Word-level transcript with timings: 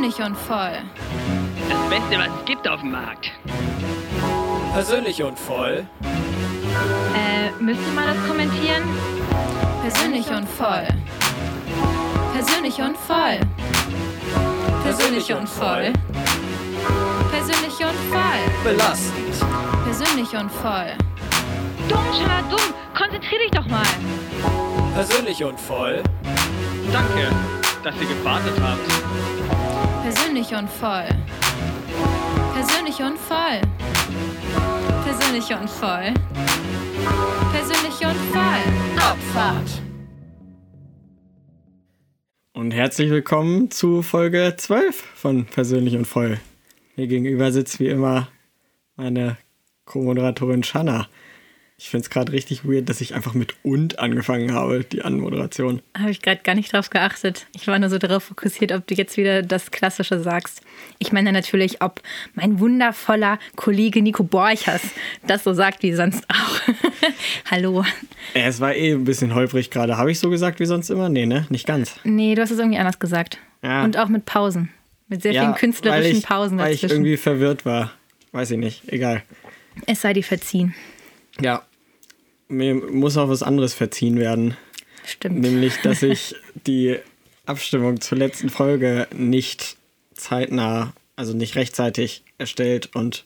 Persönlich 0.00 0.26
und 0.26 0.34
voll. 0.34 0.78
Das 1.68 1.90
Beste, 1.90 2.18
was 2.18 2.40
es 2.40 2.44
gibt 2.46 2.66
auf 2.66 2.80
dem 2.80 2.92
Markt. 2.92 3.30
Persönlich 4.72 5.22
und 5.22 5.38
voll. 5.38 5.86
Äh, 7.14 7.50
müsste 7.62 7.86
man 7.94 8.06
das 8.06 8.16
kommentieren? 8.26 8.82
Persönlich 9.82 10.26
und 10.30 10.48
voll. 10.48 10.88
Persönlich 12.32 12.80
und 12.80 12.96
voll. 12.96 13.40
Persönlich 14.84 15.34
und 15.34 15.46
voll. 15.46 15.92
Persönlich 17.30 17.78
und 17.80 17.98
voll. 18.10 18.42
Belastend. 18.64 19.34
Persönlich 19.84 20.34
und 20.34 20.50
voll. 20.50 20.96
Dumm, 21.90 22.00
dumm. 22.48 22.74
Konzentrier 22.96 23.38
dich 23.40 23.50
doch 23.50 23.66
mal. 23.66 23.84
Persönlich 24.94 25.44
und 25.44 25.60
voll. 25.60 26.02
Danke, 26.90 27.28
dass 27.84 27.94
ihr 27.96 28.08
gewartet 28.08 28.54
habt. 28.62 29.39
Persönlich 30.02 30.54
und 30.54 30.68
voll. 30.70 31.08
Persönlich 32.54 33.00
und 33.02 33.18
voll. 33.18 33.60
Persönlich 35.04 35.50
und 35.52 35.68
voll. 35.68 36.14
Persönlich 37.52 38.00
und 38.00 38.16
voll. 38.32 38.98
Abfahrt. 38.98 39.82
Und 42.54 42.70
herzlich 42.72 43.10
willkommen 43.10 43.70
zu 43.70 44.00
Folge 44.02 44.54
12 44.56 44.96
von 44.96 45.44
Persönlich 45.44 45.94
und 45.96 46.06
Voll. 46.06 46.40
Mir 46.96 47.06
gegenüber 47.06 47.52
sitzt 47.52 47.78
wie 47.78 47.88
immer 47.88 48.28
meine 48.96 49.36
Co-Moderatorin 49.84 50.62
Shanna. 50.62 51.08
Ich 51.82 51.88
finde 51.88 52.04
es 52.04 52.10
gerade 52.10 52.30
richtig 52.32 52.66
weird, 52.66 52.90
dass 52.90 53.00
ich 53.00 53.14
einfach 53.14 53.32
mit 53.32 53.54
und 53.62 53.98
angefangen 53.98 54.52
habe, 54.52 54.84
die 54.84 55.00
Anmoderation. 55.00 55.80
Habe 55.96 56.10
ich 56.10 56.20
gerade 56.20 56.42
gar 56.44 56.54
nicht 56.54 56.74
drauf 56.74 56.90
geachtet. 56.90 57.46
Ich 57.56 57.66
war 57.68 57.78
nur 57.78 57.88
so 57.88 57.96
darauf 57.96 58.22
fokussiert, 58.22 58.72
ob 58.72 58.86
du 58.86 58.94
jetzt 58.94 59.16
wieder 59.16 59.40
das 59.40 59.70
Klassische 59.70 60.20
sagst. 60.20 60.60
Ich 60.98 61.10
meine 61.10 61.32
natürlich, 61.32 61.80
ob 61.80 62.02
mein 62.34 62.60
wundervoller 62.60 63.38
Kollege 63.56 64.02
Nico 64.02 64.24
Borchers 64.24 64.82
das 65.26 65.42
so 65.42 65.54
sagt 65.54 65.82
wie 65.82 65.94
sonst 65.94 66.22
auch. 66.28 66.74
Hallo. 67.50 67.82
Es 68.34 68.60
war 68.60 68.74
eh 68.74 68.92
ein 68.92 69.04
bisschen 69.04 69.34
holprig 69.34 69.70
gerade. 69.70 69.96
Habe 69.96 70.10
ich 70.10 70.20
so 70.20 70.28
gesagt 70.28 70.60
wie 70.60 70.66
sonst 70.66 70.90
immer? 70.90 71.08
Nee, 71.08 71.24
ne? 71.24 71.46
Nicht 71.48 71.66
ganz. 71.66 71.94
Nee, 72.04 72.34
du 72.34 72.42
hast 72.42 72.50
es 72.50 72.58
irgendwie 72.58 72.78
anders 72.78 72.98
gesagt. 72.98 73.38
Ja. 73.62 73.84
Und 73.84 73.96
auch 73.96 74.08
mit 74.08 74.26
Pausen. 74.26 74.68
Mit 75.08 75.22
sehr 75.22 75.32
vielen 75.32 75.54
künstlerischen 75.54 76.12
weil 76.12 76.18
ich, 76.18 76.26
Pausen 76.26 76.58
Weil 76.58 76.74
ich 76.74 76.82
irgendwie 76.82 77.16
verwirrt 77.16 77.64
war. 77.64 77.92
Weiß 78.32 78.50
ich 78.50 78.58
nicht. 78.58 78.92
Egal. 78.92 79.22
Es 79.86 80.02
sei 80.02 80.12
dir 80.12 80.22
verziehen. 80.22 80.74
Ja. 81.40 81.62
Mir 82.50 82.74
muss 82.74 83.16
auch 83.16 83.28
was 83.28 83.42
anderes 83.42 83.74
verziehen 83.74 84.18
werden. 84.18 84.56
Stimmt. 85.06 85.40
Nämlich, 85.40 85.76
dass 85.82 86.02
ich 86.02 86.34
die 86.66 86.98
Abstimmung 87.46 88.00
zur 88.00 88.18
letzten 88.18 88.50
Folge 88.50 89.06
nicht 89.14 89.76
zeitnah, 90.14 90.92
also 91.16 91.32
nicht 91.32 91.56
rechtzeitig 91.56 92.22
erstellt 92.38 92.94
und 92.94 93.24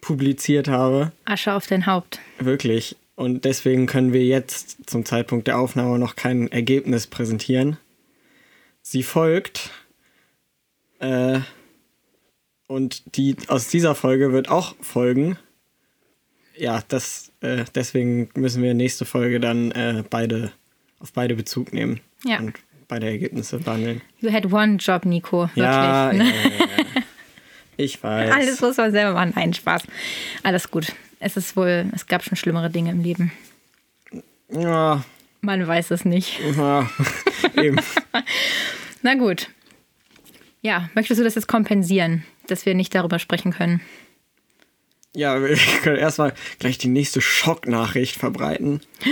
publiziert 0.00 0.68
habe. 0.68 1.12
Asche 1.24 1.52
auf 1.52 1.66
dein 1.66 1.86
Haupt. 1.86 2.20
Wirklich. 2.38 2.96
Und 3.16 3.44
deswegen 3.44 3.86
können 3.86 4.12
wir 4.12 4.24
jetzt 4.24 4.90
zum 4.90 5.04
Zeitpunkt 5.04 5.46
der 5.46 5.58
Aufnahme 5.58 5.98
noch 5.98 6.16
kein 6.16 6.50
Ergebnis 6.50 7.06
präsentieren. 7.06 7.78
Sie 8.82 9.02
folgt. 9.02 9.70
Äh, 10.98 11.40
und 12.66 13.16
die 13.16 13.36
aus 13.48 13.68
dieser 13.68 13.94
Folge 13.94 14.32
wird 14.32 14.48
auch 14.48 14.74
folgen. 14.80 15.38
Ja, 16.56 16.82
das, 16.88 17.30
äh, 17.44 17.64
deswegen 17.74 18.28
müssen 18.34 18.62
wir 18.62 18.74
nächste 18.74 19.04
Folge 19.04 19.40
dann 19.40 19.70
äh, 19.72 20.02
beide 20.08 20.52
auf 21.00 21.12
beide 21.12 21.34
Bezug 21.34 21.72
nehmen 21.72 22.00
Ja. 22.24 22.38
und 22.38 22.54
beide 22.88 23.06
Ergebnisse 23.06 23.58
behandeln. 23.58 24.00
You 24.20 24.32
had 24.32 24.50
one 24.52 24.76
job, 24.76 25.04
Nico. 25.04 25.42
Wirklich. 25.42 25.64
Ja, 25.64 26.12
ja, 26.12 26.18
ne? 26.18 26.24
ja, 26.24 26.30
ja. 26.30 27.02
ich 27.76 28.02
weiß. 28.02 28.30
Alles 28.32 28.60
muss 28.60 28.76
man 28.76 28.90
selber 28.92 29.12
machen. 29.14 29.32
Nein, 29.36 29.52
Spaß. 29.54 29.82
Alles 30.42 30.70
gut. 30.70 30.92
Es 31.20 31.36
ist 31.36 31.56
wohl, 31.56 31.86
es 31.94 32.06
gab 32.06 32.22
schon 32.24 32.36
schlimmere 32.36 32.70
Dinge 32.70 32.90
im 32.90 33.02
Leben. 33.02 33.32
Ja, 34.50 35.04
Man 35.40 35.66
weiß 35.66 35.90
es 35.90 36.04
nicht. 36.04 36.38
ja. 36.56 36.88
eben. 37.62 37.76
Na 39.02 39.14
gut. 39.14 39.48
Ja, 40.62 40.88
möchtest 40.94 41.20
du 41.20 41.24
das 41.24 41.34
jetzt 41.34 41.48
kompensieren, 41.48 42.24
dass 42.46 42.64
wir 42.64 42.74
nicht 42.74 42.94
darüber 42.94 43.18
sprechen 43.18 43.52
können? 43.52 43.80
Ja, 45.14 45.40
wir 45.42 45.56
können 45.82 45.96
erstmal 45.96 46.32
gleich 46.58 46.78
die 46.78 46.88
nächste 46.88 47.20
Schocknachricht 47.20 48.16
verbreiten. 48.16 48.80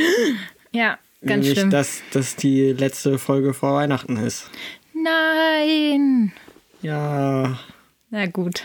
Ja, 0.74 0.98
ganz 1.20 1.30
nämlich, 1.44 1.52
schlimm. 1.52 1.68
Dass 1.70 2.00
das 2.12 2.34
die 2.34 2.72
letzte 2.72 3.18
Folge 3.18 3.52
vor 3.52 3.74
Weihnachten 3.74 4.16
ist. 4.16 4.48
Nein. 4.94 6.32
Ja, 6.80 7.58
Na 8.08 8.26
gut. 8.26 8.64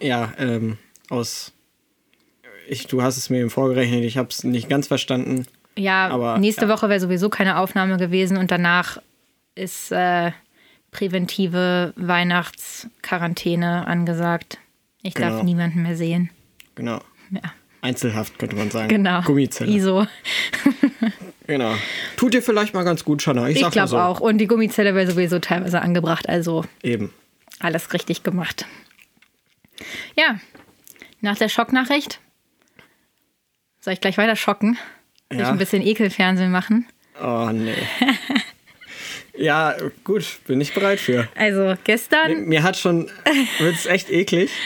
ja, 0.00 0.32
ähm, 0.38 0.76
aus. 1.08 1.52
Ich, 2.68 2.88
du 2.88 3.02
hast 3.02 3.16
es 3.16 3.30
mir 3.30 3.38
eben 3.38 3.50
vorgerechnet, 3.50 4.02
ich 4.04 4.16
habe 4.18 4.28
es 4.30 4.42
nicht 4.42 4.68
ganz 4.68 4.88
verstanden. 4.88 5.46
Ja, 5.76 6.08
Aber, 6.08 6.38
nächste 6.38 6.66
ja. 6.66 6.68
Woche 6.68 6.88
wäre 6.88 6.98
sowieso 6.98 7.28
keine 7.28 7.58
Aufnahme 7.58 7.96
gewesen 7.96 8.36
und 8.36 8.50
danach 8.50 9.00
ist 9.54 9.92
äh, 9.92 10.32
präventive 10.90 11.92
Weihnachtsquarantäne 11.96 13.86
angesagt. 13.86 14.58
Ich 15.02 15.14
darf 15.14 15.30
Genau. 15.30 15.44
niemanden 15.44 15.82
mehr 15.82 15.96
sehen. 15.96 16.30
Genau. 16.80 17.00
Ja, 17.30 17.40
Einzelhaft 17.82 18.38
könnte 18.38 18.56
man 18.56 18.70
sagen. 18.70 18.88
genau. 18.88 19.20
Gummizelle. 19.22 19.70
ISO. 19.70 20.06
Genau. 21.46 21.74
Tut 22.16 22.32
dir 22.32 22.42
vielleicht 22.42 22.74
mal 22.74 22.84
ganz 22.84 23.04
gut, 23.04 23.22
Shanna. 23.22 23.48
Ich, 23.48 23.60
Ich 23.60 23.70
glaube 23.70 23.88
so. 23.88 23.98
auch. 23.98 24.20
Und 24.20 24.38
die 24.38 24.46
Gummizelle 24.46 24.94
wäre 24.94 25.10
sowieso 25.10 25.40
teilweise 25.40 25.82
angebracht. 25.82 26.28
Also 26.28 26.64
Eben. 26.80 27.12
alles 27.58 27.92
richtig 27.92 28.22
gemacht. 28.22 28.66
Ja, 30.16 30.38
nach 31.20 31.36
der 31.36 31.48
Schocknachricht 31.48 32.20
soll 33.80 33.94
ich 33.94 34.00
gleich 34.00 34.16
weiter 34.16 34.36
schocken? 34.36 34.78
Soll 35.28 35.40
ich 35.40 35.46
Ja. 35.46 35.50
ein 35.50 35.58
bisschen 35.58 35.82
Ekelfernsehen 35.84 36.52
machen? 36.52 36.86
Oh, 37.20 37.50
nee. 37.52 37.74
ja, 39.36 39.74
gut, 40.04 40.24
bin 40.46 40.60
ich 40.60 40.72
bereit 40.72 41.00
für. 41.00 41.28
Also 41.34 41.74
gestern 41.82 42.44
Mir 42.44 42.62
hat 42.62 42.76
schon, 42.76 43.10
wird's 43.58 43.86
echt 43.86 44.08
eklig. 44.10 44.52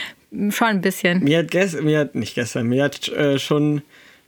schon 0.50 0.66
ein 0.68 0.80
bisschen. 0.80 1.22
Mir 1.24 1.38
hat, 1.38 1.50
gest, 1.50 1.80
mir 1.82 1.98
hat 2.00 2.14
nicht 2.14 2.34
gestern, 2.34 2.66
mir 2.68 2.84
hat 2.84 3.08
äh, 3.08 3.38
schon 3.38 3.82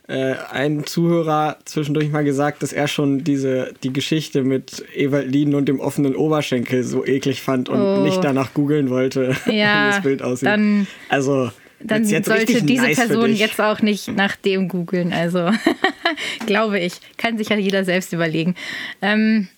äh, 0.08 0.34
ein 0.50 0.86
Zuhörer 0.86 1.58
zwischendurch 1.64 2.10
mal 2.10 2.22
gesagt, 2.24 2.62
dass 2.62 2.72
er 2.72 2.86
schon 2.88 3.24
diese 3.24 3.74
die 3.82 3.92
Geschichte 3.92 4.42
mit 4.44 4.84
Ewald 4.94 5.28
Lien 5.30 5.54
und 5.54 5.66
dem 5.68 5.80
offenen 5.80 6.14
Oberschenkel 6.14 6.84
so 6.84 7.04
eklig 7.04 7.42
fand 7.42 7.68
und 7.68 7.80
Oh. 7.80 8.02
nicht 8.04 8.22
danach 8.22 8.54
googeln 8.54 8.88
wollte, 8.90 9.34
Ja, 9.46 9.88
wie 9.88 9.92
das 9.92 10.02
Bild 10.02 10.22
aussieht. 10.22 10.48
dann- 10.48 10.86
also 11.08 11.50
Dann 11.80 12.04
sollte 12.04 12.62
diese 12.62 12.82
nice 12.84 12.96
Person 12.96 13.34
jetzt 13.34 13.60
auch 13.60 13.80
nicht 13.82 14.08
nach 14.08 14.36
dem 14.36 14.68
googeln. 14.68 15.12
Also 15.12 15.50
glaube 16.46 16.78
ich. 16.78 16.94
Kann 17.18 17.36
sich 17.36 17.48
ja 17.48 17.56
jeder 17.56 17.84
selbst 17.84 18.12
überlegen. 18.12 18.54
Ähm, 19.02 19.48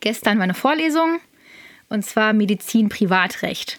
gestern 0.00 0.36
war 0.38 0.44
eine 0.44 0.54
Vorlesung 0.54 1.20
und 1.88 2.04
zwar 2.04 2.32
Medizin 2.34 2.88
Privatrecht. 2.88 3.78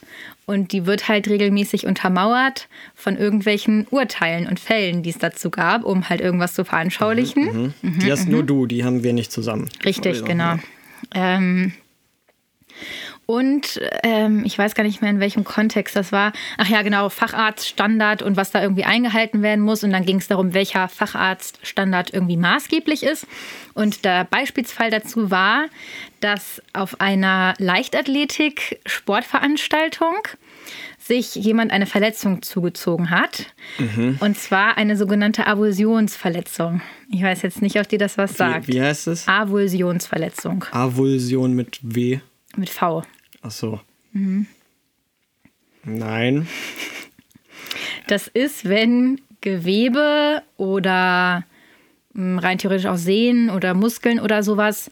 Und 0.49 0.71
die 0.71 0.87
wird 0.87 1.07
halt 1.07 1.27
regelmäßig 1.27 1.85
untermauert 1.85 2.69
von 2.95 3.15
irgendwelchen 3.15 3.85
Urteilen 3.91 4.47
und 4.47 4.59
Fällen, 4.59 5.03
die 5.03 5.11
es 5.11 5.19
dazu 5.19 5.51
gab, 5.51 5.83
um 5.83 6.09
halt 6.09 6.21
irgendwas 6.21 6.55
zu 6.55 6.65
veranschaulichen. 6.65 7.75
die 7.83 8.11
hast 8.11 8.27
nur 8.27 8.41
du, 8.41 8.65
die 8.65 8.83
haben 8.83 9.03
wir 9.03 9.13
nicht 9.13 9.31
zusammen. 9.31 9.69
Richtig, 9.85 10.25
genau. 10.25 10.55
Ähm, 11.13 11.73
und 13.29 13.79
ähm, 14.01 14.41
ich 14.43 14.57
weiß 14.57 14.73
gar 14.73 14.81
nicht 14.81 15.03
mehr, 15.03 15.11
in 15.11 15.19
welchem 15.19 15.43
Kontext 15.43 15.95
das 15.95 16.11
war. 16.11 16.33
Ach 16.57 16.67
ja, 16.67 16.81
genau, 16.81 17.09
Facharztstandard 17.09 18.23
und 18.23 18.35
was 18.35 18.49
da 18.49 18.59
irgendwie 18.59 18.85
eingehalten 18.85 19.43
werden 19.43 19.63
muss. 19.63 19.83
Und 19.83 19.91
dann 19.91 20.03
ging 20.03 20.17
es 20.17 20.29
darum, 20.29 20.55
welcher 20.55 20.87
Facharztstandard 20.87 22.11
irgendwie 22.11 22.37
maßgeblich 22.37 23.03
ist. 23.03 23.27
Und 23.75 24.03
der 24.03 24.23
Beispielsfall 24.23 24.89
dazu 24.89 25.29
war, 25.29 25.67
dass 26.21 26.59
auf 26.73 27.01
einer 27.01 27.53
Leichtathletik-Sportveranstaltung 27.59 30.15
sich 31.09 31.33
jemand 31.33 31.71
eine 31.71 31.87
Verletzung 31.87 32.43
zugezogen 32.43 33.09
hat. 33.09 33.47
Und 34.19 34.37
zwar 34.37 34.77
eine 34.77 34.95
sogenannte 34.95 35.47
Avulsionsverletzung. 35.47 36.81
Ich 37.11 37.23
weiß 37.23 37.41
jetzt 37.41 37.63
nicht, 37.63 37.79
ob 37.79 37.89
dir 37.89 37.97
das 37.97 38.19
was 38.19 38.37
sagt. 38.37 38.67
Wie, 38.67 38.73
wie 38.73 38.81
heißt 38.81 39.07
es? 39.07 39.27
Avulsionsverletzung 39.27 40.65
Avulsion 40.71 41.53
mit 41.53 41.79
W. 41.81 42.19
mit 42.55 42.69
V. 42.69 43.01
Ach 43.41 43.49
so. 43.51 43.79
Mhm. 44.13 44.45
Nein. 45.83 46.47
Das 48.07 48.27
ist, 48.27 48.69
wenn 48.69 49.19
Gewebe 49.41 50.43
oder 50.57 51.43
mh, 52.13 52.39
rein 52.39 52.59
theoretisch 52.59 52.85
auch 52.85 52.97
Sehnen 52.97 53.49
oder 53.49 53.73
Muskeln 53.73 54.19
oder 54.19 54.43
sowas 54.43 54.91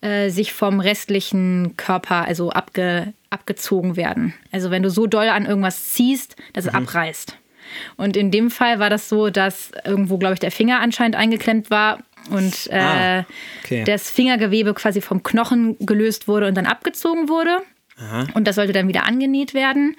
äh, 0.00 0.28
sich 0.30 0.52
vom 0.52 0.80
restlichen 0.80 1.76
Körper 1.76 2.24
also 2.24 2.50
abge, 2.50 3.12
abgezogen 3.36 3.96
werden. 3.96 4.32
Also 4.52 4.70
wenn 4.70 4.82
du 4.82 4.90
so 4.90 5.06
doll 5.06 5.28
an 5.28 5.46
irgendwas 5.46 5.92
ziehst, 5.92 6.36
dass 6.54 6.64
es 6.66 6.74
abreißt. 6.74 7.36
Und 7.96 8.16
in 8.16 8.30
dem 8.30 8.50
Fall 8.50 8.78
war 8.78 8.90
das 8.90 9.08
so, 9.08 9.28
dass 9.28 9.72
irgendwo, 9.84 10.18
glaube 10.18 10.34
ich, 10.34 10.40
der 10.40 10.50
Finger 10.52 10.80
anscheinend 10.80 11.16
eingeklemmt 11.16 11.68
war 11.70 11.98
und 12.30 12.68
äh, 12.70 12.78
Ah, 12.78 13.26
okay. 13.64 13.84
das 13.84 14.08
Fingergewebe 14.10 14.72
quasi 14.72 15.00
vom 15.00 15.22
Knochen 15.22 15.76
gelöst 15.80 16.28
wurde 16.28 16.46
und 16.48 16.54
dann 16.56 16.66
abgezogen 16.66 17.28
wurde. 17.28 17.58
Und 18.34 18.46
das 18.46 18.56
sollte 18.56 18.72
dann 18.74 18.88
wieder 18.88 19.06
angenäht 19.06 19.54
werden. 19.54 19.96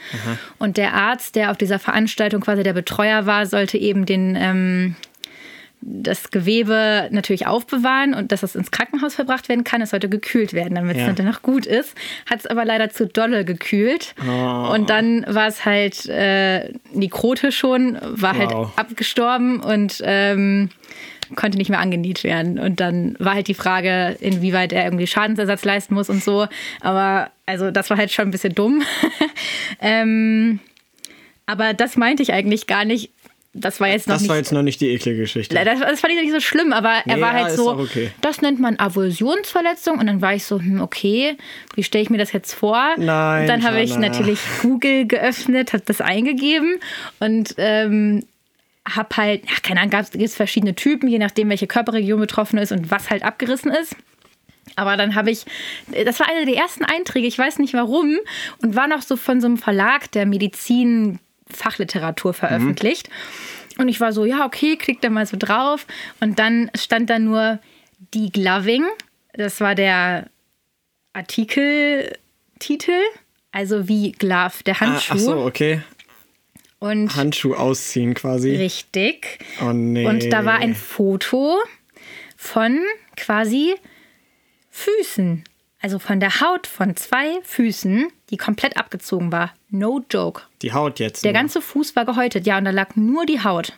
Und 0.59 0.77
der 0.77 0.93
Arzt, 0.93 1.35
der 1.35 1.49
auf 1.49 1.57
dieser 1.57 1.79
Veranstaltung 1.79 2.41
quasi 2.41 2.61
der 2.61 2.73
Betreuer 2.73 3.25
war, 3.25 3.47
sollte 3.47 3.77
eben 3.79 4.05
den, 4.05 4.35
ähm, 4.39 4.95
das 5.89 6.31
Gewebe 6.31 7.07
natürlich 7.11 7.47
aufbewahren 7.47 8.13
und 8.13 8.33
dass 8.33 8.43
es 8.43 8.55
ins 8.55 8.71
Krankenhaus 8.71 9.15
verbracht 9.15 9.47
werden 9.47 9.63
kann. 9.63 9.81
Es 9.81 9.91
sollte 9.91 10.09
gekühlt 10.09 10.51
werden, 10.53 10.75
damit 10.75 10.95
es 10.97 11.01
Ja. 11.01 11.07
dann 11.07 11.15
danach 11.15 11.41
gut 11.41 11.65
ist. 11.65 11.95
Hat 12.29 12.39
es 12.39 12.45
aber 12.45 12.65
leider 12.65 12.89
zu 12.89 13.07
dolle 13.07 13.45
gekühlt. 13.45 14.13
Oh. 14.27 14.73
Und 14.73 14.89
dann 14.89 15.25
war 15.27 15.47
es 15.47 15.63
halt 15.63 16.05
äh, 16.07 16.73
nekrotisch 16.93 17.57
schon, 17.57 17.97
war 18.01 18.37
Wow. 18.37 18.37
halt 18.37 18.69
abgestorben 18.77 19.61
und 19.61 20.01
ähm, 20.03 20.69
konnte 21.35 21.57
nicht 21.57 21.69
mehr 21.69 21.79
angenäht 21.79 22.23
werden. 22.25 22.59
Und 22.59 22.79
dann 22.81 23.15
war 23.19 23.35
halt 23.35 23.47
die 23.47 23.53
Frage, 23.53 24.17
inwieweit 24.19 24.73
er 24.73 24.83
irgendwie 24.83 25.07
Schadensersatz 25.07 25.63
leisten 25.63 25.93
muss 25.93 26.09
und 26.09 26.21
so. 26.23 26.47
Aber 26.81 27.31
also 27.45 27.71
das 27.71 27.89
war 27.89 27.97
halt 27.97 28.11
schon 28.11 28.27
ein 28.27 28.31
bisschen 28.31 28.55
dumm. 28.55 28.83
ähm, 29.81 30.59
aber 31.45 31.73
das 31.73 31.95
meinte 31.95 32.23
ich 32.23 32.33
eigentlich 32.33 32.67
gar 32.67 32.83
nicht. 32.85 33.11
Das 33.59 33.79
war 33.79 33.87
jetzt 33.87 34.07
noch 34.07 34.15
Das 34.15 34.21
nicht. 34.21 34.29
war 34.29 34.37
jetzt 34.37 34.51
noch 34.51 34.61
nicht 34.61 34.79
die 34.81 34.89
eklige 34.89 35.21
Geschichte. 35.21 35.55
das, 35.55 35.79
das 35.79 35.99
fand 35.99 36.13
ich 36.13 36.21
nicht 36.21 36.31
so 36.31 36.39
schlimm, 36.39 36.73
aber 36.73 37.01
er 37.05 37.15
Nee, 37.15 37.21
war 37.21 37.35
ja, 37.37 37.43
halt 37.45 37.55
so, 37.55 37.71
okay. 37.71 38.11
das 38.21 38.41
nennt 38.41 38.59
man 38.59 38.79
Avulsionsverletzung. 38.79 39.99
Und 39.99 40.07
dann 40.07 40.21
war 40.21 40.33
ich 40.33 40.43
so, 40.45 40.59
hm, 40.59 40.81
okay, 40.81 41.37
wie 41.75 41.83
stelle 41.83 42.03
ich 42.03 42.09
mir 42.09 42.17
das 42.17 42.31
jetzt 42.31 42.53
vor? 42.53 42.95
Nein, 42.97 43.41
Und 43.41 43.47
dann 43.47 43.63
habe 43.63 43.81
ich 43.81 43.97
natürlich 43.97 44.39
Google 44.61 45.05
geöffnet, 45.07 45.73
habe 45.73 45.83
das 45.85 46.01
eingegeben 46.01 46.77
und 47.19 47.55
ähm, 47.57 48.23
habe 48.87 49.17
halt, 49.17 49.43
ja, 49.45 49.55
keine 49.63 49.81
Ahnung, 49.81 49.91
gab 49.91 50.05
es 50.13 50.35
verschiedene 50.35 50.75
Typen, 50.75 51.09
je 51.09 51.19
nachdem, 51.19 51.49
welche 51.49 51.67
Körperregion 51.67 52.19
betroffen 52.19 52.57
ist 52.57 52.71
und 52.71 52.89
was 52.91 53.09
halt 53.09 53.23
abgerissen 53.23 53.71
ist. 53.71 53.95
Aber 54.75 54.95
dann 54.97 55.15
habe 55.15 55.31
ich, 55.31 55.45
das 56.05 56.19
war 56.19 56.29
einer 56.29 56.45
der 56.45 56.55
ersten 56.55 56.85
Einträge, 56.85 57.25
ich 57.27 57.37
weiß 57.37 57.59
nicht 57.59 57.73
warum, 57.73 58.17
und 58.61 58.75
war 58.75 58.87
noch 58.87 59.01
so 59.01 59.15
von 59.15 59.41
so 59.41 59.47
einem 59.47 59.57
Verlag, 59.57 60.11
der 60.11 60.25
Medizin-Fachliteratur 61.47 62.33
veröffentlicht. 62.33 63.09
Und 63.77 63.89
ich 63.89 63.99
war 63.99 64.11
so, 64.13 64.25
ja, 64.25 64.45
okay, 64.45 64.75
klick 64.75 65.01
da 65.01 65.09
mal 65.09 65.25
so 65.25 65.37
drauf. 65.37 65.85
Und 66.19 66.39
dann 66.39 66.71
stand 66.75 67.09
da 67.09 67.19
nur 67.19 67.59
die 68.13 68.31
Gloving. 68.31 68.83
Das 69.33 69.61
war 69.61 69.75
der 69.75 70.29
Artikeltitel. 71.13 72.99
Also 73.51 73.87
wie 73.87 74.11
Glove, 74.11 74.63
der 74.65 74.75
Ah, 74.75 74.79
Handschuh. 74.81 75.13
ach 75.13 75.19
so, 75.19 75.37
okay. 75.45 75.81
Und 76.79 77.15
Handschuh 77.15 77.55
ausziehen 77.55 78.13
quasi. 78.13 78.55
richtig. 78.55 79.39
Oh 79.61 79.73
nee. 79.73 80.05
Und 80.05 80.31
da 80.31 80.45
war 80.45 80.59
ein 80.59 80.75
Foto 80.75 81.57
von 82.35 82.79
quasi 83.15 83.73
Füßen. 84.69 85.43
Also 85.87 85.99
von 85.99 86.19
der 86.19 86.41
Haut 86.41 86.67
von 86.67 86.97
zwei 86.97 87.39
Füßen, 87.43 88.09
die 88.29 88.35
komplett 88.35 88.75
abgezogen 88.75 89.31
war. 89.31 89.53
No 89.69 90.03
joke. 90.11 90.41
Die 90.61 90.73
Haut 90.73 90.99
jetzt. 90.99 91.23
Der 91.23 91.31
nur. 91.31 91.39
ganze 91.39 91.61
Fuß 91.61 91.95
war 91.95 92.03
gehäutet, 92.03 92.45
ja, 92.45 92.57
und 92.57 92.65
da 92.65 92.71
lag 92.71 92.97
nur 92.97 93.25
die 93.25 93.41
Haut. 93.41 93.71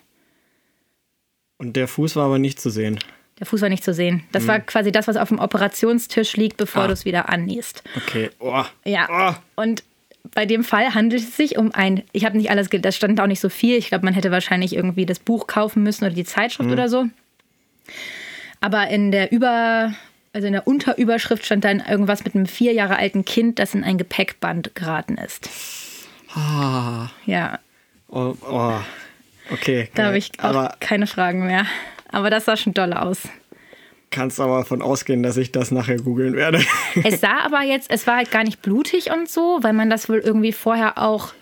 Und 1.60 1.76
der 1.76 1.88
Fuß 1.88 2.16
war 2.16 2.26
aber 2.26 2.40
nicht 2.40 2.60
zu 2.60 2.72
sehen. 2.72 2.98
Der 3.38 3.46
Fuß 3.46 3.62
war 3.62 3.70
nicht 3.70 3.84
zu 3.84 3.94
sehen. 3.94 4.24
Das 4.32 4.48
war 4.48 4.60
quasi 4.60 4.92
das, 4.92 5.08
was 5.08 5.18
auf 5.18 5.28
dem 5.30 5.38
Operationstisch 5.38 6.36
liegt, 6.36 6.58
bevor 6.58 6.82
Ah. 6.86 6.88
du 6.88 6.94
es 6.94 7.06
wieder 7.06 7.30
annähst. 7.30 7.84
Okay. 7.96 8.32
Oh. 8.40 8.64
Ja. 8.86 9.40
Und 9.56 9.84
bei 10.34 10.48
dem 10.48 10.64
Fall 10.64 10.96
handelt 10.96 11.22
es 11.22 11.38
sich 11.38 11.60
um 11.60 11.72
ein, 11.76 12.02
ich 12.12 12.26
habe 12.26 12.38
nicht 12.38 12.50
alles, 12.50 12.70
das 12.72 12.96
stand 12.96 13.22
auch 13.22 13.28
nicht 13.28 13.40
so 13.40 13.50
viel. 13.50 13.78
Ich 13.78 13.90
glaube, 13.90 14.04
man 14.04 14.16
hätte 14.16 14.32
wahrscheinlich 14.32 14.76
irgendwie 14.76 15.06
das 15.06 15.20
Buch 15.20 15.46
kaufen 15.46 15.84
müssen 15.84 16.06
oder 16.06 16.16
die 16.16 16.24
Zeitschrift 16.26 16.72
oder 16.72 16.90
so. 16.90 17.06
Aber 18.62 18.88
in 18.88 19.12
der 19.12 19.32
Über, 19.32 19.94
also 20.34 20.48
in 20.48 20.54
der 20.54 20.68
Unterüberschrift 20.68 21.46
stand 21.46 21.64
dann 21.64 21.80
irgendwas 21.80 22.24
mit 22.24 22.36
einem 22.36 22.46
vier 22.46 22.74
Jahre 22.74 22.98
alten 22.98 23.26
Kind, 23.26 23.60
das 23.60 23.74
in 23.74 23.84
ein 23.84 23.98
Gepäckband 23.98 24.76
geraten 24.76 25.18
ist. 25.18 25.50
Ah. 26.36 27.08
Ja, 27.26 27.60
Oh, 28.12 28.34
oh. 28.50 28.74
Okay. 29.52 29.90
da 29.96 30.06
habe 30.08 30.18
ich 30.18 30.32
auch 30.40 30.46
aber 30.46 30.76
keine 30.80 31.06
Fragen 31.08 31.46
mehr. 31.46 31.66
Aber 32.12 32.30
das 32.30 32.46
sah 32.46 32.58
schon 32.58 32.74
doll 32.74 32.94
aus. 32.94 33.20
kannst 34.10 34.40
aber 34.40 34.58
davon 34.60 34.82
ausgehen, 34.82 35.22
dass 35.22 35.38
ich 35.38 35.52
das 35.52 35.70
nachher 35.72 35.98
googeln 35.98 36.36
werde. 36.36 36.64
Es 37.04 37.22
sah 37.22 37.40
aber 37.46 37.62
jetzt, 37.64 37.90
es 37.92 38.08
war 38.08 38.18
halt 38.18 38.32
gar 38.32 38.44
nicht 38.44 38.62
blutig 38.64 39.12
und 39.12 39.30
so, 39.30 39.60
weil 39.62 39.74
man 39.74 39.90
das 39.92 40.10
wohl 40.10 40.18
irgendwie 40.20 40.52
vorher 40.52 40.98
auch, 40.98 41.34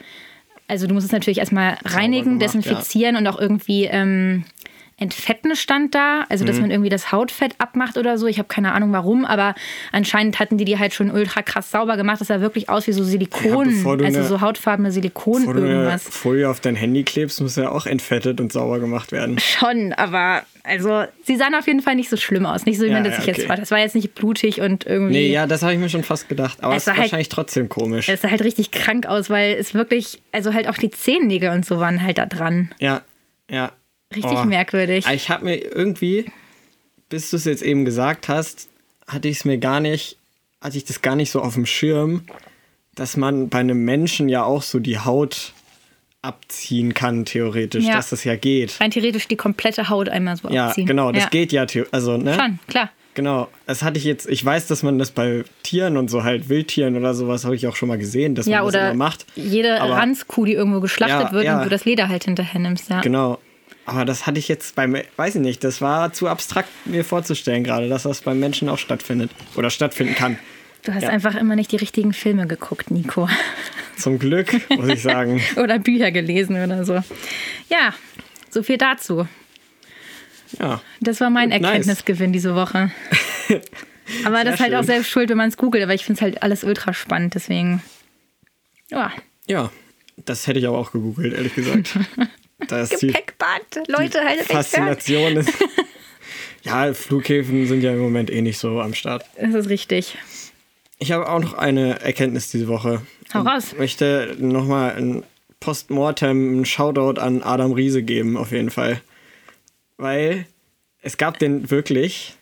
also 0.67 0.87
du 0.87 0.93
musst 0.93 1.05
es 1.05 1.11
natürlich 1.13 1.37
erstmal 1.37 1.77
reinigen, 1.85 2.37
gemacht, 2.39 2.41
desinfizieren 2.55 3.15
und 3.15 3.27
auch 3.27 3.39
irgendwie 3.39 3.85
ähm, 3.85 4.43
entfetten 4.99 5.55
stand 5.55 5.93
da. 5.93 6.25
Also 6.29 6.43
Mhm. 6.43 6.47
dass 6.47 6.59
man 6.59 6.71
irgendwie 6.71 6.89
das 6.89 7.11
Hautfett 7.11 7.53
abmacht 7.59 7.97
oder 7.97 8.17
so. 8.17 8.25
Ich 8.27 8.39
habe 8.39 8.47
keine 8.47 8.73
Ahnung 8.73 8.91
warum, 8.93 9.25
aber 9.25 9.53
anscheinend 9.91 10.39
hatten 10.39 10.57
die 10.57 10.65
die 10.65 10.79
halt 10.79 10.93
schon 10.93 11.11
ultra 11.11 11.43
krass 11.43 11.69
sauber 11.71 11.97
gemacht. 11.97 12.19
Das 12.19 12.29
sah 12.29 12.41
wirklich 12.41 12.67
aus 12.69 12.87
wie 12.87 12.93
so 12.93 13.03
Silikon, 13.03 13.83
du 13.83 13.89
also 14.05 14.05
eine- 14.19 14.23
so 14.23 14.41
hautfarbene 14.41 14.91
Silikon 14.91 15.41
Bevor 15.41 15.53
du 15.53 15.61
eine 15.61 15.69
irgendwas. 15.71 16.03
Folie 16.03 16.49
auf 16.49 16.59
dein 16.59 16.75
Handy 16.75 17.03
klebst, 17.03 17.39
muss 17.41 17.55
ja 17.55 17.69
auch 17.69 17.85
entfettet 17.85 18.41
und 18.41 18.51
sauber 18.51 18.79
gemacht 18.79 19.11
werden. 19.11 19.37
Schon, 19.39 19.93
aber 19.93 20.41
also 20.63 21.03
sie 21.23 21.37
sahen 21.37 21.53
auf 21.55 21.67
jeden 21.67 21.81
Fall 21.81 21.95
nicht 21.95 22.09
so 22.09 22.17
schlimm 22.17 22.45
aus. 22.47 22.65
Nicht 22.65 22.77
so, 22.79 22.85
wie 22.85 22.89
Ja, 22.89 22.95
man 22.95 23.03
das 23.03 23.13
ja, 23.13 23.17
sich 23.19 23.27
jetzt 23.27 23.39
okay. 23.41 23.49
war. 23.49 23.55
Das 23.55 23.69
war 23.71 23.77
jetzt 23.79 23.93
nicht 23.95 24.15
blutig 24.15 24.61
und 24.61 24.85
irgendwie. 24.87 25.13
Nee, 25.13 25.31
ja, 25.31 25.45
das 25.45 25.61
habe 25.61 25.73
ich 25.73 25.79
mir 25.79 25.89
schon 25.89 26.03
fast 26.03 26.27
gedacht. 26.27 26.57
Aber 26.63 26.75
Es 26.75 26.83
ist 26.83 26.87
war 26.87 26.95
halt- 26.95 27.03
wahrscheinlich 27.03 27.29
trotzdem 27.29 27.69
komisch. 27.69 28.09
Es 28.09 28.21
sah 28.21 28.29
halt 28.31 28.43
richtig 28.43 28.71
krank 28.71 29.05
aus, 29.05 29.29
weil 29.29 29.53
es 29.53 29.73
wirklich, 29.75 30.21
also 30.31 30.53
halt 30.53 30.67
auch 30.67 30.77
die 30.77 30.89
Zehennägel 30.89 31.51
und 31.51 31.65
so 31.65 31.79
waren 31.79 32.01
halt 32.03 32.17
da 32.17 32.25
dran. 32.25 32.71
Ja, 32.79 33.01
ja. 33.49 33.71
Richtig 34.15 34.37
Oh. 34.37 34.45
merkwürdig. 34.45 35.05
Ich 35.13 35.29
habe 35.29 35.45
mir 35.45 35.55
irgendwie, 35.57 36.25
bis 37.09 37.29
du 37.29 37.35
es 37.37 37.45
jetzt 37.45 37.61
eben 37.63 37.85
gesagt 37.85 38.29
hast, 38.29 38.69
hatte 39.07 39.27
ich 39.27 39.37
es 39.37 39.45
mir 39.45 39.57
gar 39.57 39.79
nicht, 39.79 40.17
hatte 40.61 40.77
ich 40.77 40.85
das 40.85 41.01
gar 41.01 41.15
nicht 41.15 41.31
so 41.31 41.41
auf 41.41 41.53
dem 41.55 41.65
Schirm, 41.65 42.23
dass 42.95 43.17
man 43.17 43.49
bei 43.49 43.59
einem 43.59 43.83
Menschen 43.85 44.27
ja 44.29 44.43
auch 44.43 44.61
so 44.63 44.79
die 44.79 44.99
Haut 44.99 45.53
abziehen 46.21 46.93
kann, 46.93 47.25
theoretisch, 47.25 47.85
Ja. 47.85 47.95
dass 47.95 48.09
das 48.09 48.23
ja 48.23 48.35
geht. 48.35 48.79
Rein 48.81 48.91
theoretisch 48.91 49.27
die 49.27 49.35
komplette 49.35 49.89
Haut 49.89 50.09
einmal 50.09 50.35
so 50.35 50.49
Ja, 50.49 50.67
abziehen. 50.69 50.85
genau, 50.87 51.11
das 51.11 51.23
ja. 51.23 51.29
geht 51.29 51.51
ja, 51.51 51.65
also, 51.91 52.17
ne? 52.17 52.33
Schon, 52.33 52.59
klar. 52.67 52.89
Genau, 53.13 53.47
das 53.65 53.81
hatte 53.81 53.97
ich 53.97 54.03
jetzt, 54.03 54.27
ich 54.29 54.43
weiß, 54.45 54.67
dass 54.67 54.83
man 54.83 54.99
das 54.99 55.09
bei 55.11 55.43
Tieren 55.63 55.97
und 55.97 56.09
so 56.09 56.23
halt, 56.23 56.49
Wildtieren 56.49 56.95
oder 56.95 57.13
sowas, 57.15 57.45
habe 57.45 57.55
ich 57.55 57.65
auch 57.67 57.75
schon 57.75 57.87
mal 57.89 57.97
gesehen, 57.97 58.35
dass 58.35 58.45
Ja, 58.45 58.57
man 58.57 58.65
das 58.67 58.75
oder 58.75 58.85
immer 58.91 59.05
macht. 59.05 59.25
jede 59.35 59.81
Aber- 59.81 59.95
Ranzkuh, 59.95 60.45
die 60.45 60.53
irgendwo 60.53 60.81
geschlachtet 60.81 61.27
Ja, 61.29 61.31
wird 61.31 61.45
ja. 61.45 61.57
und 61.57 61.65
du 61.65 61.69
das 61.69 61.85
Leder 61.85 62.09
halt 62.09 62.25
hinterher 62.25 62.59
nimmst, 62.61 62.89
ja. 62.89 63.01
Genau. 63.01 63.39
Aber 63.87 64.03
das 64.03 64.27
hatte 64.27 64.37
ich 64.37 64.49
jetzt 64.49 64.75
beim, 64.75 64.97
weiß 65.15 65.35
ich 65.35 65.41
nicht, 65.41 65.63
das 65.63 65.79
war 65.81 66.11
zu 66.11 66.27
abstrakt 66.27 66.69
mir 66.85 67.05
vorzustellen 67.05 67.63
gerade, 67.63 67.87
dass 67.87 68.03
das 68.03 68.19
beim 68.21 68.37
Menschen 68.39 68.67
auch 68.67 68.77
stattfindet 68.77 69.31
oder 69.55 69.69
stattfinden 69.69 70.13
kann. 70.13 70.37
Du 70.83 70.93
hast 70.93 71.03
Ja. 71.03 71.09
einfach 71.09 71.35
immer 71.35 71.55
nicht 71.55 71.71
die 71.71 71.77
richtigen 71.77 72.11
Filme 72.13 72.47
geguckt, 72.47 72.91
Nico. 72.91 73.29
Zum 73.97 74.19
Glück, 74.19 74.51
muss 74.69 74.89
ich 74.89 75.01
sagen. 75.01 75.41
oder 75.55 75.79
Bücher 75.79 76.11
gelesen 76.11 76.61
oder 76.61 76.83
so. 76.85 76.95
Ja, 77.69 77.93
so 78.49 78.61
viel 78.61 78.77
dazu. 78.77 79.25
Ja, 80.59 80.81
Das 80.99 81.19
war 81.21 81.29
mein 81.29 81.49
Nice. 81.49 81.61
Erkenntnisgewinn 81.61 82.33
diese 82.33 82.55
Woche. 82.55 82.91
Aber 84.25 84.43
das 84.43 84.55
ist 84.55 84.59
halt 84.61 84.71
schön. 84.71 84.79
auch 84.79 84.83
selbst 84.83 85.09
schuld, 85.09 85.29
wenn 85.29 85.37
man 85.37 85.49
es 85.49 85.57
googelt, 85.57 85.83
aber 85.83 85.93
ich 85.93 86.05
finde 86.05 86.17
es 86.19 86.21
halt 86.21 86.41
alles 86.43 86.63
ultra 86.63 86.93
spannend, 86.93 87.35
deswegen. 87.35 87.81
Ja. 88.89 89.11
ja, 89.47 89.69
das 90.25 90.47
hätte 90.47 90.59
ich 90.59 90.67
aber 90.67 90.77
auch 90.77 90.91
gegoogelt, 90.93 91.33
ehrlich 91.33 91.53
gesagt. 91.55 91.97
Da 92.67 92.81
ist 92.81 93.01
die 93.01 93.07
Gepäckband, 93.07 93.87
Leute, 93.87 94.19
haltet. 94.23 94.47
Faszination. 94.47 95.37
Ist 95.37 95.53
ja, 96.63 96.93
Flughäfen 96.93 97.67
sind 97.67 97.81
ja 97.81 97.91
im 97.93 97.99
Moment 97.99 98.29
eh 98.31 98.41
nicht 98.41 98.57
so 98.57 98.81
am 98.81 98.93
Start. 98.93 99.25
Das 99.39 99.53
ist 99.53 99.69
richtig. 99.69 100.17
Ich 100.99 101.11
habe 101.11 101.29
auch 101.29 101.39
noch 101.39 101.53
eine 101.53 101.99
Erkenntnis 102.01 102.49
diese 102.49 102.67
Woche. 102.67 103.01
Hau 103.33 103.41
raus. 103.41 103.75
möchte 103.77 104.35
nochmal 104.39 104.95
ein 104.95 105.23
Postmortem, 105.59 106.61
ein 106.61 106.65
Shoutout 106.65 107.19
an 107.19 107.43
Adam 107.43 107.73
Riese 107.73 108.01
geben, 108.03 108.37
auf 108.37 108.51
jeden 108.51 108.69
Fall. 108.71 109.01
Weil 109.97 110.45
es 111.01 111.17
gab 111.17 111.37
den 111.39 111.69
wirklich, 111.69 112.35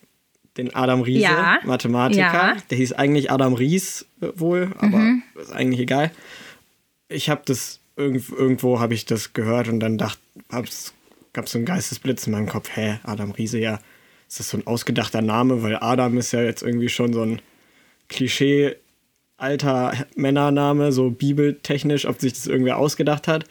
den 0.58 0.74
Adam 0.76 1.02
Riese, 1.02 1.24
Ja. 1.24 1.60
Mathematiker. 1.64 2.22
Ja. 2.22 2.54
Mhm. 2.56 2.62
Der 2.70 2.78
hieß 2.78 2.94
eigentlich 2.94 3.32
Adam 3.32 3.54
Ries 3.54 4.06
wohl, 4.20 4.72
aber 4.78 5.16
ist 5.42 5.52
eigentlich 5.52 5.82
egal. 5.82 6.12
Ich 7.10 7.30
habe 7.30 7.42
das, 7.46 7.80
irgend, 7.96 8.30
irgendwo 8.30 8.80
habe 8.80 8.94
ich 8.94 9.06
das 9.06 9.34
gehört 9.34 9.68
und 9.68 9.80
dann 9.80 9.98
dachte, 9.98 10.20
gab 11.34 11.50
so 11.50 11.58
einen 11.58 11.66
Geistesblitz 11.66 12.28
in 12.28 12.34
meinem 12.34 12.48
Kopf, 12.48 12.70
hä, 12.76 13.00
Adam 13.04 13.32
Riese, 13.32 13.60
ja, 13.60 13.80
ist 14.28 14.40
das 14.40 14.50
so 14.50 14.58
ein 14.58 14.68
ausgedachter 14.68 15.22
Name? 15.22 15.62
Weil 15.62 15.78
Adam 15.78 16.18
ist 16.18 16.32
ja 16.32 16.42
jetzt 16.42 16.64
irgendwie 16.64 16.90
schon 16.90 17.14
so 17.14 17.22
ein 17.22 17.42
Klischee 18.08 18.76
alter 19.38 19.94
Männername, 20.16 20.92
so 20.92 21.10
bibeltechnisch, 21.10 22.06
ob 22.06 22.20
sich 22.20 22.34
das 22.34 22.48
irgendwer 22.48 22.78
ausgedacht 22.78 23.28
hat. 23.28 23.46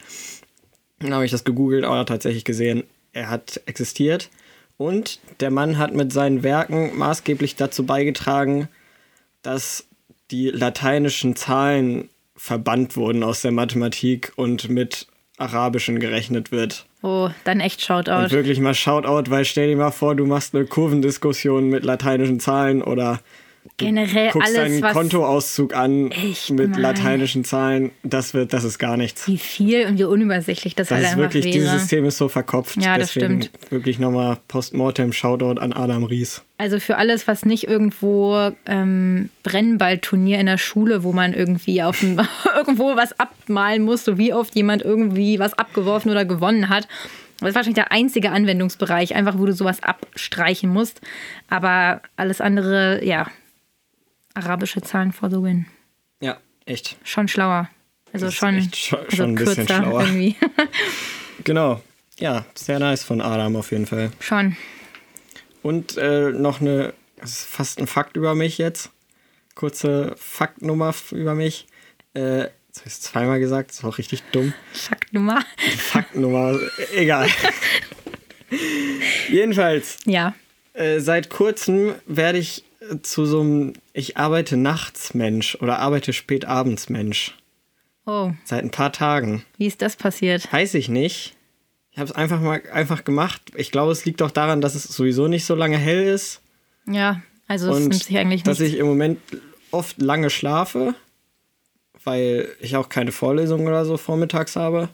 Dann 0.99 1.13
habe 1.13 1.25
ich 1.25 1.31
das 1.31 1.43
gegoogelt, 1.43 1.83
aber 1.83 2.05
tatsächlich 2.05 2.43
gesehen, 2.43 2.83
er 3.13 3.29
hat 3.29 3.61
existiert. 3.65 4.29
Und 4.77 5.19
der 5.39 5.51
Mann 5.51 5.77
hat 5.77 5.93
mit 5.93 6.11
seinen 6.11 6.43
Werken 6.43 6.97
maßgeblich 6.97 7.55
dazu 7.55 7.85
beigetragen, 7.85 8.67
dass 9.41 9.85
die 10.31 10.49
lateinischen 10.49 11.35
Zahlen 11.35 12.09
verbannt 12.35 12.97
wurden 12.97 13.23
aus 13.23 13.41
der 13.41 13.51
Mathematik 13.51 14.33
und 14.35 14.69
mit 14.69 15.07
arabischen 15.37 15.99
gerechnet 15.99 16.51
wird. 16.51 16.85
Oh, 17.01 17.29
dann 17.43 17.59
echt 17.59 17.79
Und 17.81 17.85
Shoutout. 17.85 18.31
wirklich 18.31 18.59
mal 18.59 18.73
Shoutout, 18.73 19.29
weil 19.29 19.45
stell 19.45 19.67
dir 19.67 19.75
mal 19.77 19.91
vor, 19.91 20.15
du 20.15 20.25
machst 20.25 20.55
eine 20.55 20.65
Kurvendiskussion 20.65 21.69
mit 21.69 21.83
lateinischen 21.83 22.39
Zahlen 22.39 22.81
oder 22.81 23.19
generell 23.77 24.31
Guckst 24.31 24.47
alles, 24.55 24.57
deinen 24.71 24.81
was 24.81 24.93
Kontoauszug 24.93 25.75
an 25.75 26.11
Echt 26.11 26.51
mit 26.51 26.71
mal. 26.71 26.79
lateinischen 26.81 27.43
Zahlen, 27.43 27.91
das 28.03 28.33
wird, 28.33 28.53
das 28.53 28.63
ist 28.63 28.79
gar 28.79 28.97
nichts. 28.97 29.27
wie 29.27 29.37
viel 29.37 29.85
und 29.87 29.97
wie 29.99 30.03
unübersichtlich 30.05 30.75
das, 30.75 30.89
Das 30.89 30.97
halt 30.99 31.07
ist 31.09 31.17
wirklich, 31.17 31.45
wäre. 31.45 31.53
dieses 31.53 31.71
System 31.71 32.05
ist 32.05 32.17
so 32.17 32.29
verkopft. 32.29 32.77
Ja, 32.81 32.97
das 32.97 33.13
Deswegen 33.13 33.43
stimmt. 33.43 33.71
wirklich 33.71 33.99
nochmal 33.99 34.37
Postmortem 34.47 35.11
Shoutout 35.13 35.59
an 35.59 35.73
Adam 35.73 36.03
Ries. 36.03 36.41
Also 36.57 36.79
für 36.79 36.95
alles, 36.97 37.27
was 37.27 37.43
nicht 37.45 37.67
irgendwo 37.67 38.51
ähm, 38.65 39.29
Brennballturnier 39.43 40.39
in 40.39 40.45
der 40.45 40.57
Schule, 40.57 41.03
wo 41.03 41.11
man 41.11 41.33
irgendwie 41.33 41.81
auf 41.83 41.99
dem, 41.99 42.19
irgendwo 42.55 42.95
was 42.95 43.19
abmalen 43.19 43.83
muss, 43.83 44.05
so 44.05 44.17
wie 44.17 44.33
oft 44.33 44.55
jemand 44.55 44.83
irgendwie 44.83 45.39
was 45.39 45.53
abgeworfen 45.53 46.11
oder 46.11 46.23
gewonnen 46.25 46.69
hat. 46.69 46.87
Das 47.39 47.49
ist 47.49 47.55
wahrscheinlich 47.55 47.75
der 47.75 47.91
einzige 47.91 48.31
Anwendungsbereich, 48.31 49.13
einfach 49.13 49.37
wo 49.37 49.45
du 49.45 49.51
sowas 49.51 49.83
abstreichen 49.83 50.69
musst. 50.69 51.01
Aber 51.49 52.01
alles 52.15 52.39
andere, 52.39 53.03
ja, 53.03 53.27
arabische 54.35 54.81
Zahlen 54.81 55.11
for 55.11 55.29
the 55.29 55.37
win. 55.41 55.65
Ja, 56.21 56.37
echt. 56.65 56.97
Schon 57.03 57.27
schlauer. 57.27 57.69
Also 58.13 58.31
schon, 58.31 58.61
schon- 58.73 58.99
also 58.99 59.15
schon 59.15 59.29
ein 59.31 59.35
bisschen 59.35 59.67
schlauer. 59.67 60.01
irgendwie. 60.03 60.35
Genau. 61.43 61.81
Ja, 62.17 62.45
sehr 62.55 62.79
nice 62.79 63.03
von 63.03 63.19
Adam 63.21 63.55
auf 63.57 63.71
jeden 63.71 63.85
Fall. 63.85 64.11
schon. 64.21 64.55
Und 65.61 65.97
äh, 65.97 66.29
noch 66.31 66.61
eine, 66.61 66.93
das 67.17 67.31
ist 67.31 67.45
fast 67.45 67.79
ein 67.79 67.87
Fakt 67.87 68.15
über 68.17 68.35
mich 68.35 68.57
jetzt. 68.57 68.89
Kurze 69.55 70.15
Faktnummer 70.17 70.93
über 71.11 71.33
mich. 71.35 71.67
Äh, 72.13 72.49
das 72.69 72.79
habe 72.81 72.87
ich 72.89 73.01
zweimal 73.01 73.39
gesagt, 73.39 73.69
das 73.71 73.79
ist 73.79 73.83
auch 73.85 73.97
richtig 73.97 74.21
dumm. 74.31 74.53
Faktnummer. 74.73 75.43
Faktnummer, 75.77 76.59
egal. 76.93 77.27
Jedenfalls, 79.29 79.97
Ja. 80.05 80.33
äh, 80.73 80.99
seit 80.99 81.29
kurzem 81.29 81.95
werde 82.05 82.37
ich 82.37 82.63
zu 83.01 83.25
so 83.25 83.41
einem, 83.41 83.73
ich 83.93 84.17
arbeite 84.17 84.57
nachts 84.57 85.13
Mensch 85.13 85.55
oder 85.61 85.79
arbeite 85.79 86.13
spät 86.13 86.45
abends 86.45 86.89
Mensch. 86.89 87.35
Oh, 88.05 88.31
Seit 88.43 88.63
ein 88.63 88.71
paar 88.71 88.91
Tagen. 88.91 89.43
wie 89.57 89.65
ist 89.65 89.81
das 89.81 89.95
passiert? 89.95 90.51
Weiß 90.53 90.73
ich 90.75 90.89
nicht. 90.89 91.35
Ich 91.91 91.97
habe 91.97 92.09
es 92.09 92.15
einfach 92.15 92.41
mal 92.41 92.61
einfach 92.71 93.03
gemacht. 93.03 93.41
Ich 93.55 93.71
glaube, 93.71 93.91
es 93.91 94.05
liegt 94.05 94.21
auch 94.21 94.31
daran, 94.31 94.61
dass 94.61 94.75
es 94.75 94.83
sowieso 94.83 95.27
nicht 95.27 95.45
so 95.45 95.55
lange 95.55 95.77
hell 95.77 96.03
ist. 96.05 96.41
Ja, 96.87 97.21
also 97.47 97.71
es 97.73 97.79
nimmt 97.79 97.95
sich 98.03 98.17
eigentlich 98.17 98.43
dass 98.43 98.59
nicht. 98.59 98.73
ich 98.73 98.79
im 98.79 98.85
Moment 98.85 99.19
oft 99.71 99.99
lange 100.01 100.29
schlafe, 100.29 100.93
weil 102.03 102.49
ich 102.59 102.75
auch 102.75 102.89
keine 102.89 103.11
Vorlesungen 103.11 103.65
oder 103.67 103.85
so 103.85 103.97
vormittags 103.97 104.55
habe. 104.55 104.89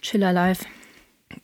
Chiller 0.00 0.32
live. 0.32 0.60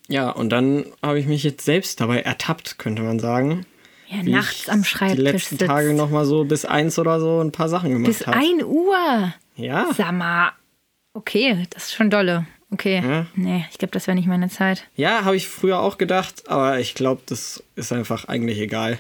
Ja, 0.09 0.31
und 0.31 0.51
dann 0.51 0.87
habe 1.03 1.19
ich 1.19 1.27
mich 1.27 1.43
jetzt 1.43 1.65
selbst 1.65 2.01
dabei 2.01 2.21
ertappt, 2.21 2.79
könnte 2.79 3.03
man 3.03 3.19
sagen. 3.19 3.67
Ja, 4.13 4.23
nachts 4.23 4.69
am 4.69 4.85
Schreibtisch 4.85 5.17
Die 5.17 5.23
letzten 5.23 5.59
sitzt. 5.59 5.69
Tage 5.69 5.95
noch 5.95 6.11
mal 6.11 6.25
so 6.25 6.45
bis 6.45 6.65
eins 6.65 6.99
oder 6.99 7.19
so 7.21 7.41
ein 7.41 7.51
paar 7.53 7.69
Sachen 7.69 7.91
gemacht 7.93 8.07
Bis 8.07 8.27
habe. 8.27 8.37
1 8.37 8.63
Uhr. 8.65 9.33
Ja, 9.57 9.89
Sag 9.97 10.13
mal. 10.13 10.53
Okay, 11.15 11.67
das 11.71 11.85
ist 11.85 11.95
schon 11.95 12.11
dolle. 12.11 12.47
Okay. 12.71 13.03
Ja. 13.05 13.27
Nee, 13.35 13.67
ich 13.71 13.79
glaube, 13.79 13.93
das 13.93 14.07
wäre 14.07 14.15
nicht 14.15 14.27
meine 14.29 14.49
Zeit. 14.49 14.85
ja, 14.97 15.25
habe 15.25 15.37
ich 15.37 15.47
früher 15.49 15.81
auch 15.81 15.99
gedacht, 15.99 16.45
aber 16.49 16.79
ich 16.81 16.95
glaube, 16.95 17.21
das 17.27 17.63
ist 17.77 17.93
einfach 17.93 18.27
eigentlich 18.27 18.59
egal. 18.59 18.99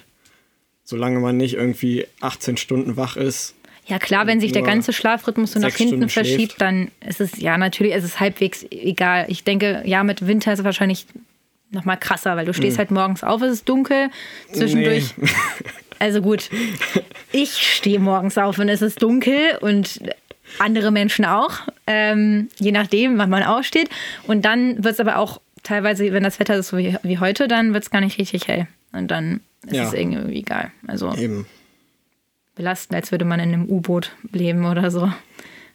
Solange 0.84 1.20
man 1.20 1.36
nicht 1.36 1.54
irgendwie 1.54 2.06
18 2.20 2.56
Stunden 2.56 2.96
wach 2.96 3.16
ist. 3.16 3.54
Ja, 3.86 3.98
klar, 3.98 4.26
wenn 4.26 4.40
sich 4.40 4.52
der 4.52 4.62
ganze 4.62 4.92
Schlafrhythmus 4.92 5.52
so 5.52 5.58
nach 5.60 5.74
hinten 5.74 5.94
Stunden 5.94 6.08
verschiebt, 6.08 6.38
schläft. 6.52 6.60
dann 6.60 6.90
ist 7.06 7.20
es, 7.20 7.38
ja, 7.38 7.56
natürlich 7.58 7.94
ist 7.94 8.04
es 8.04 8.20
halbwegs 8.20 8.64
egal. 8.70 9.24
Ich 9.28 9.42
denke, 9.44 9.82
ja, 9.86 10.04
mit 10.04 10.26
Winter 10.26 10.52
ist 10.52 10.60
es 10.60 10.64
wahrscheinlich 10.64 11.06
noch 11.72 11.84
mal 11.84 11.96
krasser, 11.96 12.36
weil 12.36 12.46
du 12.46 12.54
stehst 12.54 12.78
halt 12.78 12.90
morgens 12.90 13.22
auf, 13.24 13.42
es 13.42 13.52
ist 13.52 13.68
dunkel, 13.68 14.10
zwischendurch. 14.52 15.14
Nee. 15.16 15.28
Also 15.98 16.20
gut, 16.20 16.50
ich 17.30 17.52
stehe 17.52 18.00
morgens 18.00 18.36
auf 18.36 18.58
und 18.58 18.68
es 18.68 18.82
ist 18.82 19.00
dunkel 19.04 19.56
und 19.60 20.00
andere 20.58 20.90
Menschen 20.90 21.24
auch, 21.24 21.60
ähm, 21.86 22.48
je 22.58 22.72
nachdem, 22.72 23.18
wann 23.18 23.30
man 23.30 23.44
aufsteht. 23.44 23.88
Und 24.26 24.44
dann 24.44 24.82
wird 24.82 24.94
es 24.94 24.98
aber 25.00 25.18
auch 25.18 25.40
teilweise, 25.62 26.12
wenn 26.12 26.24
das 26.24 26.40
Wetter 26.40 26.56
ist 26.56 26.68
so 26.70 26.76
wie, 26.76 26.96
wie 27.04 27.18
heute, 27.20 27.46
dann 27.46 27.72
wird 27.72 27.84
es 27.84 27.90
gar 27.92 28.00
nicht 28.00 28.18
richtig 28.18 28.48
hell. 28.48 28.66
Und 28.90 29.12
dann 29.12 29.38
ist 29.64 29.76
Ja. 29.76 29.84
es 29.86 29.92
irgendwie 29.92 30.38
egal. 30.40 30.72
Also 30.88 31.14
Eben. 31.14 31.46
belastend, 32.56 32.96
als 32.96 33.12
würde 33.12 33.24
man 33.24 33.38
in 33.38 33.52
einem 33.54 33.68
U-Boot 33.68 34.10
leben 34.32 34.64
oder 34.66 34.90
so. 34.90 35.12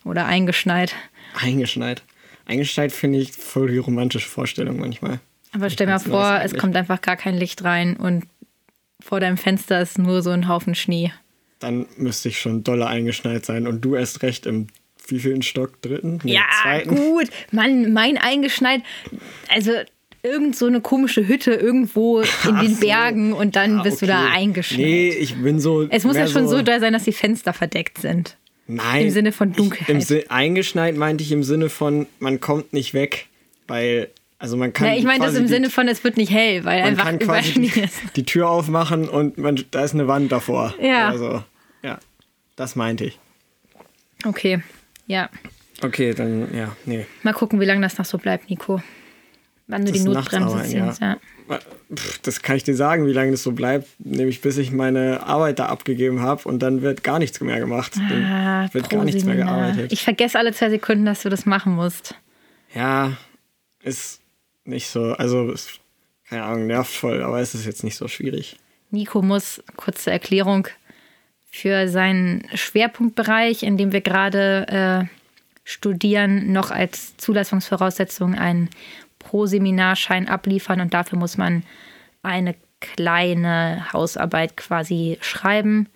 Oder 0.04 0.25
eingeschneit. 0.25 0.94
Eingeschneit. 1.42 2.04
Eingeschneit 2.46 2.92
finde 2.92 3.20
ich 3.20 3.32
voll 3.32 3.70
die 3.72 3.77
romantische 3.77 4.27
Vorstellung 4.27 4.77
manchmal. 4.80 5.20
Aber 5.58 5.70
stell 5.70 5.88
mir 5.88 5.94
ganz 5.94 6.04
vor, 6.08 6.36
es 6.44 6.52
eigentlich. 6.52 6.62
kommt 6.62 6.76
einfach 6.76 7.02
gar 7.02 7.16
kein 7.18 7.36
Licht 7.36 7.64
rein 7.64 7.98
und 7.98 8.26
vor 9.04 9.20
deinem 9.20 9.38
Fenster 9.38 9.82
ist 9.82 9.98
nur 9.98 10.22
so 10.22 10.30
ein 10.32 10.48
Haufen 10.48 10.76
Schnee. 10.76 11.12
Dann 11.60 11.88
müsste 11.98 12.30
ich 12.30 12.40
schon 12.40 12.64
doller 12.64 12.88
eingeschneit 12.88 13.46
sein. 13.46 13.68
Und 13.68 13.82
du 13.82 13.96
erst 13.96 14.22
recht 14.22 14.46
im 14.46 14.68
wievielten 15.08 15.42
Stock? 15.42 15.82
Dritten? 15.82 16.20
Nee, 16.24 16.34
ja, 16.36 16.42
zweiten? 16.62 16.90
gut. 16.96 17.28
Mann, 17.52 17.94
mein 17.94 18.18
eingeschneit. 18.18 18.82
Also 19.50 19.72
irgend 20.24 20.56
so 20.56 20.66
eine 20.66 20.82
komische 20.82 21.28
Hütte 21.28 21.54
irgendwo 21.54 22.20
in 22.22 22.60
den 22.62 22.76
so. 22.76 22.82
Bergen 22.82 23.34
und 23.34 23.56
dann 23.56 23.80
Ah, 23.80 23.84
bist 23.84 24.02
du 24.02 24.06
da 24.08 24.26
okay. 24.26 24.34
eingeschneit. 24.36 24.80
Nee, 24.86 25.10
ich 25.10 25.36
bin 25.36 25.60
so. 25.60 25.84
es 25.90 26.04
muss 26.04 26.18
ja 26.18 26.28
schon 26.28 26.48
so 26.48 26.62
doll 26.62 26.80
sein, 26.80 26.94
dass 26.94 27.04
die 27.06 27.14
Fenster 27.14 27.54
verdeckt 27.54 28.00
sind. 28.00 28.38
Nein. 28.70 29.06
im 29.06 29.12
Sinne 29.12 29.32
von 29.32 29.52
Ich, 29.52 29.58
im 29.58 29.64
Dunkelheit. 29.70 30.30
Eingeschneit 30.30 30.98
meinte 30.98 31.24
ich 31.24 31.32
im 31.32 31.44
Sinne 31.44 31.70
von, 31.70 32.06
man 32.20 32.42
kommt 32.42 32.74
nicht 32.74 32.94
weg. 32.94 33.28
Weil, 33.68 34.10
also 34.39 34.58
man 34.58 34.74
kann. 34.74 34.88
Ja, 34.88 34.94
ich 34.96 35.03
meine 35.03 35.25
das 35.25 35.36
im 35.36 35.44
die- 35.44 35.48
Sinne 35.50 35.70
von, 35.70 35.88
es 35.88 36.03
wird 36.03 36.17
nicht 36.17 36.32
hell, 36.32 36.63
weil 36.65 36.79
Man 36.82 36.89
einfach 36.89 37.06
kann 37.06 37.20
quasi 37.20 37.53
die, 37.53 37.84
die 38.15 38.24
Tür 38.25 38.50
aufmachen 38.50 39.10
und 39.10 39.38
man, 39.38 39.63
da 39.72 39.84
ist 39.84 39.94
eine 39.94 40.08
Wand 40.08 40.32
davor. 40.32 40.74
Ja. 40.82 41.10
Also, 41.10 41.44
ja. 41.84 42.00
Das 42.56 42.75
meinte 42.75 43.06
ich. 43.06 43.20
Okay, 44.25 44.62
ja. 45.06 45.29
Okay, 45.84 46.13
dann, 46.13 46.53
ja, 46.56 46.75
nee. 46.86 47.06
Mal 47.24 47.34
gucken, 47.34 47.60
wie 47.60 47.65
lange 47.65 47.82
das 47.82 47.98
noch 47.98 48.06
so 48.06 48.17
bleibt, 48.17 48.50
Nico. 48.50 48.82
Wann 49.67 49.86
du 49.86 49.91
Das 49.91 50.01
die 50.01 50.08
Notbremse 50.08 50.63
ziehst, 50.63 51.01
ja. 51.01 51.17
Pff, 51.94 52.20
Das 52.20 52.41
kann 52.41 52.56
ich 52.56 52.63
dir 52.63 52.75
sagen, 52.75 53.06
wie 53.06 53.12
lange 53.13 53.32
das 53.32 53.44
so 53.44 53.51
bleibt. 53.51 53.88
Nämlich 54.00 54.41
bis 54.41 54.58
ich 54.58 54.72
meine 54.72 55.24
Arbeit 55.27 55.60
da 55.60 55.65
abgegeben 55.67 56.22
habe 56.22 56.48
und 56.48 56.60
dann 56.60 56.82
wird 56.82 57.03
gar 57.03 57.20
nichts 57.20 57.39
mehr 57.41 57.60
gemacht. 57.60 57.91
Ah, 57.98 58.67
wird 58.74 58.89
gar 58.89 59.03
nichts 59.03 59.24
mehr 59.25 59.36
gearbeitet. 59.36 59.91
Ich 59.91 60.03
vergesse 60.03 60.39
alle 60.39 60.51
zwei 60.53 60.70
Sekunden, 60.70 61.06
dass 61.06 61.22
du 61.24 61.29
das 61.29 61.46
machen 61.46 61.74
musst. 61.75 62.15
ja, 62.74 63.13
ist 63.84 64.22
nicht 64.67 64.88
so, 64.88 65.13
also 65.13 65.51
ist, 65.51 65.79
keine 66.29 66.43
Ahnung, 66.43 66.67
nervt 66.67 66.93
voll, 66.93 67.24
aber 67.24 67.39
es 67.39 67.55
ist 67.55 67.65
jetzt 67.65 67.83
nicht 67.83 67.95
so 67.95 68.07
schwierig. 68.07 68.57
Nico 68.91 69.21
muss, 69.21 69.63
kurze 69.75 70.12
Erklärung, 70.12 70.67
für 71.50 71.88
seinen 71.88 72.47
Schwerpunktbereich, 72.53 73.63
in 73.63 73.77
dem 73.77 73.91
wir 73.91 74.01
gerade 74.01 75.07
äh, 75.09 75.17
studieren, 75.63 76.51
noch 76.51 76.71
als 76.71 77.17
Zulassungsvoraussetzung 77.17 78.36
einen 78.36 78.69
Pro-Seminarschein 79.19 80.27
abliefern 80.27 80.81
und 80.81 80.93
dafür 80.93 81.17
muss 81.17 81.38
man 81.38 81.63
eine 82.21 82.55
kleine 82.79 83.91
Hausarbeit 83.91 84.55
quasi 84.55 85.17
schreiben. 85.21 85.89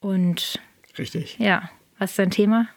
Und 0.00 0.58
Richtig. 0.98 1.38
ja, 1.38 1.70
was 1.98 2.10
ist 2.10 2.18
dein 2.18 2.30
Thema? 2.30 2.68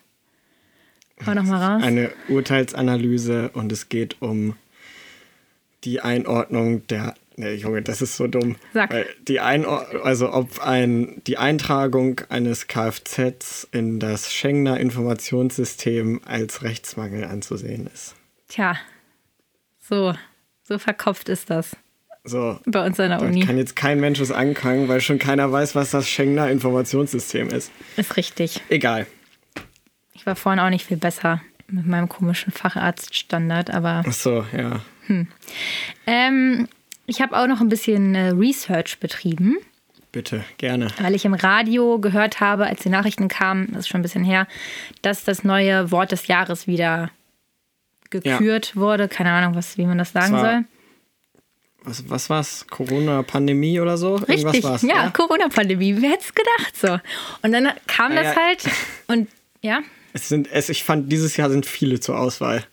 Hau 1.25 1.33
noch 1.33 1.43
mal 1.43 1.61
raus. 1.61 1.83
Eine 1.83 2.11
Urteilsanalyse 2.29 3.49
und 3.53 3.71
es 3.71 3.89
geht 3.89 4.21
um 4.21 4.55
die 5.83 6.01
Einordnung 6.01 6.85
der. 6.87 7.13
Ne, 7.39 7.53
Junge, 7.53 7.83
das 7.83 8.01
ist 8.01 8.17
so 8.17 8.25
dumm. 8.25 8.55
Sag. 8.73 8.91
Weil 8.91 9.05
die 9.27 9.39
Einor 9.39 9.85
also 10.03 10.33
ob 10.33 10.59
ein, 10.59 11.21
die 11.27 11.37
Eintragung 11.37 12.21
eines 12.29 12.65
Kfz 12.65 13.67
in 13.71 13.99
das 13.99 14.33
Schengener 14.33 14.79
Informationssystem 14.79 16.21
als 16.25 16.63
Rechtsmangel 16.63 17.25
anzusehen 17.25 17.87
ist. 17.93 18.15
Tja, 18.47 18.75
so, 19.79 20.15
so 20.63 20.79
verkopft 20.79 21.29
ist 21.29 21.51
das 21.51 21.75
So, 22.23 22.59
bei 22.65 22.83
uns 22.83 22.99
an 22.99 23.09
der 23.11 23.21
Uni. 23.21 23.41
kann 23.41 23.57
jetzt 23.57 23.75
kein 23.75 23.99
Mensch 23.99 24.19
es 24.19 24.31
anfangen, 24.31 24.87
weil 24.87 24.99
schon 24.99 25.19
keiner 25.19 25.51
weiß, 25.51 25.75
was 25.75 25.91
das 25.91 26.09
Schengener 26.09 26.49
Informationssystem 26.49 27.49
ist. 27.49 27.71
Ist 27.97 28.17
richtig. 28.17 28.61
Egal. 28.69 29.05
Ich 30.13 30.25
war 30.25 30.35
vorhin 30.35 30.59
auch 30.59 30.71
nicht 30.71 30.87
viel 30.87 30.97
besser 30.97 31.41
mit 31.67 31.85
meinem 31.85 32.09
komischen 32.09 32.51
Facharztstandard, 32.51 33.69
aber 33.69 34.03
Ach 34.07 34.11
so, 34.13 34.43
ja. 34.57 34.81
Ähm, 36.05 36.67
ich 37.05 37.21
habe 37.21 37.37
auch 37.37 37.47
noch 37.47 37.61
ein 37.61 37.69
bisschen 37.69 38.15
äh, 38.15 38.29
Research 38.29 38.99
betrieben, 38.99 39.57
Bitte, 40.11 40.43
gerne. 40.57 40.87
weil 41.01 41.15
ich 41.15 41.25
im 41.25 41.33
Radio 41.33 41.99
gehört 41.99 42.39
habe, 42.39 42.65
als 42.65 42.81
die 42.81 42.89
Nachrichten 42.89 43.27
kamen, 43.27 43.67
das 43.71 43.81
ist 43.81 43.87
schon 43.89 43.99
ein 43.99 44.03
bisschen 44.03 44.23
her, 44.23 44.47
dass 45.01 45.23
das 45.23 45.43
neue 45.43 45.91
Wort 45.91 46.11
des 46.11 46.27
Jahres 46.27 46.65
wieder 46.67 47.11
gekürt 48.09 48.75
wurde. 48.75 49.07
Keine 49.07 49.31
Ahnung, 49.31 49.55
was, 49.55 49.77
wie 49.77 49.85
man 49.85 49.97
das 49.97 50.11
sagen 50.13 50.33
Das 50.33 50.41
soll. 50.41 50.65
Was, 51.83 52.09
was 52.09 52.29
war's? 52.29 52.65
Corona-Pandemie 52.69 53.79
oder 53.79 53.97
so? 53.97 54.15
Richtig, 54.15 54.43
Irgendwas 54.45 54.63
war's, 54.63 54.81
ja, 54.81 55.09
Corona-Pandemie, 55.11 55.95
wer 56.01 56.11
hätte 56.11 56.23
es 56.23 56.33
gedacht 56.33 56.75
so. 56.77 56.99
Und 57.43 57.51
dann 57.53 57.69
kam 57.87 58.11
Ah, 58.11 58.15
das 58.15 58.25
ja. 58.25 58.35
halt 58.35 58.63
und 59.07 59.27
ja, 59.61 59.79
Es 60.13 60.27
sind, 60.29 60.49
es, 60.51 60.69
ich 60.69 60.83
fand, 60.83 61.11
dieses 61.11 61.37
Jahr 61.37 61.49
sind 61.49 61.65
viele 61.65 61.99
zur 61.99 62.17
Auswahl. 62.19 62.65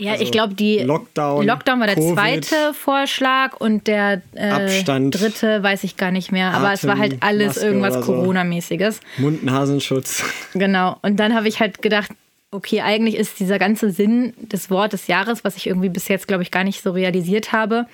Ja, 0.00 0.12
Also 0.12 0.24
ich 0.24 0.32
glaube, 0.32 0.54
die 0.54 0.78
Lockdown, 0.80 1.46
Lockdown 1.46 1.78
war 1.78 1.86
der 1.86 1.94
Covid. 1.96 2.14
zweite 2.14 2.74
Vorschlag 2.74 3.60
und 3.60 3.86
der 3.86 4.22
äh, 4.34 4.48
Abstand. 4.48 5.20
dritte 5.20 5.62
weiß 5.62 5.84
ich 5.84 5.96
gar 5.96 6.10
nicht 6.10 6.32
mehr. 6.32 6.52
Aber 6.52 6.72
es 6.72 6.84
war 6.84 6.98
halt 6.98 7.18
alles 7.20 7.58
Atemmaske 7.58 7.66
irgendwas 7.66 7.94
so. 7.94 8.12
Corona-mäßiges. 8.12 9.00
Mund-Nasenschutz. 9.18 10.24
Genau. 10.54 10.96
Und 11.02 11.18
dann 11.20 11.34
habe 11.34 11.46
ich 11.46 11.60
halt 11.60 11.80
gedacht, 11.80 12.10
okay, 12.50 12.80
eigentlich 12.80 13.16
ist 13.16 13.38
dieser 13.38 13.58
ganze 13.60 13.90
Sinn 13.90 14.34
des 14.38 14.68
Wort 14.70 14.92
des 14.92 15.06
Jahres, 15.06 15.44
was 15.44 15.56
ich 15.56 15.66
irgendwie 15.68 15.88
bis 15.90 16.08
jetzt, 16.08 16.26
glaube 16.26 16.42
ich, 16.42 16.50
gar 16.50 16.64
nicht 16.64 16.82
so 16.82 16.90
realisiert 16.90 17.52
habe, 17.52 17.86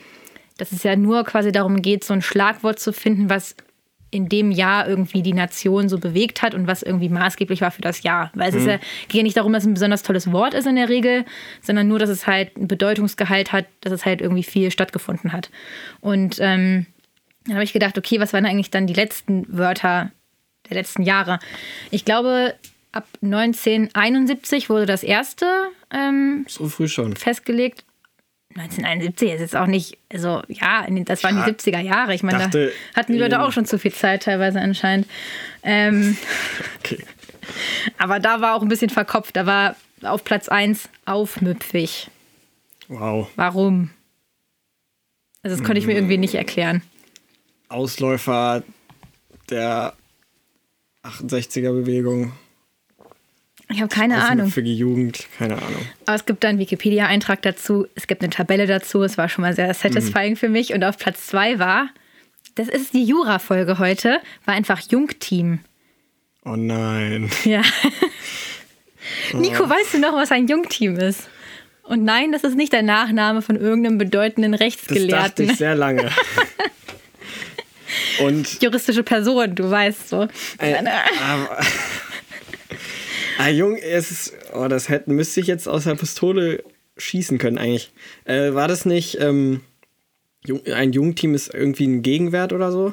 dass 0.57 0.73
es 0.73 0.83
ja 0.83 0.97
nur 0.97 1.25
quasi 1.25 1.53
darum 1.53 1.83
geht, 1.83 2.05
so 2.05 2.15
ein 2.15 2.23
Schlagwort 2.23 2.79
zu 2.79 2.93
finden, 2.93 3.29
was 3.31 3.55
in 4.11 4.29
dem 4.29 4.51
Jahr 4.51 4.89
irgendwie 4.89 5.23
die 5.23 5.33
Nation 5.33 5.89
so 5.89 5.99
bewegt 5.99 6.43
hat 6.43 6.55
und 6.55 6.67
was 6.67 6.83
irgendwie 6.83 7.09
maßgeblich 7.09 7.61
war 7.61 7.71
für 7.71 7.83
das 7.83 8.03
Jahr. 8.03 8.31
Weil 8.35 8.49
es 8.49 8.57
ist 8.57 8.67
ja, 8.67 8.79
geht 9.09 9.15
ja 9.19 9.23
nicht 9.23 9.37
darum, 9.37 9.53
dass 9.53 9.63
es 9.63 9.69
ein 9.69 9.75
besonders 9.75 10.03
tolles 10.03 10.33
Wort 10.33 10.55
ist 10.55 10.67
in 10.67 10.77
der 10.77 10.89
Regel, 10.89 11.25
sondern 11.63 11.87
nur, 11.89 11.99
dass 11.99 12.11
es 12.11 12.27
halt 12.27 12.57
ein 12.57 12.67
Bedeutungsgehalt 12.67 13.53
hat, 13.53 13.67
dass 13.83 13.93
es 13.93 14.05
halt 14.05 14.21
irgendwie 14.21 14.43
viel 14.43 14.71
stattgefunden 14.71 15.33
hat. 15.33 15.51
Und 16.01 16.39
ähm, 16.41 16.87
dann 17.45 17.55
habe 17.55 17.65
ich 17.65 17.73
gedacht, 17.73 17.97
okay, 17.97 18.21
was 18.21 18.33
waren 18.33 18.47
eigentlich 18.47 18.71
dann 18.71 18.87
die 18.87 18.95
letzten 18.95 19.47
Wörter 19.49 20.11
der 20.69 20.77
letzten 20.77 21.03
Jahre? 21.03 21.39
Ich 21.91 22.05
glaube, 22.05 22.55
ab 22.93 23.07
1971 23.23 24.69
wurde 24.71 24.87
das 24.87 25.03
erste 25.03 25.47
ähm, 25.93 26.45
So 26.49 26.69
früh 26.69 26.89
schon. 26.89 27.15
festgelegt. 27.17 27.85
1971 28.57 29.31
ist 29.33 29.41
jetzt 29.41 29.57
auch 29.57 29.67
nicht, 29.67 29.97
also 30.13 30.43
ja, 30.49 30.85
das 31.05 31.23
waren 31.23 31.37
Ja. 31.39 31.45
die 31.45 31.53
70er 31.53 31.81
Jahre. 31.81 32.15
Ich 32.15 32.23
meine, 32.23 32.39
da 32.39 32.45
Dachte, 32.45 32.73
hatten 32.97 33.13
die 33.13 33.19
Leute 33.19 33.37
ähm, 33.37 33.43
auch 33.43 33.53
schon 33.53 33.65
zu 33.65 33.79
viel 33.79 33.93
Zeit 33.93 34.25
teilweise 34.25 34.61
anscheinend. 34.61 35.07
Ähm, 35.63 36.17
Okay. 36.81 37.05
aber 37.99 38.19
da 38.19 38.41
war 38.41 38.55
auch 38.57 38.63
ein 38.63 38.69
bisschen 38.69 38.91
verkopft. 38.91 39.37
Da 39.37 39.47
war 39.47 39.77
auf 40.03 40.25
Platz 40.25 40.49
1 40.49 40.89
aufmüpfig. 41.05 42.09
Wow. 42.89 43.29
Warum? 43.37 43.91
Also 45.43 45.57
das 45.57 45.65
konnte 45.65 45.79
ich 45.79 45.87
mir 45.87 45.95
irgendwie 45.95 46.19
nicht 46.19 46.35
erklären. 46.35 46.83
Ausläufer 47.69 48.63
der 49.49 49.95
68er-Bewegung. 51.05 52.33
Ich 53.73 53.81
habe 53.81 53.89
keine 53.89 54.23
Ahnung. 54.23 54.51
Für 54.51 54.63
die 54.63 54.77
Jugend, 54.77 55.27
keine 55.39 55.55
Ahnung. 55.55 55.87
Aber 56.07 56.17
es 56.17 56.27
gibt 56.27 56.43
da 56.43 56.49
einen 56.49 56.59
Wikipedia-Eintrag 56.59 57.43
dazu, 57.43 57.87
es 57.95 58.07
gibt 58.07 58.23
eine 58.23 58.31
Tabelle 58.31 58.67
dazu, 58.67 59.03
es 59.03 59.17
war 59.17 59.29
schon 59.29 59.43
mal 59.43 59.55
sehr 59.55 59.73
satisfying 59.73 60.37
für 60.37 60.49
mich. 60.49 60.73
Und 60.73 60.83
auf 60.85 60.99
Platz 60.99 61.27
zwei 61.29 61.59
war, 61.59 61.89
das 62.57 62.69
ist 62.69 62.95
die 62.95 63.05
Jura-Folge 63.05 63.79
heute, 63.79 64.19
war 64.45 64.55
einfach 64.55 64.81
Jungteam. 64.91 65.61
Oh 66.45 66.57
nein. 66.57 67.31
Ja. 67.45 67.63
Nico, 69.33 69.69
weißt 69.69 69.95
du 69.95 69.99
noch, 69.99 70.15
was 70.15 70.31
ein 70.33 70.49
Jungteam 70.49 70.97
ist? 70.97 71.29
Und 71.85 72.05
nein, 72.05 72.33
das 72.33 72.45
ist 72.45 72.57
nicht 72.57 72.73
der 72.73 72.83
Nachname 72.83 73.43
von 73.43 73.57
irgendeinem 73.57 73.99
bedeutenden 73.99 74.53
Das 74.53 74.61
dachte 74.61 74.65
Rechtsgelehrten. 74.65 75.51
ich 75.51 75.57
sehr 75.57 75.75
lange. 75.75 76.11
Und 78.21 78.63
Juristische 78.63 79.03
Person, 79.03 79.55
du 79.55 79.71
weißt 79.71 80.09
so. 80.09 80.29
äh, 80.59 80.75
aber, 80.77 81.59
ah, 83.41 83.49
Jung, 83.49 83.77
es 83.77 84.11
ist, 84.11 84.35
oh, 84.55 84.69
das 84.69 84.89
hätte, 84.89 85.11
müsste 85.11 85.41
ich 85.41 85.47
jetzt 85.47 85.69
aus 85.69 85.85
der 85.85 85.95
Pistole 85.95 86.63
schießen 86.97 87.39
können 87.39 87.59
eigentlich. 87.59 87.93
Äh, 88.25 88.55
war 88.55 88.69
das 88.69 88.85
nicht, 88.85 89.19
ähm, 89.21 89.61
ein 90.73 90.93
Jungteam 90.93 91.35
ist 91.35 91.53
irgendwie 91.55 91.87
ein 91.87 92.03
Gegenwert 92.03 92.53
oder 92.53 92.73
so? 92.73 92.93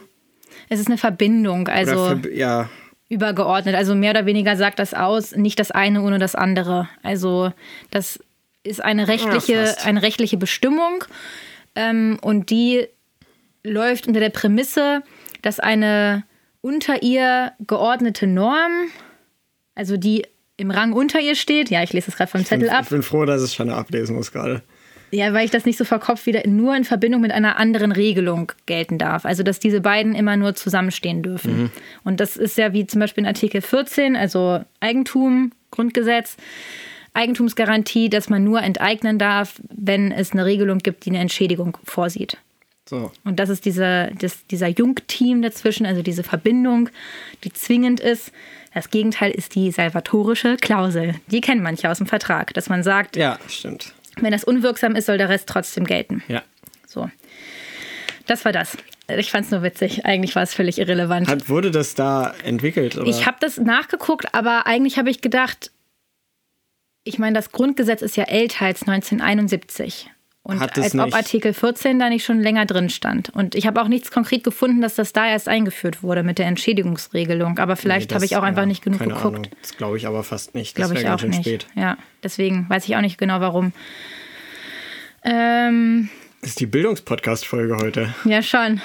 Es 0.69 0.79
ist 0.79 0.87
eine 0.87 0.97
Verbindung, 0.97 1.67
also 1.67 1.93
Verb- 1.95 2.33
ja, 2.33 2.69
übergeordnet. 3.09 3.75
Also 3.75 3.95
mehr 3.95 4.11
oder 4.11 4.25
weniger 4.25 4.57
sagt 4.57 4.79
das 4.79 4.93
aus, 4.93 5.35
nicht 5.35 5.59
das 5.59 5.71
eine 5.71 6.01
ohne 6.01 6.19
das 6.19 6.35
andere. 6.35 6.89
Also 7.03 7.53
das 7.91 8.19
ist 8.63 8.83
eine 8.83 9.07
rechtliche, 9.07 9.53
Ja, 9.53 9.75
eine 9.85 10.01
rechtliche 10.01 10.37
Bestimmung 10.37 11.03
ähm, 11.75 12.17
und 12.21 12.49
die 12.49 12.87
läuft 13.63 14.07
unter 14.07 14.19
der 14.19 14.29
Prämisse, 14.29 15.03
dass 15.41 15.59
eine 15.59 16.23
unter 16.61 17.01
ihr 17.01 17.53
geordnete 17.65 18.27
Norm, 18.27 18.89
also 19.75 19.95
die 19.95 20.25
im 20.57 20.71
Rang 20.71 20.93
unter 20.93 21.19
ihr 21.19 21.35
steht, 21.35 21.69
ja, 21.69 21.83
ich 21.83 21.93
lese 21.93 22.07
das 22.07 22.17
gerade 22.17 22.31
vom 22.31 22.43
Zettel 22.43 22.67
ich, 22.67 22.71
ab, 22.71 22.83
ich 22.83 22.89
bin 22.89 23.03
froh, 23.03 23.25
dass 23.25 23.43
ich 23.43 23.53
schon 23.53 23.69
ablesen 23.69 24.15
muss 24.15 24.31
gerade. 24.31 24.63
ja, 25.11 25.31
weil 25.33 25.45
ich 25.45 25.51
das 25.51 25.65
nicht 25.65 25.77
so 25.77 25.85
verkopft 25.85 26.25
wieder 26.25 26.45
nur 26.47 26.75
in 26.75 26.83
Verbindung 26.83 27.21
mit 27.21 27.31
einer 27.31 27.57
anderen 27.57 27.91
Regelung 27.91 28.51
gelten 28.65 28.97
darf. 28.97 29.25
Also, 29.25 29.43
dass 29.43 29.59
diese 29.59 29.81
beiden 29.81 30.15
immer 30.15 30.35
nur 30.35 30.55
zusammenstehen 30.55 31.21
dürfen. 31.21 31.71
Und 32.03 32.19
das 32.19 32.35
ist 32.35 32.57
ja 32.57 32.73
wie 32.73 32.87
zum 32.87 32.99
Beispiel 32.99 33.23
in 33.23 33.27
Artikel 33.27 33.61
14, 33.61 34.15
also 34.15 34.61
Eigentum, 34.79 35.51
Grundgesetz, 35.71 36.37
Eigentumsgarantie, 37.13 38.09
dass 38.09 38.29
man 38.29 38.43
nur 38.43 38.61
enteignen 38.61 39.17
darf, 39.17 39.61
wenn 39.69 40.11
es 40.11 40.33
eine 40.33 40.45
Regelung 40.45 40.79
gibt, 40.79 41.05
die 41.05 41.09
eine 41.09 41.19
Entschädigung 41.19 41.77
vorsieht. 41.83 42.37
So, 42.87 43.11
Und 43.25 43.39
das 43.39 43.49
ist 43.49 43.65
dieser, 43.65 44.11
das, 44.11 44.45
dieser 44.47 44.67
Jungteam 44.67 45.41
dazwischen, 45.41 45.85
also 45.85 46.01
diese 46.01 46.23
Verbindung, 46.23 46.89
die 47.43 47.51
zwingend 47.51 47.99
ist. 47.99 48.31
Das 48.77 48.91
Gegenteil 48.91 49.31
ist 49.31 49.55
die 49.55 49.71
salvatorische 49.71 50.55
Klausel. 50.55 51.15
Die 51.31 51.41
kennen 51.41 51.63
manche 51.63 51.89
aus 51.89 51.97
dem 51.97 52.05
Vertrag, 52.05 52.53
dass 52.53 52.69
man 52.69 52.83
sagt, 52.83 53.15
ja, 53.15 53.39
stimmt. 53.49 53.91
wenn 54.21 54.31
das 54.31 54.43
unwirksam 54.43 54.93
ist, 54.95 55.07
soll 55.07 55.17
der 55.17 55.29
Rest 55.29 55.49
trotzdem 55.49 55.83
gelten. 55.83 56.21
Ja. 56.27 56.43
So. 56.85 57.09
Das 58.27 58.45
war 58.45 58.51
das. 58.51 58.77
Ich 59.07 59.31
fand 59.31 59.45
es 59.45 59.51
nur 59.51 59.63
witzig. 59.63 60.05
Eigentlich 60.05 60.35
war 60.35 60.43
es 60.43 60.53
völlig 60.53 60.77
irrelevant. 60.77 61.27
Hat, 61.27 61.49
wurde 61.49 61.71
das 61.71 61.95
da 61.95 62.35
entwickelt? 62.43 62.95
Oder? 62.97 63.07
Ich 63.07 63.25
habe 63.25 63.37
das 63.39 63.57
nachgeguckt, 63.57 64.35
aber 64.35 64.67
eigentlich 64.67 64.99
habe 64.99 65.09
ich 65.09 65.21
gedacht, 65.21 65.71
ich 67.03 67.17
meine, 67.17 67.33
das 67.33 67.51
Grundgesetz 67.51 68.03
ist 68.03 68.15
ja 68.15 68.25
älter 68.25 68.65
als 68.65 68.81
1971. 68.83 70.11
Und 70.47 70.61
als 70.61 70.95
ob 70.95 71.05
nicht- 71.05 71.13
Artikel 71.15 71.53
14 71.53 71.99
da 71.99 72.07
nicht 72.09 72.23
schon 72.23 72.39
länger 72.39 72.65
drin 72.65 72.89
stand. 72.89 73.29
Und 73.31 73.53
ich 73.53 73.67
habe 73.67 73.81
auch 73.81 73.87
nichts 73.89 74.11
konkret 74.11 74.43
gefunden, 74.45 74.81
dass 74.81 74.95
das 74.95 75.11
da 75.11 75.27
erst 75.27 75.49
eingeführt 75.49 76.03
wurde 76.03 76.23
mit 76.23 76.39
der 76.39 76.45
Entschädigungsregelung. 76.47 77.59
Aber 77.59 77.75
vielleicht 77.75 78.11
Nee, 78.11 78.15
habe 78.15 78.25
ich 78.25 78.37
auch 78.37 78.43
einfach 78.43 78.61
ja, 78.61 78.65
nicht 78.67 78.81
genug 78.83 78.99
keine 78.99 79.13
geguckt. 79.13 79.35
Ahnung. 79.35 79.51
Das 79.61 79.75
glaube 79.75 79.97
ich 79.97 80.07
aber 80.07 80.23
fast 80.23 80.55
nicht. 80.55 80.71
Das 80.77 80.85
Glaube 80.89 80.93
wäre 80.95 81.01
ich 81.01 81.05
ganz 81.07 81.15
auch 81.15 81.21
schön 81.21 81.29
nicht. 81.31 81.41
spät. 81.41 81.67
Ja, 81.75 81.97
deswegen 82.23 82.65
weiß 82.69 82.87
ich 82.87 82.95
auch 82.95 83.01
nicht 83.01 83.17
genau 83.17 83.41
warum. 83.41 83.73
Ähm, 85.23 86.09
Das 86.41 86.51
ist 86.51 86.59
die 86.59 86.65
Bildungspodcast-Folge 86.65 87.77
heute. 87.77 88.13
Ja, 88.25 88.41
schon. 88.41 88.81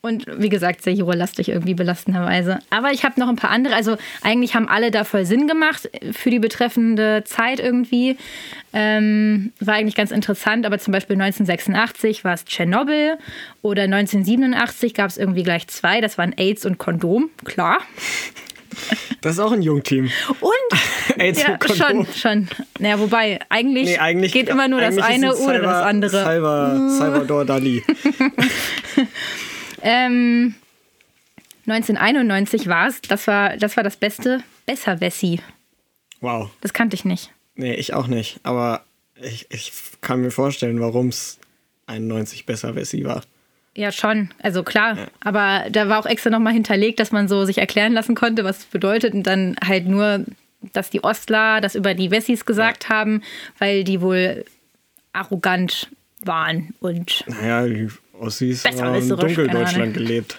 Und 0.00 0.26
wie 0.38 0.48
gesagt, 0.48 0.82
sehr 0.82 0.92
Jura-lastig 0.92 1.48
irgendwie 1.48 1.74
belastenderweise. 1.74 2.60
Aber 2.70 2.92
ich 2.92 3.02
habe 3.04 3.18
noch 3.18 3.28
ein 3.28 3.34
paar 3.34 3.50
andere. 3.50 3.74
Also 3.74 3.96
eigentlich 4.22 4.54
haben 4.54 4.68
alle 4.68 4.92
da 4.92 5.02
voll 5.02 5.24
Sinn 5.24 5.48
gemacht 5.48 5.90
für 6.12 6.30
die 6.30 6.38
betreffende 6.38 7.24
Zeit 7.24 7.58
irgendwie. 7.58 8.16
Ähm, 8.72 9.52
war 9.58 9.74
eigentlich 9.74 9.96
ganz 9.96 10.12
interessant. 10.12 10.66
Aber 10.66 10.78
zum 10.78 10.92
Beispiel 10.92 11.14
1986 11.14 12.22
war 12.22 12.34
es 12.34 12.44
Tschernobyl. 12.44 13.18
Oder 13.62 13.82
1987 13.84 14.94
gab 14.94 15.10
es 15.10 15.16
irgendwie 15.16 15.42
gleich 15.42 15.66
zwei. 15.66 16.00
Das 16.00 16.16
waren 16.16 16.32
AIDS 16.38 16.64
und 16.64 16.78
Kondom. 16.78 17.30
Klar. 17.44 17.78
Das 19.20 19.32
ist 19.32 19.40
auch 19.40 19.50
ein 19.50 19.62
Jungteam. 19.62 20.10
Und 20.40 21.18
AIDS 21.18 21.42
ja, 21.42 21.54
und 21.54 21.60
Kondom. 21.60 22.06
schon, 22.06 22.46
schon. 22.46 22.48
Naja, 22.78 22.98
eigentlich, 23.48 23.86
Nee, 23.86 23.98
eigentlich 23.98 24.32
geht 24.32 24.48
immer 24.48 24.68
nur 24.68 24.80
das 24.80 24.96
eine 24.98 25.34
oder 25.34 25.58
das 25.58 25.82
andere. 25.82 26.22
Salva, 26.22 26.88
Salvador 26.88 27.44
Dali. 27.44 27.82
Ähm, 29.82 30.54
1991 31.66 32.68
war 32.68 32.88
es. 32.88 33.00
Das 33.02 33.26
war, 33.26 33.56
das 33.56 33.76
war 33.76 33.84
das 33.84 33.96
Beste. 33.96 34.42
Besser 34.66 35.00
Wessi. 35.00 35.40
Wow. 36.20 36.50
Das 36.60 36.72
kannte 36.72 36.94
ich 36.94 37.04
nicht. 37.04 37.30
Nee, 37.54 37.74
ich 37.74 37.94
auch 37.94 38.06
nicht. 38.06 38.40
Aber 38.42 38.82
ich, 39.20 39.46
ich 39.50 39.72
kann 40.00 40.20
mir 40.20 40.30
vorstellen, 40.30 40.80
warum 40.80 41.08
es 41.08 41.38
91 41.86 42.46
besser 42.46 42.74
Wessi 42.74 43.04
war. 43.04 43.22
Ja, 43.74 43.92
schon. 43.92 44.30
Also 44.42 44.62
klar. 44.62 44.96
Aber 45.20 45.66
da 45.70 45.88
war 45.88 46.00
auch 46.00 46.06
extra 46.06 46.30
nochmal 46.30 46.52
hinterlegt, 46.52 46.98
dass 47.00 47.12
man 47.12 47.28
so 47.28 47.44
sich 47.44 47.58
erklären 47.58 47.92
lassen 47.92 48.14
konnte, 48.14 48.44
was 48.44 48.58
es 48.58 48.64
bedeutet. 48.64 49.14
Und 49.14 49.24
dann 49.24 49.56
halt 49.64 49.86
nur, 49.86 50.24
dass 50.72 50.90
die 50.90 51.04
Ostler 51.04 51.60
das 51.60 51.74
über 51.74 51.94
die 51.94 52.10
Wessis 52.10 52.44
gesagt 52.44 52.88
haben, 52.88 53.22
weil 53.58 53.84
die 53.84 54.00
wohl 54.00 54.44
arrogant 55.12 55.88
waren 56.24 56.74
und 56.80 57.24
Naja, 57.28 57.66
die 57.66 57.88
Ossis 58.20 58.64
haben 58.64 58.94
in 58.96 59.08
Dunkeldeutschland 59.08 59.94
gelebt. 59.94 60.36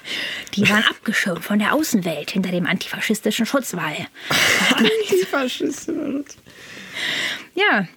die 0.55 0.67
waren 0.69 0.83
abgeschirmt 0.89 1.43
von 1.43 1.59
der 1.59 1.73
Außenwelt 1.73 2.31
hinter 2.31 2.51
dem 2.51 2.65
antifaschistischen 2.65 3.45
Schutzwall. 3.45 3.95
Die 5.11 5.25
Faschisten. 5.25 6.25
Ja, 7.55 7.87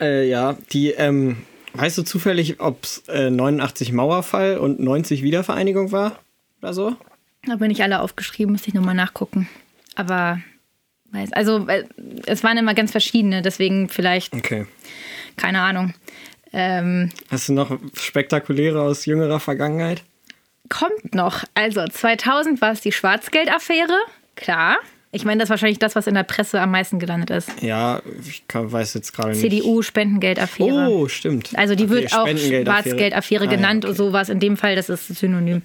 Äh, 0.00 0.28
ja, 0.28 0.56
die, 0.72 0.90
ähm, 0.92 1.36
weißt 1.74 1.98
du 1.98 2.02
zufällig, 2.02 2.60
ob 2.60 2.84
es 2.84 3.02
äh, 3.08 3.30
89 3.30 3.92
Mauerfall 3.92 4.56
und 4.58 4.80
90 4.80 5.22
Wiedervereinigung 5.22 5.92
war? 5.92 6.18
Oder 6.60 6.72
so? 6.74 6.96
habe 7.48 7.68
nicht 7.68 7.82
alle 7.82 8.00
aufgeschrieben, 8.00 8.52
müsste 8.52 8.68
ich 8.68 8.74
nochmal 8.74 8.94
nachgucken. 8.94 9.48
Aber 9.96 10.40
weiß, 11.10 11.32
also 11.32 11.66
äh, 11.68 11.84
es 12.26 12.42
waren 12.44 12.56
immer 12.56 12.74
ganz 12.74 12.90
verschiedene, 12.92 13.42
deswegen 13.42 13.88
vielleicht, 13.88 14.32
Okay. 14.32 14.66
keine 15.36 15.60
Ahnung. 15.60 15.92
Ähm, 16.52 17.10
Hast 17.30 17.48
du 17.48 17.54
noch 17.54 17.78
spektakuläre 17.94 18.80
aus 18.82 19.06
jüngerer 19.06 19.40
Vergangenheit? 19.40 20.02
kommt 20.68 21.14
noch. 21.14 21.44
Also 21.54 21.86
2000 21.86 22.60
war 22.62 22.72
es 22.72 22.80
die 22.80 22.92
Schwarzgeldaffäre, 22.92 23.96
klar. 24.36 24.78
Ich 25.14 25.26
meine, 25.26 25.40
das 25.40 25.46
ist 25.46 25.50
wahrscheinlich 25.50 25.78
das, 25.78 25.94
was 25.94 26.06
in 26.06 26.14
der 26.14 26.22
Presse 26.22 26.58
am 26.58 26.70
meisten 26.70 26.98
gelandet 26.98 27.28
ist. 27.28 27.62
Ja, 27.62 28.00
ich 28.26 28.48
kann, 28.48 28.72
weiß 28.72 28.94
jetzt 28.94 29.12
gerade 29.12 29.30
nicht. 29.32 29.40
CDU-Spendengeldaffäre. 29.42 30.88
Oh, 30.88 31.06
stimmt. 31.06 31.50
Also 31.54 31.74
die 31.74 31.84
Okay, 31.84 31.92
wird 31.92 32.14
auch. 32.14 32.26
Schwarzgeldaffäre 32.26 33.42
Ah, 33.42 33.50
ja, 33.50 33.56
genannt 33.56 33.84
okay. 33.84 33.90
und 33.90 33.96
sowas. 33.96 34.30
In 34.30 34.40
dem 34.40 34.56
Fall, 34.56 34.74
das 34.74 34.88
ist 34.88 35.06
Synonym. 35.08 35.60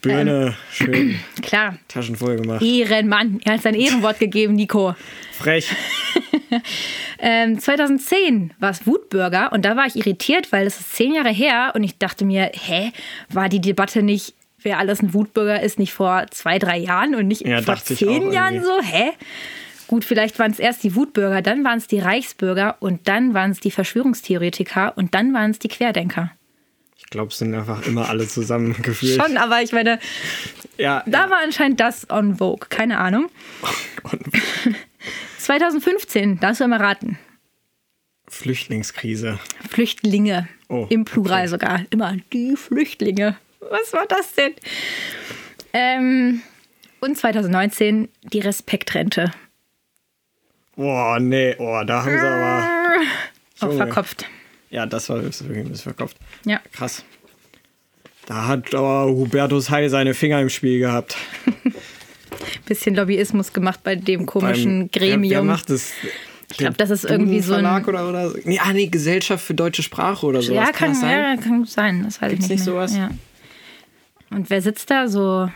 Birne, 0.00 0.56
schön 0.72 1.20
Klar. 1.42 1.76
Taschen 1.88 2.16
voll 2.16 2.36
gemacht. 2.36 2.62
Ehrenmann. 2.62 3.38
Er 3.44 3.54
hat 3.54 3.62
sein 3.62 3.74
Ehrenwort 3.74 4.18
gegeben, 4.18 4.54
Nico. 4.54 4.94
Frech. 5.32 5.68
Ähm, 7.18 7.58
2010 7.58 8.52
war 8.58 8.70
es 8.70 8.86
Wutbürger 8.86 9.50
und 9.52 9.64
da 9.64 9.74
war 9.74 9.86
ich 9.86 9.96
irritiert, 9.96 10.52
weil 10.52 10.64
das 10.66 10.78
ist 10.78 10.94
zehn 10.96 11.14
Jahre 11.14 11.30
her 11.30 11.72
und 11.74 11.82
ich 11.82 11.96
dachte 11.96 12.26
mir, 12.26 12.50
hä, 12.52 12.92
war 13.30 13.48
die 13.48 13.60
Debatte 13.60 14.02
nicht, 14.02 14.34
wer 14.62 14.78
alles 14.78 15.02
ein 15.02 15.14
Wutbürger 15.14 15.62
ist, 15.62 15.78
nicht 15.78 15.92
vor 15.92 16.26
zwei, 16.30 16.58
drei 16.58 16.78
Jahren 16.78 17.14
und 17.14 17.26
nicht 17.28 17.42
Ja, 17.46 17.62
vor 17.62 17.76
zehn 17.76 18.32
Jahren 18.32 18.62
so? 18.62 18.80
Hä? 18.82 19.10
Gut, 19.86 20.04
vielleicht 20.04 20.38
waren 20.38 20.50
es 20.50 20.58
erst 20.58 20.82
die 20.82 20.96
Wutbürger, 20.96 21.42
dann 21.42 21.62
waren 21.64 21.78
es 21.78 21.86
die 21.86 22.00
Reichsbürger 22.00 22.76
und 22.80 23.06
dann 23.06 23.34
waren 23.34 23.52
es 23.52 23.60
die 23.60 23.70
Verschwörungstheoretiker 23.70 24.96
und 24.96 25.14
dann 25.14 25.32
waren 25.32 25.52
es 25.52 25.58
die 25.60 25.68
Querdenker. 25.68 26.32
Ich 26.98 27.06
glaube, 27.10 27.30
es 27.30 27.38
sind 27.38 27.54
einfach 27.54 27.86
immer 27.86 28.08
alle 28.08 28.26
zusammengeführt. 28.26 29.22
Schon, 29.26 29.36
aber 29.36 29.62
ich 29.62 29.70
meine, 29.70 30.00
Ja, 30.76 31.04
da 31.06 31.30
war 31.30 31.38
anscheinend 31.44 31.78
das 31.78 32.10
on 32.10 32.36
Vogue. 32.38 32.66
Keine 32.68 32.98
Ahnung. 32.98 33.28
2015, 35.38 36.40
darfst 36.40 36.60
du 36.60 36.66
mal 36.66 36.80
raten. 36.80 37.18
Flüchtlingskrise. 38.28 39.38
Flüchtlinge. 39.70 40.48
Oh, 40.68 40.86
Im 40.88 41.04
Plural 41.04 41.42
okay. 41.42 41.48
sogar. 41.48 41.80
Immer 41.90 42.16
die 42.32 42.56
Flüchtlinge. 42.56 43.36
Was 43.70 43.92
war 43.92 44.06
das 44.08 44.32
denn? 44.34 44.52
Ähm, 45.72 46.42
und 47.00 47.16
2019 47.18 48.08
die 48.32 48.40
Respektrente. 48.40 49.30
Boah, 50.76 51.18
nee, 51.20 51.54
oh, 51.58 51.82
da 51.86 52.04
haben 52.04 52.12
sie 52.12 52.26
aber. 52.26 53.00
Auch 53.60 53.62
Junge. 53.68 53.76
verkopft. 53.76 54.26
Ja, 54.70 54.84
das 54.86 55.08
war 55.08 55.22
wirklich 55.22 55.40
ein 55.40 55.68
bisschen 55.68 55.94
verkauft. 55.94 56.16
Ja. 56.44 56.60
Krass. 56.72 57.04
Da 58.26 58.46
hat 58.48 58.74
aber 58.74 59.06
Hubertus 59.06 59.70
Heil 59.70 59.88
seine 59.88 60.12
Finger 60.12 60.40
im 60.40 60.50
Spiel 60.50 60.78
gehabt. 60.80 61.16
Bisschen 62.66 62.94
Lobbyismus 62.96 63.52
gemacht 63.52 63.80
bei 63.84 63.94
dem 63.94 64.26
komischen 64.26 64.88
Beim- 64.88 64.90
Wer, 64.92 65.00
wer 65.02 65.10
Gremium. 65.18 65.46
macht 65.46 65.70
das? 65.70 65.92
ich 66.50 66.58
glaube, 66.58 66.74
das 66.76 66.90
ist 66.90 67.04
irgendwie 67.04 67.40
so 67.40 67.54
ein. 67.54 67.60
Verlag 67.62 67.86
oder, 67.88 68.08
oder 68.08 68.30
so. 68.30 68.38
Nee, 68.44 68.58
ah, 68.62 68.72
nee, 68.72 68.88
Gesellschaft 68.88 69.44
für 69.44 69.54
deutsche 69.54 69.82
Sprache 69.82 70.26
oder 70.26 70.42
sowas. 70.42 70.66
ja, 70.66 70.72
kann, 70.72 70.90
das 70.90 71.00
sein? 71.00 71.18
ja, 71.18 71.36
kann 71.42 71.64
sein. 71.64 72.02
Das 72.04 72.20
weiß 72.20 72.30
Gibt's 72.30 72.46
ich 72.46 72.50
nicht, 72.50 72.58
nicht 72.58 72.66
mehr. 72.66 72.74
sowas? 72.88 72.96
Ja. 72.96 73.10
Und 74.30 74.50
wer 74.50 74.62
sitzt 74.62 74.90
da? 74.90 75.08
So 75.08 75.50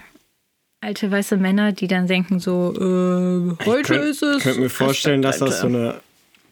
alte 0.81 1.11
weiße 1.11 1.37
Männer, 1.37 1.73
die 1.73 1.87
dann 1.87 2.07
denken 2.07 2.41
so, 2.41 2.73
äh, 2.75 3.65
heute 3.67 3.83
könnt, 3.83 4.05
ist 4.05 4.23
es. 4.23 4.39
Ich 4.39 4.43
könnte 4.43 4.61
mir 4.61 4.71
vorstellen, 4.71 5.23
dass 5.23 5.39
das 5.39 5.61
so 5.61 5.67
eine 5.67 6.01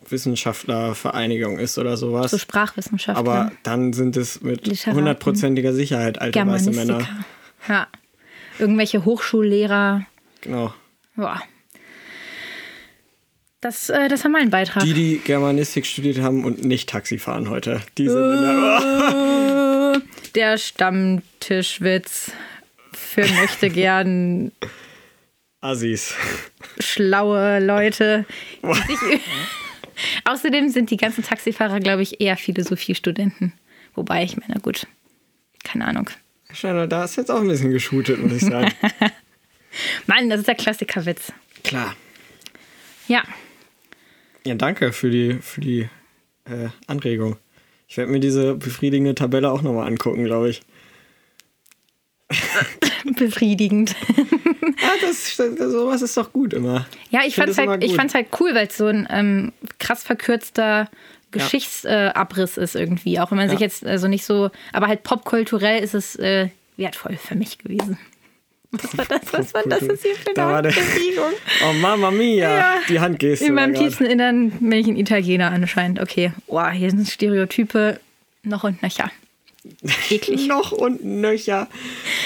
Wissenschaftlervereinigung 0.09 1.59
ist 1.59 1.79
oder 1.79 1.97
sowas. 1.97 2.31
so 2.31 2.39
Sprachwissenschaftler. 2.39 3.19
aber 3.19 3.53
dann 3.63 3.93
sind 3.93 4.17
es 4.17 4.41
mit 4.41 4.67
hundertprozentiger 4.87 5.73
Sicherheit 5.73 6.21
alte 6.21 6.47
weiße. 6.47 6.71
Männer. 6.71 7.07
Ja. 7.69 7.87
Irgendwelche 8.59 9.05
Hochschullehrer. 9.05 10.05
Genau. 10.41 10.73
Ja. 11.17 11.41
Das, 13.61 13.89
äh, 13.89 14.09
das 14.09 14.23
war 14.25 14.31
mein 14.31 14.51
Beitrag. 14.51 14.85
Die, 14.85 14.95
die 14.95 15.19
Germanistik 15.19 15.85
studiert 15.85 16.21
haben 16.21 16.45
und 16.45 16.65
nicht 16.65 16.89
Taxi 16.89 17.19
fahren 17.19 17.51
heute. 17.51 17.81
Die 17.99 18.09
sind 18.09 18.17
in 18.17 18.41
der. 18.41 19.25
Der 20.39 20.57
Stammtischwitz 20.57 22.31
für 22.93 23.23
möchte 23.23 23.71
gern 23.71 24.53
Assis. 25.61 26.15
schlaue 26.79 27.59
Leute. 27.59 28.25
Außerdem 30.25 30.69
sind 30.69 30.93
die 30.93 30.97
ganzen 30.97 31.25
Taxifahrer, 31.25 31.81
glaube 31.81 32.03
ich, 32.03 32.21
eher 32.21 32.37
Philosophiestudenten. 32.37 33.53
Wobei, 33.97 34.23
ich 34.23 34.37
meine, 34.37 34.61
gut, 34.61 34.87
keine 35.65 35.89
Ahnung. 35.89 36.09
Scheinbar, 36.53 36.87
da 36.87 37.03
ist 37.03 37.17
jetzt 37.17 37.33
auch 37.33 37.41
ein 37.41 37.49
bisschen 37.49 37.73
geshootet, 37.73 38.21
muss 38.23 38.35
ich 38.35 38.43
sagen. 38.43 38.73
Mann, 40.07 40.31
das 40.31 40.39
ist 40.39 40.47
der 40.47 40.55
Klassikerwitz. 40.55 41.33
Klar. 41.65 41.97
Ja, 43.09 43.25
Ja, 44.47 44.55
danke 44.55 44.93
für 44.93 45.11
die, 45.11 45.41
für 45.41 45.61
die 45.61 45.89
äh, 46.45 46.69
Anregung. 46.87 47.39
Ich 47.89 47.97
werde 47.97 48.13
mir 48.13 48.21
diese 48.21 48.55
befriedigende 48.55 49.15
Tabelle 49.15 49.51
auch 49.51 49.63
nochmal 49.63 49.87
angucken, 49.87 50.25
glaube 50.25 50.51
ich. 50.51 50.61
befriedigend. 53.17 53.95
Ah, 54.81 54.93
das, 55.01 55.37
das, 55.37 55.73
sowas 55.73 56.03
ist 56.03 56.17
doch 56.17 56.33
gut 56.33 56.55
immer. 56.55 56.87
Ja, 57.11 57.23
ich, 57.27 57.35
fand's 57.35 57.57
das 57.57 57.65
immer 57.65 57.73
halt, 57.73 57.85
ich 57.85 57.97
fand's 57.97 58.15
halt 58.15 58.29
cool, 58.39 58.55
weil 58.55 58.69
es 58.69 58.77
so 58.77 58.87
ein 58.87 59.09
ähm, 59.11 59.53
krass 59.81 60.05
verkürzter 60.05 60.89
Geschichtsabriss 61.33 61.85
äh, 61.85 62.13
Abriss 62.15 62.57
ist 62.57 62.77
irgendwie. 62.77 63.19
Auch 63.19 63.33
wenn 63.33 63.39
man 63.39 63.49
sich 63.51 63.59
Ja. 63.59 63.67
jetzt 63.67 63.85
also 63.85 64.07
nicht 64.07 64.25
so, 64.25 64.51
aber 64.73 64.87
halt 64.87 65.03
popkulturell 65.03 65.83
ist 65.83 65.95
es 65.95 66.15
äh, 66.17 66.51
wertvoll 66.77 67.17
für 67.17 67.35
mich 67.35 67.59
gewesen. 67.59 67.99
Was 68.71 68.99
war 68.99 69.05
das? 69.07 69.33
Was 69.33 69.55
war 69.55 69.63
das 69.65 69.81
jetzt 69.81 70.03
hier 70.03 70.15
für 70.15 70.37
eine 70.41 70.63
der- 70.63 70.71
Bewegung? 70.71 71.33
Oh, 71.69 71.73
Mamma 71.75 72.11
Mia. 72.11 72.57
Ja. 72.57 72.75
Die 72.89 73.01
Handgeste. 73.01 73.47
In 73.47 73.55
meinem 73.55 73.75
tiefsten 73.75 74.05
Innern 74.05 74.51
bin 74.51 74.73
ich 74.73 74.87
ein 74.87 74.97
Italiener 74.97 75.51
anscheinend. 75.51 76.01
Okay, 76.01 76.33
wow, 76.47 76.71
hier 76.71 76.91
sind 76.91 77.09
Stereotype 77.09 77.99
noch 78.43 78.65
und 78.65 78.83
nöcher. 78.83 79.11
Eklig. 80.11 80.47
Noch 80.49 80.73
und 80.73 81.05
nöcher. 81.05 81.69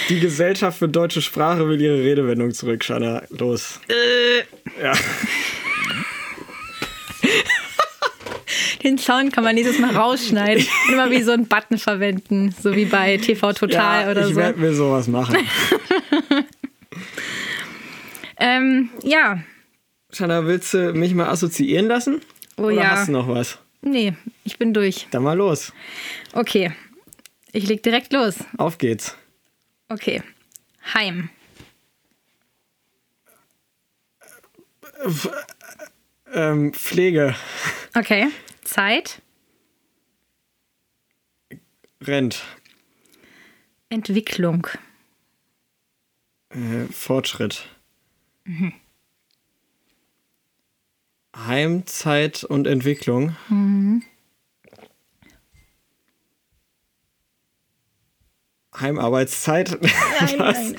Die 0.09 0.21
Gesellschaft 0.21 0.79
für 0.79 0.89
deutsche 0.89 1.23
Sprache 1.23 1.67
will 1.69 1.81
ihre 1.81 1.97
Redewendung 1.99 2.53
zurück, 2.53 2.85
Shanna. 2.85 3.23
Los. 3.31 3.81
Äh. 3.89 4.83
Ja. 4.83 4.93
Den 8.83 8.99
Sound 8.99 9.33
kann 9.33 9.45
man 9.45 9.55
nächstes 9.55 9.79
Mal 9.79 9.95
rausschneiden 9.95 10.65
und 10.65 10.93
immer 10.93 11.11
wie 11.11 11.23
so 11.23 11.33
einen 11.33 11.47
Button 11.47 11.79
verwenden, 11.79 12.55
so 12.61 12.75
wie 12.75 12.85
bei 12.85 13.17
TV 13.17 13.53
Total 13.53 14.05
ja, 14.05 14.11
oder 14.11 14.23
ich 14.27 14.35
so. 14.35 14.37
werde 14.37 14.59
mir 14.61 14.75
sowas 14.75 15.09
machen. 15.09 15.37
Ähm, 18.45 18.91
ja, 19.05 19.41
Shanna, 20.13 20.45
willst 20.47 20.75
du 20.75 20.93
mich 20.95 21.15
mal 21.15 21.29
assoziieren 21.29 21.87
lassen? 21.87 22.21
Oh 22.57 22.65
Oder 22.65 22.75
ja. 22.75 22.91
hast 22.91 23.07
du 23.07 23.13
noch 23.13 23.29
was? 23.29 23.59
nee, 23.83 24.15
ich 24.43 24.59
bin 24.59 24.75
durch. 24.75 25.07
Dann 25.13 25.23
mal 25.23 25.37
los. 25.37 25.73
Okay, 26.33 26.73
ich 27.53 27.69
leg 27.69 27.85
direkt 27.85 28.13
los. 28.13 28.35
Auf 28.59 28.79
geht's. 28.79 29.17
Okay, 29.89 30.23
Heim. 30.93 31.31
Ähm, 36.33 36.73
Pflege. 36.75 37.37
Okay, 37.95 38.27
Zeit, 38.73 39.21
Rent. 42.01 42.43
Entwicklung, 43.89 44.67
Äh, 46.51 46.87
Fortschritt. 46.91 47.67
Mhm. 48.45 48.73
Heimzeit 51.37 52.45
und 52.45 52.67
Entwicklung. 52.67 53.37
Mhm. 53.49 54.03
Heimarbeitszeit. 58.79 59.73
Was? 60.39 60.73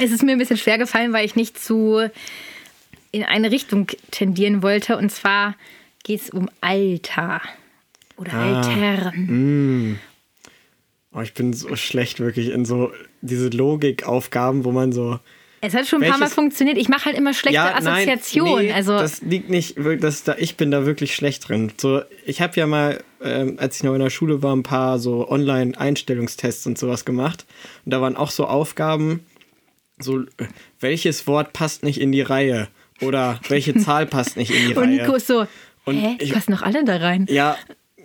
Es 0.00 0.10
ist 0.10 0.22
mir 0.22 0.32
ein 0.32 0.38
bisschen 0.38 0.56
schwer 0.56 0.78
gefallen, 0.78 1.12
weil 1.12 1.24
ich 1.26 1.36
nicht 1.36 1.58
zu 1.58 2.10
in 3.12 3.22
eine 3.22 3.50
Richtung 3.50 3.86
tendieren 4.10 4.62
wollte. 4.62 4.96
Und 4.96 5.10
zwar 5.10 5.54
geht 6.06 6.20
es 6.22 6.30
um 6.30 6.48
Alter 6.60 7.40
oder 8.16 8.32
Ah. 8.32 8.60
Altern. 8.60 9.98
Oh, 11.12 11.20
ich 11.20 11.34
bin 11.34 11.52
so 11.52 11.74
schlecht 11.76 12.20
wirklich 12.20 12.50
in 12.50 12.64
so 12.64 12.92
diese 13.22 13.48
Logikaufgaben, 13.48 14.64
wo 14.64 14.70
man 14.70 14.92
so. 14.92 15.18
Es 15.62 15.74
hat 15.74 15.86
schon 15.86 16.02
ein 16.02 16.10
paar 16.10 16.18
Mal 16.18 16.28
funktioniert. 16.28 16.76
Ich 16.76 16.88
mache 16.88 17.06
halt 17.06 17.16
immer 17.16 17.34
schlechte 17.34 17.60
Assoziationen. 17.74 18.66
nee, 18.66 18.72
also 18.72 18.92
das 18.92 19.22
liegt 19.22 19.48
nicht, 19.50 19.76
das 20.00 20.22
da, 20.22 20.36
ich 20.38 20.56
bin 20.56 20.70
da 20.70 20.86
wirklich 20.86 21.14
schlecht 21.14 21.48
drin. 21.48 21.72
So, 21.76 22.02
ich 22.24 22.40
habe 22.40 22.52
ja 22.60 22.66
mal, 22.66 23.02
ähm, 23.22 23.56
als 23.58 23.76
ich 23.78 23.82
noch 23.82 23.94
in 23.94 24.00
der 24.00 24.10
Schule 24.10 24.42
war, 24.42 24.54
ein 24.54 24.62
paar 24.62 24.98
so 25.00 25.28
Online-Einstellungstests 25.28 26.66
und 26.66 26.78
sowas 26.78 27.04
gemacht. 27.04 27.46
Und 27.84 27.92
da 27.92 28.00
waren 28.00 28.16
auch 28.16 28.30
so 28.30 28.46
Aufgaben, 28.46 29.24
so, 29.98 30.22
welches 30.78 31.26
Wort 31.26 31.52
passt 31.54 31.82
nicht 31.82 32.00
in 32.00 32.12
die 32.12 32.20
Reihe? 32.22 32.68
Oder 33.02 33.40
welche 33.48 33.74
Zahl 33.76 34.06
passt 34.06 34.36
nicht 34.36 34.50
in 34.50 34.68
die 34.68 34.74
und 34.76 34.84
Reihe? 34.84 35.00
Nico 35.02 35.14
ist 35.14 35.26
so, 35.26 35.46
Und 35.86 35.96
hä, 35.96 36.16
ich- 36.20 36.32
passen 36.34 36.52
doch 36.52 36.62
alle 36.62 36.84
da 36.84 36.96
rein. 36.96 37.26
Ja, 37.30 37.56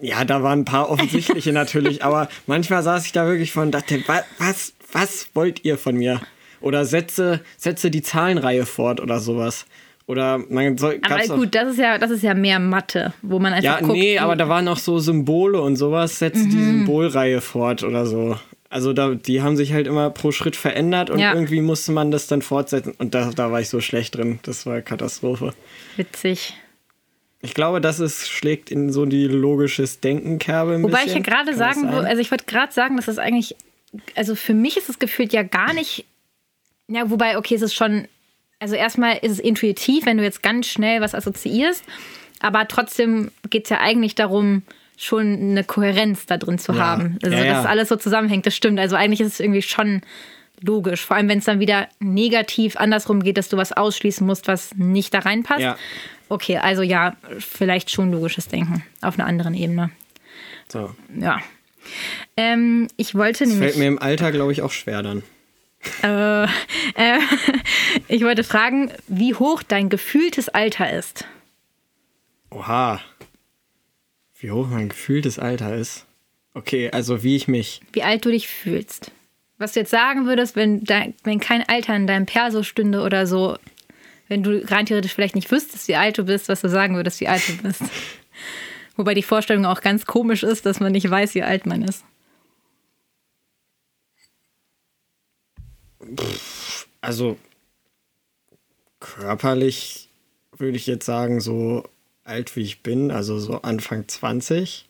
ja, 0.01 0.23
da 0.25 0.41
waren 0.41 0.59
ein 0.61 0.65
paar 0.65 0.89
offensichtliche 0.89 1.51
natürlich, 1.61 2.03
aber 2.03 2.29
manchmal 2.47 2.81
saß 2.83 3.05
ich 3.05 3.11
da 3.11 3.27
wirklich 3.27 3.51
von 3.51 3.63
und 3.65 3.71
dachte, 3.71 4.01
was, 4.07 4.23
was, 4.39 4.73
was 4.93 5.29
wollt 5.33 5.63
ihr 5.65 5.77
von 5.77 5.95
mir? 5.95 6.21
Oder 6.61 6.85
setze, 6.85 7.41
setze 7.57 7.91
die 7.91 8.01
Zahlenreihe 8.01 8.65
fort 8.65 8.99
oder 9.01 9.19
sowas. 9.19 9.65
Oder 10.07 10.39
man 10.49 10.77
soll. 10.77 10.99
Aber 11.03 11.35
gut, 11.37 11.55
das 11.55 11.69
ist 11.69 11.77
ja, 11.79 11.97
das 11.97 12.11
ist 12.11 12.21
ja 12.23 12.33
mehr 12.33 12.59
Mathe, 12.59 13.13
wo 13.21 13.39
man 13.39 13.53
einfach 13.53 13.63
ja, 13.63 13.79
guckt. 13.79 13.93
nee, 13.93 14.17
aber 14.19 14.35
da 14.35 14.49
waren 14.49 14.67
auch 14.67 14.77
so 14.77 14.99
Symbole 14.99 15.61
und 15.61 15.75
sowas. 15.77 16.19
Setze 16.19 16.45
die 16.47 16.63
Symbolreihe 16.63 17.39
fort 17.41 17.83
oder 17.83 18.05
so. 18.05 18.35
Also 18.69 18.93
da, 18.93 19.13
die 19.15 19.41
haben 19.41 19.55
sich 19.57 19.73
halt 19.73 19.87
immer 19.87 20.09
pro 20.09 20.31
Schritt 20.31 20.55
verändert 20.55 21.09
und 21.09 21.19
Ja. 21.19 21.33
irgendwie 21.33 21.61
musste 21.61 21.91
man 21.91 22.09
das 22.11 22.27
dann 22.27 22.41
fortsetzen. 22.41 22.93
Und 22.97 23.13
da, 23.13 23.29
da 23.35 23.51
war 23.51 23.61
ich 23.61 23.69
so 23.69 23.79
schlecht 23.79 24.15
drin. 24.15 24.39
Das 24.43 24.65
war 24.65 24.81
Katastrophe. 24.81 25.53
Witzig. 25.97 26.55
Ich 27.41 27.53
glaube, 27.53 27.81
das 27.81 27.99
ist, 27.99 28.29
schlägt 28.29 28.69
in 28.71 28.91
so 28.91 29.05
die 29.05 29.27
logisches 29.27 29.99
Denken-Kerbe 29.99 30.75
ein 30.75 30.83
Wobei 30.83 30.99
ich 30.99 31.03
bisschen. 31.05 31.23
ja 31.23 31.29
gerade 31.29 31.55
sagen 31.55 31.91
würde, 31.91 32.07
also 32.07 32.21
ich 32.21 32.29
wollte 32.31 32.45
gerade 32.45 32.71
sagen, 32.71 32.97
dass 32.97 33.05
das 33.05 33.17
eigentlich, 33.17 33.55
also 34.15 34.35
für 34.35 34.53
mich 34.53 34.77
ist 34.77 34.89
es 34.89 34.99
gefühlt 34.99 35.33
ja 35.33 35.43
gar 35.43 35.73
nicht, 35.73 36.05
ja, 36.87 37.09
wobei, 37.09 37.37
okay, 37.37 37.55
es 37.55 37.61
ist 37.61 37.73
schon, 37.73 38.07
also 38.59 38.75
erstmal 38.75 39.17
ist 39.17 39.31
es 39.31 39.39
intuitiv, 39.39 40.05
wenn 40.05 40.17
du 40.17 40.23
jetzt 40.23 40.43
ganz 40.43 40.67
schnell 40.67 41.01
was 41.01 41.15
assoziierst, 41.15 41.83
aber 42.41 42.67
trotzdem 42.67 43.31
geht 43.49 43.63
es 43.63 43.69
ja 43.69 43.79
eigentlich 43.79 44.13
darum, 44.15 44.61
schon 44.97 45.33
eine 45.33 45.63
Kohärenz 45.63 46.27
da 46.27 46.37
drin 46.37 46.59
zu 46.59 46.73
Ja. 46.73 46.77
haben. 46.79 47.17
Also, 47.23 47.35
Ja, 47.35 47.43
ja. 47.43 47.53
dass 47.53 47.65
alles 47.65 47.89
so 47.89 47.95
zusammenhängt, 47.95 48.45
das 48.45 48.55
stimmt. 48.55 48.79
Also 48.79 48.95
eigentlich 48.95 49.21
ist 49.21 49.33
es 49.33 49.39
irgendwie 49.39 49.63
schon 49.63 50.01
logisch. 50.61 51.03
Vor 51.03 51.17
allem, 51.17 51.27
wenn 51.27 51.39
es 51.39 51.45
dann 51.45 51.59
wieder 51.59 51.87
negativ 51.99 52.75
andersrum 52.77 53.23
geht, 53.23 53.37
dass 53.37 53.49
du 53.49 53.57
was 53.57 53.73
ausschließen 53.73 54.25
musst, 54.27 54.47
was 54.47 54.75
nicht 54.75 55.11
da 55.15 55.19
reinpasst. 55.19 55.61
Ja. 55.61 55.75
Okay, 56.31 56.57
also 56.57 56.81
ja, 56.81 57.17
vielleicht 57.39 57.91
schon 57.91 58.11
logisches 58.11 58.47
Denken 58.47 58.83
auf 59.01 59.19
einer 59.19 59.27
anderen 59.27 59.53
Ebene. 59.53 59.91
So. 60.69 60.95
Ja. 61.19 61.41
Ähm, 62.37 62.87
ich 62.95 63.15
wollte 63.15 63.39
Das 63.39 63.49
nämlich. 63.49 63.71
fällt 63.71 63.79
mir 63.79 63.87
im 63.87 63.99
Alter, 63.99 64.31
glaube 64.31 64.53
ich, 64.53 64.61
auch 64.61 64.71
schwer 64.71 65.03
dann. 65.03 65.23
Äh, 66.03 66.43
äh, 66.43 67.19
ich 68.07 68.23
wollte 68.23 68.45
fragen, 68.45 68.91
wie 69.09 69.33
hoch 69.35 69.61
dein 69.61 69.89
gefühltes 69.89 70.47
Alter 70.47 70.93
ist. 70.93 71.25
Oha. 72.49 73.01
Wie 74.39 74.51
hoch 74.51 74.67
mein 74.69 74.87
gefühltes 74.87 75.37
Alter 75.37 75.75
ist. 75.75 76.05
Okay, 76.53 76.91
also 76.91 77.23
wie 77.23 77.35
ich 77.35 77.49
mich. 77.49 77.81
Wie 77.91 78.03
alt 78.03 78.23
du 78.23 78.31
dich 78.31 78.47
fühlst. 78.47 79.11
Was 79.57 79.73
du 79.73 79.81
jetzt 79.81 79.91
sagen 79.91 80.25
würdest, 80.27 80.55
wenn, 80.55 80.83
dein, 80.85 81.13
wenn 81.25 81.41
kein 81.41 81.67
Alter 81.67 81.93
in 81.95 82.07
deinem 82.07 82.25
Perso 82.25 82.63
stünde 82.63 83.01
oder 83.01 83.27
so, 83.27 83.57
wenn 84.31 84.43
du 84.43 84.65
rein 84.71 84.85
theoretisch 84.85 85.13
vielleicht 85.13 85.35
nicht 85.35 85.51
wüsstest, 85.51 85.89
wie 85.89 85.97
alt 85.97 86.17
du 86.17 86.23
bist, 86.23 86.47
was 86.47 86.61
du 86.61 86.69
sagen 86.69 86.95
würdest, 86.95 87.19
wie 87.19 87.27
alt 87.27 87.43
du 87.49 87.57
bist. 87.63 87.81
Wobei 88.95 89.13
die 89.13 89.23
Vorstellung 89.23 89.65
auch 89.65 89.81
ganz 89.81 90.05
komisch 90.05 90.43
ist, 90.43 90.65
dass 90.65 90.79
man 90.79 90.93
nicht 90.93 91.09
weiß, 91.09 91.35
wie 91.35 91.43
alt 91.43 91.65
man 91.65 91.83
ist. 91.83 92.05
Also 97.01 97.37
körperlich 99.01 100.09
würde 100.57 100.77
ich 100.77 100.87
jetzt 100.87 101.05
sagen, 101.05 101.41
so 101.41 101.83
alt 102.23 102.55
wie 102.55 102.61
ich 102.61 102.83
bin, 102.83 103.11
also 103.11 103.37
so 103.37 103.61
Anfang 103.63 104.07
20. 104.07 104.87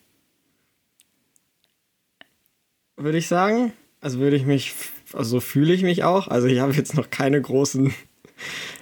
Würde 2.96 3.18
ich 3.18 3.28
sagen. 3.28 3.74
Also 4.02 4.20
würde 4.20 4.36
ich 4.36 4.46
mich, 4.46 4.76
also 5.14 5.32
so 5.32 5.40
fühle 5.40 5.74
ich 5.74 5.82
mich 5.82 6.04
auch. 6.04 6.28
Also 6.28 6.46
ich 6.46 6.60
habe 6.60 6.74
jetzt 6.74 6.94
noch 6.94 7.10
keine 7.10 7.42
großen 7.42 7.92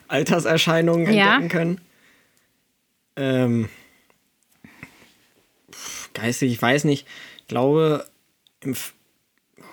Alterserscheinungen 0.09 1.11
Ja. 1.13 1.35
entdecken 1.35 1.49
können. 1.49 1.81
Ähm, 3.15 3.69
geistig, 6.13 6.51
ich 6.51 6.61
weiß 6.61 6.83
nicht. 6.83 7.07
Ich 7.37 7.47
glaube, 7.47 8.05
im, 8.61 8.75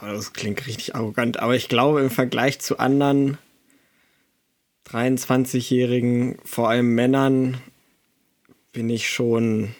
oh, 0.03 0.07
das 0.07 0.33
klingt 0.33 0.66
richtig 0.66 0.94
arrogant, 0.94 1.38
aber 1.40 1.55
ich 1.57 1.68
glaube 1.68 2.01
im 2.01 2.11
Vergleich 2.11 2.59
zu 2.61 2.79
anderen 2.79 3.38
23-Jährigen, 4.88 6.38
vor 6.44 6.68
allem 6.70 6.94
Männern, 6.94 7.61
bin 8.72 8.88
ich 8.88 9.09
schon 9.09 9.75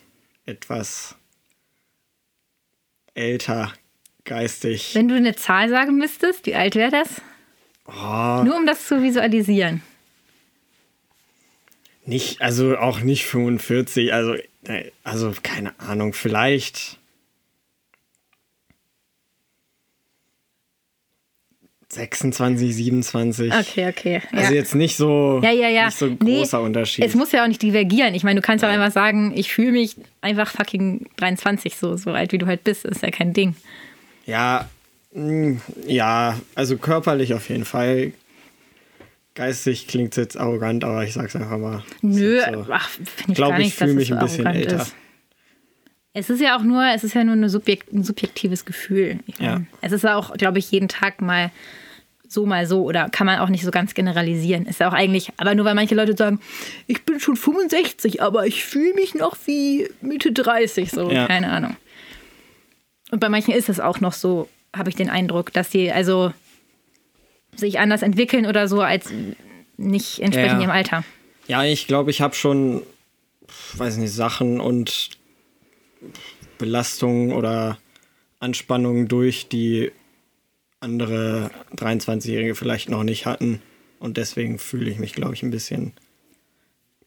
etwas 0.47 1.15
älter 3.15 3.73
geistig. 4.25 4.95
Wenn 4.95 5.09
du 5.09 5.15
eine 5.15 5.37
Zahl 5.37 5.69
sagen 5.69 5.97
müsstest, 5.99 6.47
wie 6.47 6.55
alt 6.55 6.75
wäre 6.75 6.91
das? 6.91 7.21
Oh, 7.87 8.43
Nur 8.45 8.57
um 8.57 8.67
das 8.67 8.87
zu 8.89 9.03
visualisieren. 9.03 9.83
Nicht, 12.07 12.41
also 12.41 12.77
auch 12.79 13.01
nicht 13.01 13.27
45, 13.27 14.13
also, 14.13 14.35
äh, 14.65 14.91
also 15.05 15.33
keine 15.43 15.79
Ahnung, 15.81 16.13
vielleicht 16.13 16.99
26, 21.89 22.75
27. 22.75 23.53
Okay, 23.53 23.89
okay. 23.89 24.23
Ja. 24.33 24.39
Also 24.39 24.55
jetzt 24.55 24.75
nicht 24.75 24.97
so, 24.97 25.41
ja, 25.43 25.51
ja, 25.51 25.69
ja. 25.69 25.87
nicht 25.87 25.99
so 25.99 26.07
ein 26.07 26.19
Nee, 26.23 26.39
großer 26.39 26.61
Unterschied. 26.61 27.05
Es 27.05 27.15
muss 27.15 27.33
ja 27.33 27.43
auch 27.45 27.49
nicht 27.49 27.63
divergieren. 27.63 28.15
Ich 28.15 28.25
meine, 28.25 28.41
du 28.41 28.47
kannst 28.47 28.65
auch 28.65 28.69
einfach 28.69 28.93
sagen, 28.93 29.33
ich 29.37 29.53
fühle 29.53 29.73
mich 29.73 29.97
einfach 30.21 30.51
fucking 30.51 31.07
23, 31.17 31.77
so, 31.77 31.97
so 31.97 32.11
alt 32.11 32.33
wie 32.33 32.39
du 32.39 32.47
halt 32.47 32.65
bist. 32.65 32.85
Ist 32.85 33.03
ja 33.03 33.11
kein 33.11 33.33
Ding. 33.33 33.55
Ja, 34.27 34.69
mh, 35.13 35.61
ja, 35.87 36.39
also 36.55 36.77
körperlich 36.77 37.35
auf 37.35 37.49
jeden 37.49 37.65
Fall. 37.65 38.13
Geistig 39.37 39.87
klingt 39.87 40.17
jetzt 40.17 40.37
arrogant, 40.37 40.83
aber 40.83 41.05
ich 41.05 41.13
sag's 41.13 41.37
einfach 41.37 41.59
mal. 41.59 41.85
Nö, 42.03 42.39
Es 42.39 42.53
so. 42.53 42.67
ach, 42.71 42.89
finde 42.89 43.09
ich 43.29 43.35
glaub, 43.35 43.51
gar 43.51 43.61
ich 43.61 43.67
nicht, 43.67 43.77
fühl 43.77 43.87
dass 43.89 43.95
mich 43.97 44.11
es 44.11 44.17
ein 44.17 44.25
bisschen 44.25 44.47
arrogant 44.47 44.73
älter. 44.73 44.83
ist. 44.83 44.95
Es 46.15 46.31
ist 46.31 46.41
ja 46.41 46.57
auch 46.59 46.63
nur, 46.63 46.83
es 46.95 47.05
ist 47.05 47.15
ja 47.15 47.23
nur 47.25 47.35
Subjekt, 47.51 47.93
ein 47.93 48.03
subjektives 48.03 48.65
Gefühl. 48.65 49.21
Ja. 49.39 49.57
meine, 49.57 49.67
Es 49.83 49.93
ist 49.93 50.03
ja 50.05 50.17
auch, 50.17 50.35
glaube 50.37 50.59
ich, 50.59 50.71
jeden 50.71 50.89
Tag 50.89 51.21
mal 51.21 51.51
so, 52.27 52.47
mal 52.47 52.67
so. 52.67 52.83
Oder 52.85 53.11
kann 53.11 53.27
man 53.27 53.39
auch 53.41 53.51
nicht 53.51 53.63
so 53.65 53.71
ganz 53.71 53.93
generalisieren. 53.93 54.65
Ist 54.65 54.81
ja 54.81 54.89
auch 54.89 54.95
eigentlich, 54.95 55.31
aber 55.37 55.55
nur 55.55 55.67
weil 55.67 55.75
manche 55.75 55.95
Leute 55.95 56.17
sagen, 56.17 56.41
ich 56.87 57.05
bin 57.05 57.21
schon 57.21 57.37
65, 57.37 58.23
aber 58.23 58.47
ich 58.47 58.65
fühle 58.65 58.95
mich 58.95 59.15
noch 59.15 59.37
wie 59.45 59.89
Mitte 60.01 60.33
30, 60.33 60.91
so, 60.91 61.11
Ja. 61.11 61.27
keine 61.27 61.51
Ahnung. 61.53 61.77
Und 63.11 63.21
bei 63.21 63.29
manchen 63.29 63.53
ist 63.55 63.69
es 63.69 63.79
auch 63.79 64.01
noch 64.01 64.15
so, 64.15 64.49
habe 64.75 64.89
ich 64.89 64.97
den 64.97 65.11
Eindruck, 65.11 65.53
dass 65.53 65.71
sie 65.71 65.93
also 65.93 66.33
sich 67.59 67.79
anders 67.79 68.03
entwickeln 68.03 68.47
oder 68.47 68.69
so 68.69 68.81
als 68.81 69.11
nicht 69.77 70.21
entsprechend 70.21 70.55
Ja. 70.55 70.61
ihrem 70.61 70.71
Alter. 70.71 71.05
Ja, 71.49 71.65
ich 71.65 71.87
glaube, 71.87 72.11
ich 72.11 72.21
habe 72.21 72.35
schon, 72.35 72.83
weiß 73.75 73.97
nicht, 73.99 74.13
Sachen 74.13 74.61
und 74.61 75.11
Belastungen 76.59 77.33
oder 77.33 77.79
Anspannungen 78.41 79.09
durch, 79.09 79.49
die 79.49 79.93
andere 80.81 81.51
23-Jährige 81.77 82.55
vielleicht 82.55 82.89
noch 82.89 83.03
nicht 83.03 83.27
hatten. 83.27 83.61
Und 83.99 84.17
deswegen 84.17 84.59
fühle 84.59 84.91
ich 84.91 84.99
mich, 84.99 85.15
glaube 85.15 85.35
ich, 85.35 85.43
ein 85.43 85.51
bisschen 85.51 85.93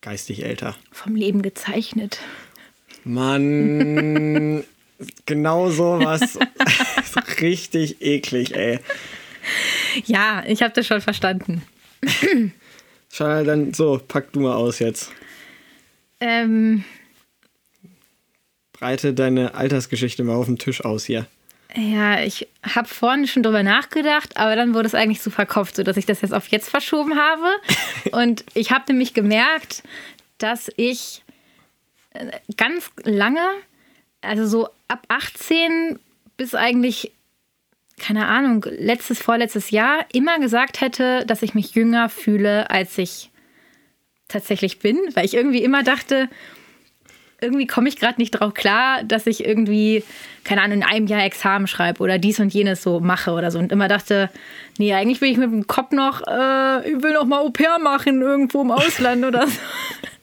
geistig 0.02 0.44
älter. 0.44 0.76
Vom 0.92 1.16
Leben 1.16 1.42
gezeichnet. 1.42 2.20
Mann, 3.04 4.64
genau 5.26 5.70
sowas. 5.70 6.38
Richtig 7.42 8.02
eklig, 8.02 8.56
ey. 8.56 8.80
Ja, 10.06 10.44
ich 10.46 10.62
habe 10.62 10.74
das 10.74 10.88
schon 10.88 11.02
verstanden. 11.02 11.64
Schau 13.12 13.44
dann 13.44 13.74
so, 13.74 14.00
pack 14.08 14.32
du 14.32 14.40
mal 14.40 14.56
aus 14.56 14.80
jetzt. 14.80 15.12
Ähm, 16.20 16.84
Breite 18.74 19.14
deine 19.14 19.56
Altersgeschichte 19.56 20.24
mal 20.24 20.36
auf 20.36 20.46
dem 20.46 20.58
Tisch 20.58 20.84
aus 20.86 21.06
hier. 21.06 21.26
ja, 21.76 22.22
ich 22.22 22.48
habe 22.64 22.88
vorhin 22.88 23.28
schon 23.28 23.44
drüber 23.44 23.64
nachgedacht, 23.64 24.38
aber 24.38 24.56
dann 24.56 24.74
wurde 24.74 24.88
es 24.88 24.96
eigentlich 24.96 25.22
so 25.22 25.30
verkauft, 25.30 25.76
sodass 25.76 25.98
ich 25.98 26.06
das 26.06 26.22
jetzt 26.22 26.34
auf 26.34 26.48
jetzt 26.48 26.70
verschoben 26.70 27.18
habe. 27.18 27.48
Und 28.12 28.46
ich 28.54 28.72
habe 28.72 28.86
nämlich 28.88 29.14
gemerkt, 29.14 29.84
dass 30.38 30.72
ich 30.78 31.24
äh, 32.12 32.32
ganz 32.58 32.92
lange, 33.04 33.46
also 34.22 34.48
so 34.48 34.70
ab 34.88 35.06
18 35.10 36.00
bis 36.38 36.56
eigentlich, 36.56 37.12
keine 38.00 38.28
Ahnung, 38.28 38.66
letztes, 38.78 39.22
vorletztes 39.22 39.72
Jahr 39.72 40.06
immer 40.14 40.40
gesagt 40.40 40.82
hätte, 40.82 41.26
dass 41.26 41.42
ich 41.42 41.54
mich 41.54 41.76
jünger 41.76 42.10
fühle, 42.10 42.70
als 42.70 42.98
ich 42.98 43.30
tatsächlich 44.28 44.80
bin, 44.80 44.98
weil 45.14 45.26
ich 45.26 45.34
irgendwie 45.34 45.64
immer 45.64 45.84
dachte, 45.84 46.30
irgendwie 47.42 47.68
komme 47.68 47.90
ich 47.90 47.98
gerade 47.98 48.20
nicht 48.20 48.32
drauf 48.32 48.54
klar, 48.54 49.04
dass 49.04 49.28
ich 49.28 49.46
irgendwie, 49.46 50.04
keine 50.44 50.62
Ahnung, 50.62 50.80
in 50.80 50.84
einem 50.84 51.08
Jahr 51.08 51.24
Examen 51.24 51.68
schreibe 51.68 52.04
oder 52.04 52.18
dies 52.18 52.40
und 52.40 52.54
jenes 52.54 52.84
so 52.84 53.00
mache 53.00 53.32
oder 53.32 53.50
so. 53.52 53.60
Und 53.60 53.72
immer 53.72 53.88
dachte, 53.88 54.30
nee, 54.78 54.94
eigentlich 54.94 55.22
will 55.22 55.32
ich 55.32 55.38
mit 55.38 55.52
dem 55.52 55.68
Kopf 55.68 55.92
noch, 55.92 56.22
äh, 56.28 56.90
ich 56.90 57.02
will 57.02 57.14
noch 57.14 57.26
mal 57.26 57.40
Au 57.40 57.50
pair 57.50 57.80
machen 57.80 58.22
irgendwo 58.22 58.62
im 58.62 58.72
Ausland 58.72 59.26
oder 59.26 59.48
so. 59.48 59.54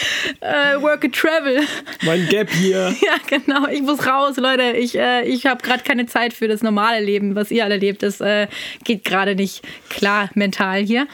äh, 0.40 0.80
work 0.80 1.04
and 1.04 1.14
travel. 1.14 1.60
Mein 2.02 2.26
Gap 2.28 2.50
hier. 2.50 2.94
Ja, 3.02 3.16
genau. 3.26 3.66
Ich 3.68 3.82
muss 3.82 4.06
raus, 4.06 4.36
Leute. 4.36 4.76
Ich, 4.76 4.96
äh, 4.96 5.24
ich 5.24 5.46
habe 5.46 5.62
gerade 5.62 5.82
keine 5.82 6.06
Zeit 6.06 6.32
für 6.32 6.46
das 6.46 6.62
normale 6.62 7.04
Leben, 7.04 7.34
was 7.34 7.50
ihr 7.50 7.64
alle 7.64 7.76
lebt. 7.76 8.02
Das 8.02 8.20
äh, 8.20 8.46
geht 8.84 9.04
gerade 9.04 9.34
nicht 9.34 9.62
klar 9.88 10.30
mental 10.34 10.82
hier. 10.82 11.06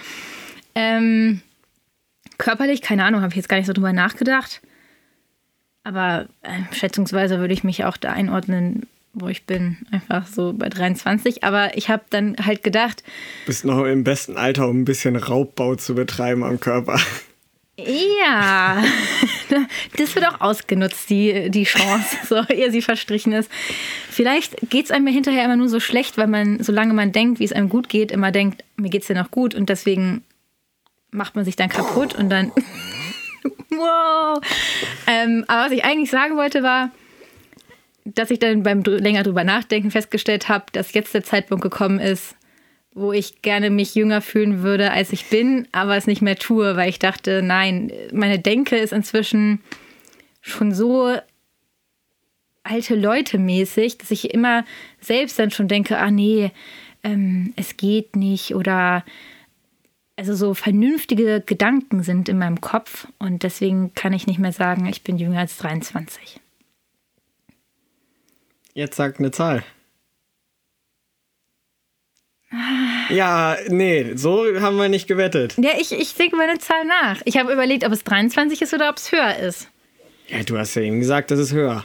Ähm, 0.75 1.41
körperlich, 2.37 2.83
keine 2.83 3.05
Ahnung, 3.05 3.23
habe 3.23 3.31
ich 3.31 3.37
jetzt 3.37 3.49
gar 3.49 3.57
nicht 3.57 3.67
so 3.67 3.73
drüber 3.73 3.93
nachgedacht. 3.93 4.61
Aber 5.85 6.27
äh, 6.43 6.75
schätzungsweise 6.75 7.39
würde 7.39 7.55
ich 7.55 7.65
mich 7.65 7.85
auch 7.85 7.97
da 7.97 8.13
einordnen, 8.13 8.87
wo 9.15 9.29
ich 9.29 9.45
bin. 9.45 9.79
Einfach 9.91 10.27
so 10.27 10.53
bei 10.53 10.69
23. 10.69 11.45
Aber 11.45 11.77
ich 11.77 11.89
habe 11.89 12.05
dann 12.11 12.37
halt 12.45 12.63
gedacht, 12.63 13.03
Bist 13.47 13.65
noch 13.65 13.85
im 13.85 14.05
besten 14.05 14.37
Alter, 14.37 14.69
um 14.69 14.81
ein 14.81 14.85
bisschen 14.85 15.17
Raubbau 15.17 15.77
zu 15.77 15.95
betreiben 15.95 16.45
am 16.45 16.61
Körper. 16.61 17.01
Ja, 17.81 18.83
das 19.97 20.15
wird 20.17 20.27
auch 20.27 20.41
ausgenutzt, 20.41 21.09
die, 21.11 21.49
die 21.49 21.63
Chance, 21.63 22.17
so 22.27 22.43
ehe 22.53 22.73
sie 22.73 22.83
verstrichen 22.83 23.33
ist. 23.33 23.49
Vielleicht 24.11 24.69
geht 24.69 24.87
es 24.87 24.91
einem 24.91 25.07
hinterher 25.07 25.45
immer 25.45 25.55
nur 25.55 25.69
so 25.69 25.79
schlecht, 25.79 26.19
weil 26.19 26.27
man, 26.27 26.61
solange 26.61 26.93
man 26.93 27.13
denkt, 27.13 27.39
wie 27.39 27.45
es 27.45 27.53
einem 27.53 27.69
gut 27.69 27.89
geht, 27.89 28.11
immer 28.11 28.33
denkt, 28.33 28.65
mir 28.77 28.91
geht 28.91 29.03
es 29.03 29.09
ja 29.09 29.15
noch 29.15 29.31
gut 29.31 29.55
und 29.55 29.69
deswegen 29.69 30.25
macht 31.13 31.37
man 31.37 31.45
sich 31.45 31.55
dann 31.55 31.69
kaputt 31.69 32.17
und 32.17 32.31
dann. 32.31 32.51
wow! 33.71 34.41
Ähm, 35.07 35.45
aber 35.47 35.67
was 35.67 35.73
ich 35.73 35.85
eigentlich 35.85 36.11
sagen 36.11 36.37
wollte, 36.37 36.65
war, 36.65 36.91
dass 38.05 38.33
ich 38.33 38.41
dann 38.41 38.65
beim 38.65 38.83
länger 38.83 39.23
drüber 39.23 39.45
nachdenken 39.45 39.93
festgestellt 39.93 40.49
habe, 40.49 40.65
dass 40.73 40.95
jetzt 40.95 41.15
der 41.15 41.23
Zeitpunkt 41.23 41.63
gekommen 41.63 42.01
ist, 42.01 42.35
wo 42.95 43.13
ich 43.13 43.43
gerne 43.43 43.71
mich 43.71 43.95
jünger 43.95 44.21
fühlen 44.21 44.63
würde, 44.63 44.91
als 44.91 45.13
ich 45.13 45.27
bin, 45.27 45.69
aber 45.73 45.97
es 45.97 46.07
nicht 46.07 46.23
mehr 46.23 46.37
tue, 46.37 46.77
weil 46.77 46.89
ich 46.89 46.99
dachte, 46.99 47.43
nein, 47.43 47.93
meine 48.13 48.39
Denke 48.39 48.77
ist 48.77 48.93
inzwischen 48.93 49.61
schon 50.41 50.73
so 50.73 51.17
alte 52.63 52.95
Leute 52.95 53.39
mäßig, 53.39 53.99
dass 53.99 54.11
ich 54.11 54.33
immer 54.33 54.65
selbst 55.01 55.39
dann 55.39 55.51
schon 55.51 55.69
denke, 55.69 55.99
ah 55.99 56.11
nee, 56.11 56.51
ähm, 57.03 57.53
es 57.57 57.77
geht 57.77 58.17
nicht 58.17 58.55
oder 58.55 59.05
also 60.17 60.35
so 60.35 60.53
vernünftige 60.53 61.41
Gedanken 61.45 62.03
sind 62.03 62.29
in 62.29 62.39
meinem 62.39 62.61
Kopf 62.61 63.07
und 63.19 63.45
deswegen 63.45 63.95
kann 63.95 64.13
ich 64.13 64.27
nicht 64.27 64.41
mehr 64.41 64.53
sagen, 64.53 64.87
ich 64.87 65.03
bin 65.03 65.17
jünger 65.17 65.39
als 65.39 65.57
23. 65.59 66.41
Jetzt 68.75 68.97
sag 68.97 69.19
eine 69.19 69.31
Zahl. 69.31 69.63
Ja, 73.11 73.57
nee, 73.69 74.15
so 74.17 74.45
haben 74.61 74.77
wir 74.79 74.89
nicht 74.89 75.07
gewettet. 75.07 75.55
Ja, 75.59 75.71
ich, 75.79 75.93
ich 75.93 76.15
denke 76.15 76.37
meine 76.37 76.59
Zahl 76.59 76.85
nach. 76.87 77.21
Ich 77.25 77.37
habe 77.37 77.53
überlegt, 77.53 77.85
ob 77.85 77.93
es 77.93 78.05
23 78.05 78.63
ist 78.63 78.73
oder 78.73 78.89
ob 78.89 78.97
es 78.97 79.13
höher 79.13 79.37
ist. 79.37 79.69
Ja, 80.29 80.43
du 80.43 80.57
hast 80.59 80.75
ja 80.75 80.83
eben 80.83 80.99
gesagt, 80.99 81.31
das 81.31 81.39
ist 81.39 81.53
höher. 81.53 81.85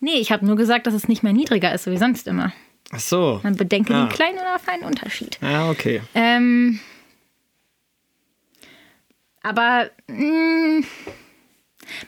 Nee, 0.00 0.16
ich 0.16 0.30
habe 0.32 0.44
nur 0.44 0.56
gesagt, 0.56 0.86
dass 0.86 0.94
es 0.94 1.08
nicht 1.08 1.22
mehr 1.22 1.32
niedriger 1.32 1.72
ist, 1.74 1.84
so 1.84 1.90
wie 1.90 1.96
sonst 1.96 2.26
immer. 2.26 2.52
Ach 2.92 3.00
so. 3.00 3.40
Man 3.42 3.56
bedenke 3.56 3.94
Ah. 3.94 4.04
den 4.04 4.08
kleinen 4.14 4.36
oder 4.38 4.58
feinen 4.58 4.84
Unterschied. 4.84 5.38
Ja, 5.40 5.70
okay. 5.70 6.02
Ähm, 6.14 6.80
aber 9.42 9.90
mh, 10.06 10.84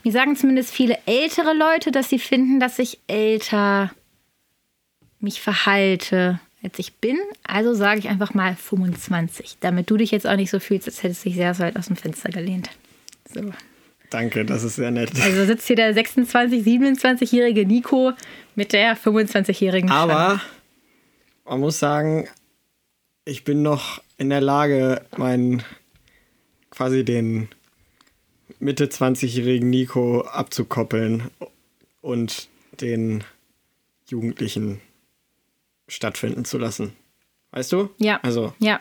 mir 0.05 0.13
sagen 0.13 0.37
zumindest 0.37 0.73
viele 0.73 0.99
ältere 1.07 1.55
Leute, 1.55 1.91
dass 1.93 2.09
sie 2.11 2.19
finden, 2.19 2.61
dass 2.61 2.79
ich 2.79 2.99
älter 3.07 3.91
mich 5.21 5.41
verhalte, 5.41 6.41
als 6.67 6.79
ich 6.79 6.95
bin. 6.95 7.17
Also 7.45 7.75
sage 7.75 8.01
ich 8.01 8.09
einfach 8.09 8.35
mal 8.35 8.57
25, 8.57 9.59
damit 9.61 9.89
du 9.89 9.97
dich 9.97 10.11
jetzt 10.11 10.27
auch 10.27 10.37
nicht 10.37 10.51
so 10.51 10.59
fühlst, 10.59 10.89
als 10.89 11.03
hättest 11.03 11.25
du 11.25 11.29
dich 11.29 11.37
sehr, 11.37 11.57
weit 11.61 11.77
aus 11.77 11.87
dem 11.87 11.97
Fenster 11.97 12.31
gelehnt. 12.31 12.71
So. 13.33 13.53
Danke, 14.11 14.45
das 14.45 14.65
ist 14.65 14.77
sehr 14.77 14.91
nett. 14.91 15.11
Also 15.23 15.45
sitzt 15.45 15.67
hier 15.67 15.77
der 15.77 15.95
26, 15.95 16.65
27-jährige 16.65 17.67
Nico 17.67 18.13
mit 18.55 18.73
der 18.73 18.97
25-jährigen 18.97 19.91
Aber 19.91 20.41
man 21.45 21.61
muss 21.61 21.79
sagen, 21.79 22.29
ich 23.25 23.45
bin 23.45 23.63
noch 23.63 24.03
in 24.19 24.31
der 24.31 24.41
Lage, 24.41 25.03
meinen 25.17 25.63
quasi 26.71 27.05
den 27.05 27.49
Mitte 28.59 28.87
20-jährigen 28.87 29.71
Nico 29.71 30.23
abzukoppeln 30.23 31.31
und 32.01 32.49
den 32.81 33.25
Jugendlichen 34.09 34.81
stattfinden 35.89 36.45
zu 36.45 36.59
lassen. 36.59 36.93
Weißt 37.53 37.73
du? 37.73 37.91
Ja. 37.99 38.19
Also 38.23 38.53
Ja, 38.59 38.81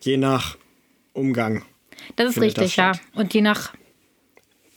je 0.00 0.16
nach 0.16 0.56
Umgang. 1.12 1.62
das 2.16 2.28
ist 2.28 2.34
Findet 2.34 2.56
das 2.58 2.64
richtig, 2.64 2.76
ja. 2.76 2.92
Und 3.14 3.32
je 3.32 3.40
nach, 3.40 3.72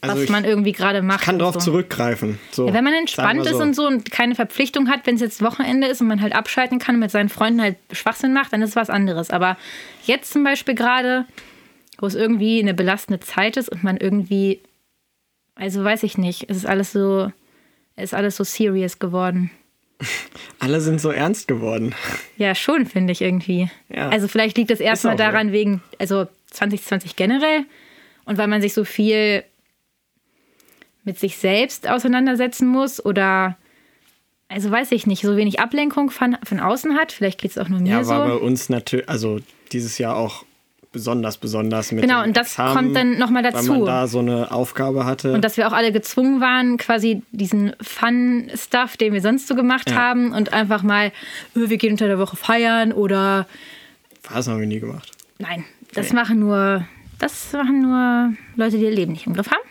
Also 0.01 0.15
was 0.17 0.23
ich 0.23 0.29
man 0.29 0.45
irgendwie 0.45 0.71
gerade 0.71 1.01
macht. 1.01 1.23
kann 1.23 1.39
darauf 1.39 1.55
so. 1.55 1.59
zurückgreifen. 1.59 2.39
So, 2.51 2.67
Ja, 2.67 2.73
wenn 2.73 2.83
man 2.83 2.93
entspannt 2.93 3.43
wir 3.43 3.51
ist 3.51 3.57
und 3.59 3.73
so 3.73 3.85
und 3.87 4.09
keine 4.11 4.35
Verpflichtung 4.35 4.89
hat, 4.89 5.05
wenn 5.05 5.15
es 5.15 5.21
jetzt 5.21 5.41
Wochenende 5.43 5.87
ist 5.87 5.99
und 6.01 6.07
man 6.07 6.21
halt 6.21 6.33
abschalten 6.33 6.79
kann 6.79 6.95
und 6.95 7.01
mit 7.01 7.11
seinen 7.11 7.29
Freunden 7.29 7.61
halt 7.61 7.77
Schwachsinn 7.91 8.31
macht, 8.33 8.53
dann 8.53 8.61
ist 8.61 8.69
es 8.71 8.75
was 8.77 8.89
anderes. 8.89 9.29
Aber 9.31 9.57
jetzt 10.05 10.31
zum 10.31 10.43
Beispiel 10.43 10.75
gerade, 10.75 11.25
wo 11.97 12.05
es 12.05 12.15
irgendwie 12.15 12.61
eine 12.61 12.73
belastende 12.73 13.19
Zeit 13.19 13.57
ist 13.57 13.67
und 13.69 13.83
man 13.83 13.97
irgendwie, 13.97 14.61
also 15.55 15.83
weiß 15.83 16.03
ich 16.03 16.17
nicht, 16.17 16.45
es 16.49 16.55
ist 16.57 16.65
alles 16.65 16.93
so, 16.93 17.31
es 17.97 18.05
ist 18.05 18.13
alles 18.13 18.37
so 18.37 18.45
serious 18.45 18.99
geworden. 18.99 19.51
Alle 20.59 20.81
sind 20.81 20.99
so 21.01 21.11
ernst 21.11 21.47
geworden. 21.47 21.95
Ja, 22.37 22.55
schon, 22.55 22.85
finde 22.85 23.11
ich 23.11 23.21
irgendwie. 23.21 23.69
Ja. 23.89 24.09
Also 24.09 24.27
vielleicht 24.27 24.57
liegt 24.57 24.71
es 24.71 24.79
erstmal 24.79 25.15
daran 25.15 25.51
wegen, 25.51 25.81
also 25.99 26.27
2020 26.51 27.15
generell 27.15 27.65
und 28.25 28.37
weil 28.37 28.47
man 28.47 28.61
sich 28.61 28.73
so 28.73 28.83
viel 28.85 29.43
mit 31.03 31.17
sich 31.17 31.37
selbst 31.37 31.87
auseinandersetzen 31.87 32.67
muss 32.67 33.03
oder 33.03 33.57
also 34.47 34.71
weiß 34.71 34.91
ich 34.93 35.05
nicht, 35.05 35.21
so 35.21 35.37
wenig 35.37 35.59
Ablenkung 35.59 36.09
von, 36.09 36.35
von 36.43 36.59
außen 36.59 36.95
hat. 36.97 37.11
Vielleicht 37.11 37.39
geht 37.39 37.51
es 37.51 37.57
auch 37.57 37.69
nur 37.69 37.79
mir 37.79 37.89
Ja, 37.89 38.03
so. 38.03 38.11
war 38.11 38.27
bei 38.27 38.35
uns 38.35 38.67
natürlich, 38.69 39.07
also 39.07 39.39
dieses 39.71 39.99
Jahr 39.99 40.15
auch 40.15 40.43
besonders, 40.91 41.37
besonders 41.37 41.91
mit 41.91 42.01
Genau, 42.01 42.23
und 42.23 42.35
das 42.35 42.47
Examen, 42.51 42.73
kommt 42.75 42.95
dann 42.95 43.17
noch 43.17 43.29
mal 43.29 43.43
Weil 43.43 43.51
dazu. 43.51 43.73
man 43.73 43.85
da 43.85 44.07
so 44.07 44.19
eine 44.19 44.51
Aufgabe 44.51 45.05
hatte. 45.05 45.33
Und 45.33 45.43
dass 45.43 45.55
wir 45.57 45.67
auch 45.67 45.71
alle 45.73 45.91
gezwungen 45.91 46.41
waren, 46.41 46.77
quasi 46.77 47.21
diesen 47.31 47.73
Fun-Stuff, 47.81 48.97
den 48.97 49.13
wir 49.13 49.21
sonst 49.21 49.47
so 49.47 49.55
gemacht 49.55 49.89
Ja. 49.91 49.95
haben 49.97 50.31
und 50.33 50.51
einfach 50.53 50.81
mal, 50.83 51.07
äh, 51.07 51.11
wir 51.53 51.77
gehen 51.77 51.91
unter 51.91 52.07
der 52.07 52.17
Woche 52.19 52.37
feiern 52.37 52.91
oder 52.91 53.47
Was 54.31 54.47
haben 54.47 54.59
wir 54.59 54.67
nie 54.67 54.79
gemacht. 54.79 55.11
Nein, 55.37 55.63
das 55.93 56.07
Okay. 56.07 56.15
machen 56.15 56.39
nur, 56.39 56.85
das 57.19 57.53
machen 57.53 57.81
nur 57.81 58.33
Leute, 58.55 58.77
die 58.77 58.83
ihr 58.85 58.91
Leben 58.91 59.11
nicht 59.13 59.27
im 59.27 59.33
Griff 59.33 59.49
haben. 59.51 59.61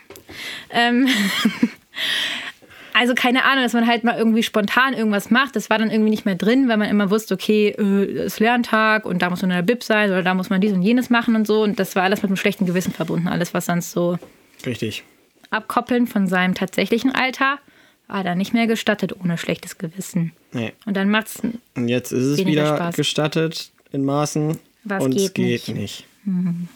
Ähm, 0.71 1.07
also 2.93 3.13
keine 3.13 3.43
Ahnung, 3.45 3.63
dass 3.63 3.73
man 3.73 3.87
halt 3.87 4.03
mal 4.03 4.17
irgendwie 4.17 4.43
spontan 4.43 4.93
irgendwas 4.93 5.29
macht. 5.31 5.55
Das 5.55 5.69
war 5.69 5.77
dann 5.77 5.89
irgendwie 5.91 6.09
nicht 6.09 6.25
mehr 6.25 6.35
drin, 6.35 6.67
weil 6.67 6.77
man 6.77 6.89
immer 6.89 7.09
wusste, 7.09 7.33
okay, 7.33 7.69
äh, 7.69 8.05
es 8.11 8.33
ist 8.33 8.39
Lerntag 8.39 9.05
und 9.05 9.21
da 9.21 9.29
muss 9.29 9.41
man 9.41 9.51
in 9.51 9.55
der 9.57 9.63
Bib 9.63 9.83
sein 9.83 10.09
oder 10.09 10.23
da 10.23 10.33
muss 10.33 10.49
man 10.49 10.61
dies 10.61 10.73
und 10.73 10.81
jenes 10.81 11.09
machen 11.09 11.35
und 11.35 11.47
so. 11.47 11.63
Und 11.63 11.79
das 11.79 11.95
war 11.95 12.03
alles 12.03 12.21
mit 12.21 12.29
einem 12.29 12.37
schlechten 12.37 12.65
Gewissen 12.65 12.91
verbunden. 12.93 13.27
Alles, 13.27 13.53
was 13.53 13.65
sonst 13.65 13.91
so 13.91 14.17
Richtig. 14.65 15.03
abkoppeln 15.49 16.07
von 16.07 16.27
seinem 16.27 16.55
tatsächlichen 16.55 17.13
Alter, 17.13 17.59
war 18.07 18.23
da 18.23 18.35
nicht 18.35 18.53
mehr 18.53 18.67
gestattet 18.67 19.13
ohne 19.23 19.37
schlechtes 19.37 19.77
Gewissen. 19.77 20.33
Nee. 20.51 20.73
Und 20.85 20.97
dann 20.97 21.09
macht's 21.09 21.41
Und 21.75 21.87
jetzt 21.87 22.11
ist 22.11 22.23
es 22.23 22.45
wieder 22.45 22.75
Spaß. 22.75 22.95
gestattet 22.95 23.71
in 23.91 24.03
Maßen. 24.03 24.57
Was 24.83 25.03
und 25.03 25.15
es 25.15 25.33
geht 25.33 25.65
geht 25.65 25.75
nicht. 25.75 26.05
Mhm. 26.25 26.67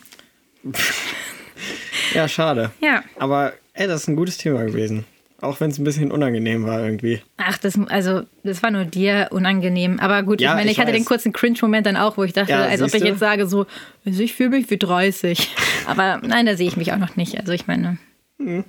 nicht. 0.63 0.79
ja, 2.13 2.27
schade. 2.27 2.71
ja. 2.81 3.03
Aber 3.17 3.53
ey, 3.73 3.87
das 3.87 4.01
ist 4.03 4.07
ein 4.07 4.15
gutes 4.15 4.37
Thema 4.37 4.63
gewesen. 4.63 5.05
Auch 5.43 5.59
wenn 5.59 5.69
es 5.71 5.77
ein 5.77 5.83
bisschen 5.83 6.11
unangenehm 6.11 6.65
war 6.65 6.83
irgendwie. 6.83 7.21
Ach, 7.37 7.57
das, 7.57 7.77
also, 7.89 8.23
das 8.43 8.63
war 8.63 8.71
nur 8.71 8.85
dir 8.85 9.27
unangenehm. 9.31 9.99
Aber 9.99 10.23
gut, 10.23 10.39
Ja, 10.41 10.51
ich 10.51 10.55
meine, 10.55 10.65
ich, 10.67 10.77
ich 10.77 10.79
hatte 10.79 10.91
weiß. 10.93 10.97
den 10.99 11.05
kurzen 11.05 11.33
Cringe-Moment 11.33 11.85
dann 11.85 11.97
auch, 11.97 12.15
wo 12.17 12.23
ich 12.23 12.33
dachte, 12.33 12.51
Ja, 12.51 12.63
als 12.63 12.81
ob 12.81 12.87
ich 12.87 12.93
siehste? 12.93 13.07
jetzt 13.09 13.19
sage, 13.19 13.45
so, 13.47 13.65
also 14.05 14.23
ich 14.23 14.33
fühle 14.33 14.49
mich 14.51 14.69
wie 14.69 14.77
30. 14.77 15.49
Aber 15.85 16.19
nein, 16.23 16.45
da 16.45 16.55
sehe 16.55 16.67
ich 16.67 16.77
mich 16.77 16.93
auch 16.93 16.97
noch 16.97 17.15
nicht. 17.17 17.37
Also 17.39 17.51
ich 17.51 17.67
meine, 17.67 17.97
Mhm. 18.37 18.63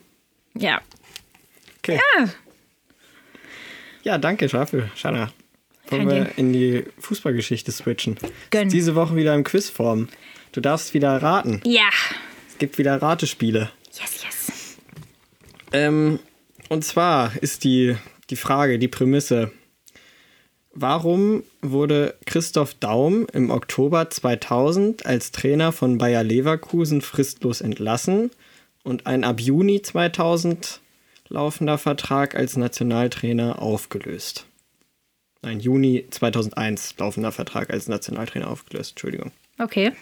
ja. 0.59 0.81
Okay. 1.79 1.99
Ja. 2.19 2.29
Ja, 4.03 4.19
danke 4.19 4.47
dafür, 4.49 4.89
Shanna. 4.95 5.31
Wollen 5.89 6.09
wir 6.09 6.31
in 6.37 6.53
die 6.53 6.85
Fußballgeschichte 6.99 7.71
switchen? 7.73 8.19
Gönn. 8.51 8.69
Diese 8.69 8.95
Woche 8.95 9.17
wieder 9.17 9.35
im 9.35 9.45
Quizform. 9.45 10.09
Du 10.53 10.61
darfst 10.61 10.93
wieder 10.95 11.23
raten. 11.23 11.61
Ja. 11.65 11.89
Es 12.49 12.59
gibt 12.59 12.79
wieder 12.79 13.01
Ratespiele. 13.01 13.71
Yes, 13.93 14.23
yes. 14.25 14.79
Ähm, 15.73 16.19
und 16.69 16.85
zwar 16.85 17.37
ist 17.41 17.65
die, 17.65 17.97
die 18.31 18.37
Frage, 18.37 18.79
die 18.79 18.89
Prämisse. 18.89 19.53
Warum 20.73 21.45
wurde 21.63 22.17
Christoph 22.27 22.75
Daum 22.75 23.27
im 23.33 23.51
Oktober 23.51 24.11
2000 24.11 25.07
als 25.07 25.31
Trainer 25.31 25.71
von 25.71 25.99
Bayer 25.99 26.25
Leverkusen 26.25 27.01
fristlos 27.01 27.61
entlassen 27.61 28.31
und 28.83 29.07
ein 29.07 29.23
ab 29.23 29.41
Juni 29.41 29.83
2000 29.83 30.81
laufender 31.29 31.79
Vertrag 31.79 32.35
als 32.35 32.57
Nationaltrainer 32.57 33.63
aufgelöst? 33.63 34.47
Nein, 35.43 35.61
Juni 35.61 36.07
2001 36.11 36.97
laufender 36.99 37.31
Vertrag 37.31 37.71
als 37.71 37.87
Nationaltrainer 37.87 38.51
aufgelöst. 38.51 38.93
Entschuldigung. 38.93 39.31
Okay. 39.59 39.93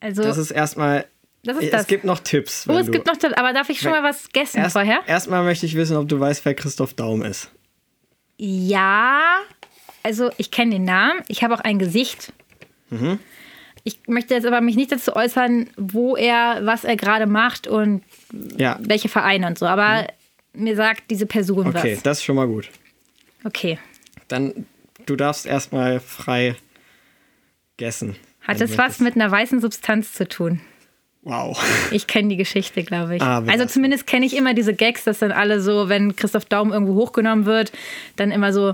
Also, 0.00 0.22
Das 0.22 0.38
ist 0.38 0.50
erstmal. 0.50 1.06
Das 1.48 1.56
ist 1.58 1.64
es 1.64 1.70
das. 1.70 1.86
gibt 1.86 2.04
noch 2.04 2.20
Tipps. 2.20 2.66
oh, 2.68 2.76
es 2.78 2.90
gibt 2.90 3.06
noch, 3.06 3.16
aber 3.36 3.52
darf 3.52 3.68
ich 3.70 3.80
schon 3.80 3.90
mal 3.90 4.02
was 4.02 4.28
gessen 4.32 4.58
Erst, 4.58 4.72
vorher? 4.72 5.00
Erstmal 5.06 5.42
möchte 5.44 5.66
ich 5.66 5.74
wissen, 5.74 5.96
ob 5.96 6.08
du 6.08 6.20
weißt, 6.20 6.44
wer 6.44 6.54
Christoph 6.54 6.94
Daum 6.94 7.22
ist. 7.22 7.50
Ja, 8.36 9.20
also 10.02 10.30
ich 10.36 10.50
kenne 10.50 10.72
den 10.72 10.84
Namen, 10.84 11.22
ich 11.28 11.42
habe 11.42 11.54
auch 11.54 11.60
ein 11.60 11.78
Gesicht. 11.78 12.32
Mhm. 12.90 13.18
Ich 13.84 14.00
möchte 14.06 14.34
jetzt 14.34 14.46
aber 14.46 14.60
mich 14.60 14.76
nicht 14.76 14.92
dazu 14.92 15.16
äußern, 15.16 15.70
wo 15.76 16.16
er, 16.16 16.60
was 16.64 16.84
er 16.84 16.96
gerade 16.96 17.26
macht 17.26 17.66
und 17.66 18.02
Ja, 18.56 18.78
welche 18.80 19.08
Vereine 19.08 19.46
und 19.46 19.58
so. 19.58 19.66
Aber 19.66 20.06
mir 20.52 20.76
sagt 20.76 21.10
diese 21.10 21.26
Person 21.26 21.68
Mhm. 21.68 21.76
okay, 21.76 21.96
was. 21.96 22.02
das 22.02 22.18
ist 22.18 22.24
schon 22.24 22.36
mal 22.36 22.46
gut. 22.46 22.70
Okay. 23.44 23.78
Dann, 24.28 24.66
du 25.06 25.16
darfst 25.16 25.46
erstmal 25.46 26.00
frei 26.00 26.56
gessen. 27.76 28.16
Hat 28.40 28.60
es 28.60 28.72
du 28.72 28.78
was 28.78 29.00
mit 29.00 29.14
einer 29.14 29.30
weißen 29.30 29.60
Substanz 29.60 30.12
zu 30.12 30.28
tun? 30.28 30.60
Wow. 31.28 31.62
Ich 31.90 32.06
kenne 32.06 32.28
die 32.28 32.38
Geschichte, 32.38 32.82
glaube 32.84 33.16
ich. 33.16 33.22
Ah, 33.22 33.42
also 33.46 33.66
zumindest 33.66 34.06
kenne 34.06 34.24
ich 34.24 34.34
immer 34.34 34.54
diese 34.54 34.72
Gags, 34.72 35.04
dass 35.04 35.18
dann 35.18 35.30
alle 35.30 35.60
so, 35.60 35.90
wenn 35.90 36.16
Christoph 36.16 36.46
Daum 36.46 36.72
irgendwo 36.72 36.94
hochgenommen 36.94 37.44
wird, 37.44 37.70
dann 38.16 38.30
immer 38.30 38.50
so 38.54 38.72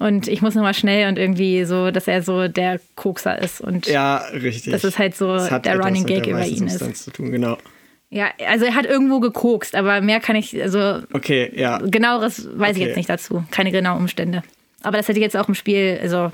und 0.00 0.26
ich 0.26 0.42
muss 0.42 0.56
nochmal 0.56 0.74
schnell 0.74 1.08
und 1.08 1.18
irgendwie 1.18 1.64
so, 1.64 1.92
dass 1.92 2.08
er 2.08 2.22
so 2.22 2.48
der 2.48 2.80
Kokser 2.96 3.40
ist 3.40 3.60
und 3.60 3.86
Ja, 3.86 4.16
richtig. 4.32 4.72
Das 4.72 4.82
ist 4.82 4.98
halt 4.98 5.14
so 5.16 5.36
der 5.38 5.78
Running 5.78 6.04
Gag 6.04 6.26
über 6.26 6.44
ihn 6.44 6.66
ist. 6.66 7.04
Zu 7.04 7.12
tun, 7.12 7.30
genau. 7.30 7.58
ja, 8.10 8.26
also 8.48 8.64
er 8.64 8.74
hat 8.74 8.86
irgendwo 8.86 9.20
gekokst, 9.20 9.76
aber 9.76 10.00
mehr 10.00 10.18
kann 10.18 10.34
ich, 10.34 10.60
also 10.60 11.00
Okay, 11.12 11.52
ja. 11.54 11.78
genaueres 11.78 12.48
weiß 12.58 12.76
ich 12.76 12.82
Okay. 12.82 12.88
jetzt 12.88 12.96
nicht 12.96 13.08
dazu, 13.08 13.44
keine 13.52 13.70
genauen 13.70 13.98
Umstände. 13.98 14.42
Aber 14.82 14.96
das 14.96 15.06
hätte 15.06 15.20
ich 15.20 15.22
jetzt 15.24 15.36
auch 15.36 15.46
im 15.48 15.54
Spiel, 15.54 15.96
also 16.02 16.32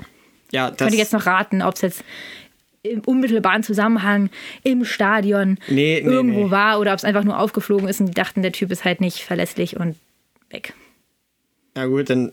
Ja, 0.51 0.69
das, 0.71 0.77
könnte 0.79 0.95
ich 0.95 0.99
jetzt 0.99 1.13
noch 1.13 1.27
raten, 1.27 1.61
ob 1.61 1.75
es 1.75 1.81
jetzt 1.81 2.03
im 2.83 3.01
unmittelbaren 3.01 3.63
Zusammenhang 3.63 4.29
im 4.63 4.85
Stadion 4.85 5.57
Nee, 5.67 6.01
nee, 6.03 6.11
irgendwo 6.11 6.45
nee. 6.45 6.51
war 6.51 6.79
oder 6.79 6.93
ob 6.93 6.97
es 6.97 7.03
einfach 7.05 7.23
nur 7.23 7.37
aufgeflogen 7.39 7.87
ist 7.87 7.99
und 7.99 8.07
die 8.07 8.13
dachten, 8.13 8.41
der 8.41 8.51
Typ 8.51 8.71
ist 8.71 8.85
halt 8.85 9.01
nicht 9.01 9.19
verlässlich 9.19 9.77
und 9.79 9.95
weg. 10.49 10.73
Ja 11.77 11.85
gut, 11.85 12.09
dann 12.09 12.29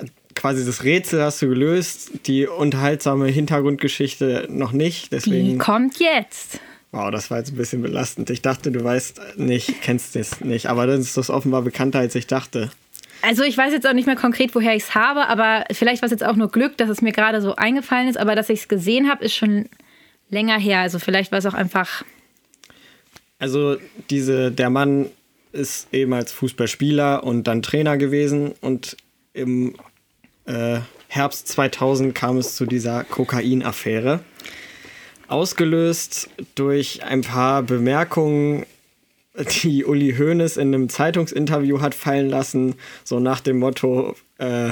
äh, 0.00 0.06
quasi 0.34 0.66
das 0.66 0.82
Rätsel 0.84 1.22
hast 1.22 1.40
du 1.40 1.48
gelöst, 1.48 2.10
die 2.26 2.46
unterhaltsame 2.46 3.28
Hintergrundgeschichte 3.28 4.48
noch 4.50 4.72
nicht. 4.72 5.06
Die 5.06 5.10
Deswegen, 5.10 5.58
kommt 5.58 5.98
jetzt. 6.00 6.58
wow, 6.90 7.10
das 7.10 7.30
war 7.30 7.38
jetzt 7.38 7.52
ein 7.52 7.56
bisschen 7.56 7.80
belastend. 7.82 8.28
Ich 8.30 8.42
dachte, 8.42 8.72
du 8.72 8.82
weißt 8.82 9.20
nicht, 9.36 9.82
kennst 9.82 10.16
es 10.16 10.40
nicht, 10.40 10.66
aber 10.66 10.86
dann 10.86 11.00
ist 11.00 11.16
das 11.16 11.30
offenbar 11.30 11.62
bekannter, 11.62 12.00
als 12.00 12.14
ich 12.16 12.26
dachte. 12.26 12.70
Also 13.24 13.44
ich 13.44 13.56
weiß 13.56 13.72
jetzt 13.72 13.86
auch 13.86 13.92
nicht 13.92 14.06
mehr 14.06 14.16
konkret, 14.16 14.52
woher 14.56 14.74
ich 14.74 14.82
es 14.82 14.94
habe, 14.96 15.28
aber 15.28 15.64
vielleicht 15.70 16.02
war 16.02 16.06
es 16.06 16.10
jetzt 16.10 16.24
auch 16.24 16.34
nur 16.34 16.50
Glück, 16.50 16.76
dass 16.76 16.88
es 16.88 17.02
mir 17.02 17.12
gerade 17.12 17.40
so 17.40 17.54
eingefallen 17.54 18.08
ist, 18.08 18.16
aber 18.18 18.34
dass 18.34 18.48
ich 18.48 18.60
es 18.62 18.68
gesehen 18.68 19.08
habe, 19.08 19.24
ist 19.24 19.36
schon 19.36 19.68
länger 20.32 20.58
her. 20.58 20.80
Also 20.80 20.98
vielleicht 20.98 21.30
war 21.30 21.38
es 21.38 21.46
auch 21.46 21.54
einfach. 21.54 22.04
Also 23.38 23.76
diese, 24.10 24.50
der 24.50 24.70
Mann 24.70 25.06
ist 25.52 25.92
eben 25.92 26.12
als 26.14 26.32
Fußballspieler 26.32 27.22
und 27.22 27.46
dann 27.46 27.62
Trainer 27.62 27.98
gewesen 27.98 28.52
und 28.60 28.96
im 29.34 29.74
äh, 30.46 30.80
Herbst 31.08 31.48
2000 31.48 32.14
kam 32.14 32.38
es 32.38 32.56
zu 32.56 32.64
dieser 32.64 33.04
Kokain-Affäre. 33.04 34.20
Ausgelöst 35.28 36.30
durch 36.54 37.04
ein 37.04 37.20
paar 37.20 37.62
Bemerkungen, 37.62 38.64
die 39.62 39.84
Uli 39.84 40.14
Hoeneß 40.16 40.56
in 40.56 40.74
einem 40.74 40.88
Zeitungsinterview 40.88 41.80
hat 41.80 41.94
fallen 41.94 42.28
lassen, 42.28 42.74
so 43.04 43.20
nach 43.20 43.40
dem 43.40 43.58
Motto, 43.58 44.14
äh, 44.38 44.70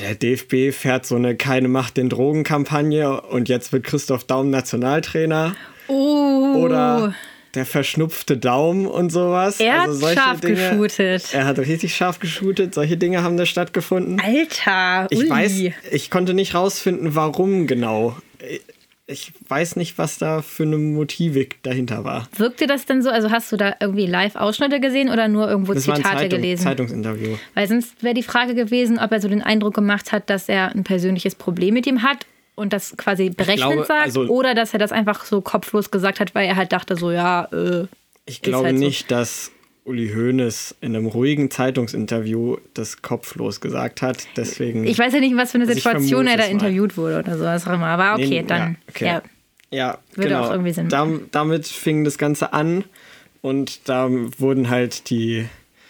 der 0.00 0.14
DFB 0.14 0.72
fährt 0.72 1.06
so 1.06 1.16
eine 1.16 1.36
Keine 1.36 1.68
Macht 1.68 1.96
den 1.96 2.08
Drogen-Kampagne 2.08 3.20
und 3.20 3.48
jetzt 3.48 3.72
wird 3.72 3.84
Christoph 3.84 4.24
Daum 4.24 4.50
Nationaltrainer. 4.50 5.54
Oh, 5.88 6.54
Oder 6.56 7.14
der 7.54 7.66
verschnupfte 7.66 8.36
Daumen 8.36 8.86
und 8.86 9.10
sowas. 9.10 9.60
er 9.60 9.82
hat 9.82 9.88
Also 9.88 10.08
scharf 10.08 10.40
Dinge, 10.40 10.54
geshootet. 10.54 11.32
Er 11.32 11.44
hat 11.46 11.58
richtig 11.58 11.94
scharf 11.94 12.18
geshootet. 12.18 12.74
Solche 12.74 12.96
Dinge 12.96 13.22
haben 13.22 13.36
da 13.36 13.46
stattgefunden. 13.46 14.20
Alter, 14.20 15.08
Uli. 15.12 15.24
Ich 15.24 15.30
weiß, 15.30 15.60
ich 15.92 16.10
konnte 16.10 16.34
nicht 16.34 16.54
rausfinden, 16.54 17.14
warum 17.14 17.66
genau. 17.66 18.16
Ich 19.06 19.32
weiß 19.48 19.76
nicht, 19.76 19.98
was 19.98 20.16
da 20.16 20.40
für 20.40 20.62
eine 20.62 20.78
Motivik 20.78 21.62
dahinter 21.62 22.04
war. 22.04 22.26
Wirkte 22.38 22.66
das 22.66 22.86
denn 22.86 23.02
so? 23.02 23.10
Also 23.10 23.30
hast 23.30 23.52
du 23.52 23.58
da 23.58 23.74
irgendwie 23.78 24.06
Live-Ausschnitte 24.06 24.80
gesehen 24.80 25.10
oder 25.10 25.28
nur 25.28 25.46
irgendwo 25.46 25.74
Das 25.74 25.86
war 25.86 25.96
ein 25.96 26.02
Zitate 26.02 26.16
Zeitung, 26.20 26.40
gelesen? 26.40 26.62
Zeitungsinterview. 26.62 27.36
Weil 27.52 27.68
sonst 27.68 28.02
wäre 28.02 28.14
die 28.14 28.22
Frage 28.22 28.54
gewesen, 28.54 28.98
ob 28.98 29.12
er 29.12 29.20
so 29.20 29.28
den 29.28 29.42
Eindruck 29.42 29.74
gemacht 29.74 30.10
hat, 30.12 30.30
dass 30.30 30.48
er 30.48 30.74
ein 30.74 30.84
persönliches 30.84 31.34
Problem 31.34 31.74
mit 31.74 31.86
ihm 31.86 32.02
hat 32.02 32.24
und 32.54 32.72
das 32.72 32.96
quasi 32.96 33.28
berechnet 33.28 33.72
glaube, 33.72 33.84
sagt 33.84 34.04
also- 34.04 34.22
oder 34.28 34.54
dass 34.54 34.72
er 34.72 34.78
das 34.78 34.90
einfach 34.90 35.26
so 35.26 35.42
kopflos 35.42 35.90
gesagt 35.90 36.18
hat, 36.18 36.34
weil 36.34 36.48
er 36.48 36.56
halt 36.56 36.72
dachte 36.72 36.96
so, 36.96 37.10
ja, 37.10 37.44
äh, 37.52 37.86
Ich 38.24 38.40
glaube 38.40 38.68
halt 38.68 38.78
so. 38.78 38.84
nicht, 38.84 39.10
dass 39.10 39.50
Uli 39.84 40.08
Hoeneß 40.14 40.76
in 40.80 40.96
einem 40.96 41.06
ruhigen 41.06 41.50
Zeitungsinterview 41.50 42.56
das 42.72 43.02
kopflos 43.02 43.60
gesagt 43.60 44.00
hat. 44.02 44.26
Deswegen. 44.36 44.84
ich 44.84 44.98
weiß 44.98 45.12
ja 45.12 45.20
nicht, 45.20 45.36
was 45.36 45.50
für 45.50 45.56
eine 45.58 45.64
Also 45.66 45.74
Situation 45.74 46.26
er 46.26 46.38
da 46.38 46.44
interviewt 46.44 46.96
wurde 46.96 47.18
oder 47.18 47.36
sowas 47.36 47.66
auch 47.66 47.72
immer. 47.74 47.86
Aber 47.88 48.14
okay, 48.14 48.28
Nee, 48.28 48.44
dann. 48.46 48.60
ja, 48.60 48.76
okay. 48.88 49.04
Ja. 49.06 49.22
Ja, 49.70 49.98
Würde 50.14 50.28
genau. 50.28 50.44
auch 50.44 50.50
irgendwie 50.52 50.72
Sinn 50.72 50.88
Dam- 50.88 51.22
damit 51.32 51.66
fing 51.66 52.04
das 52.04 52.16
Ganze 52.16 52.52
an 52.52 52.84
und 53.42 53.88
da 53.88 54.08
wurden 54.38 54.70
halt 54.70 55.10
die 55.10 55.46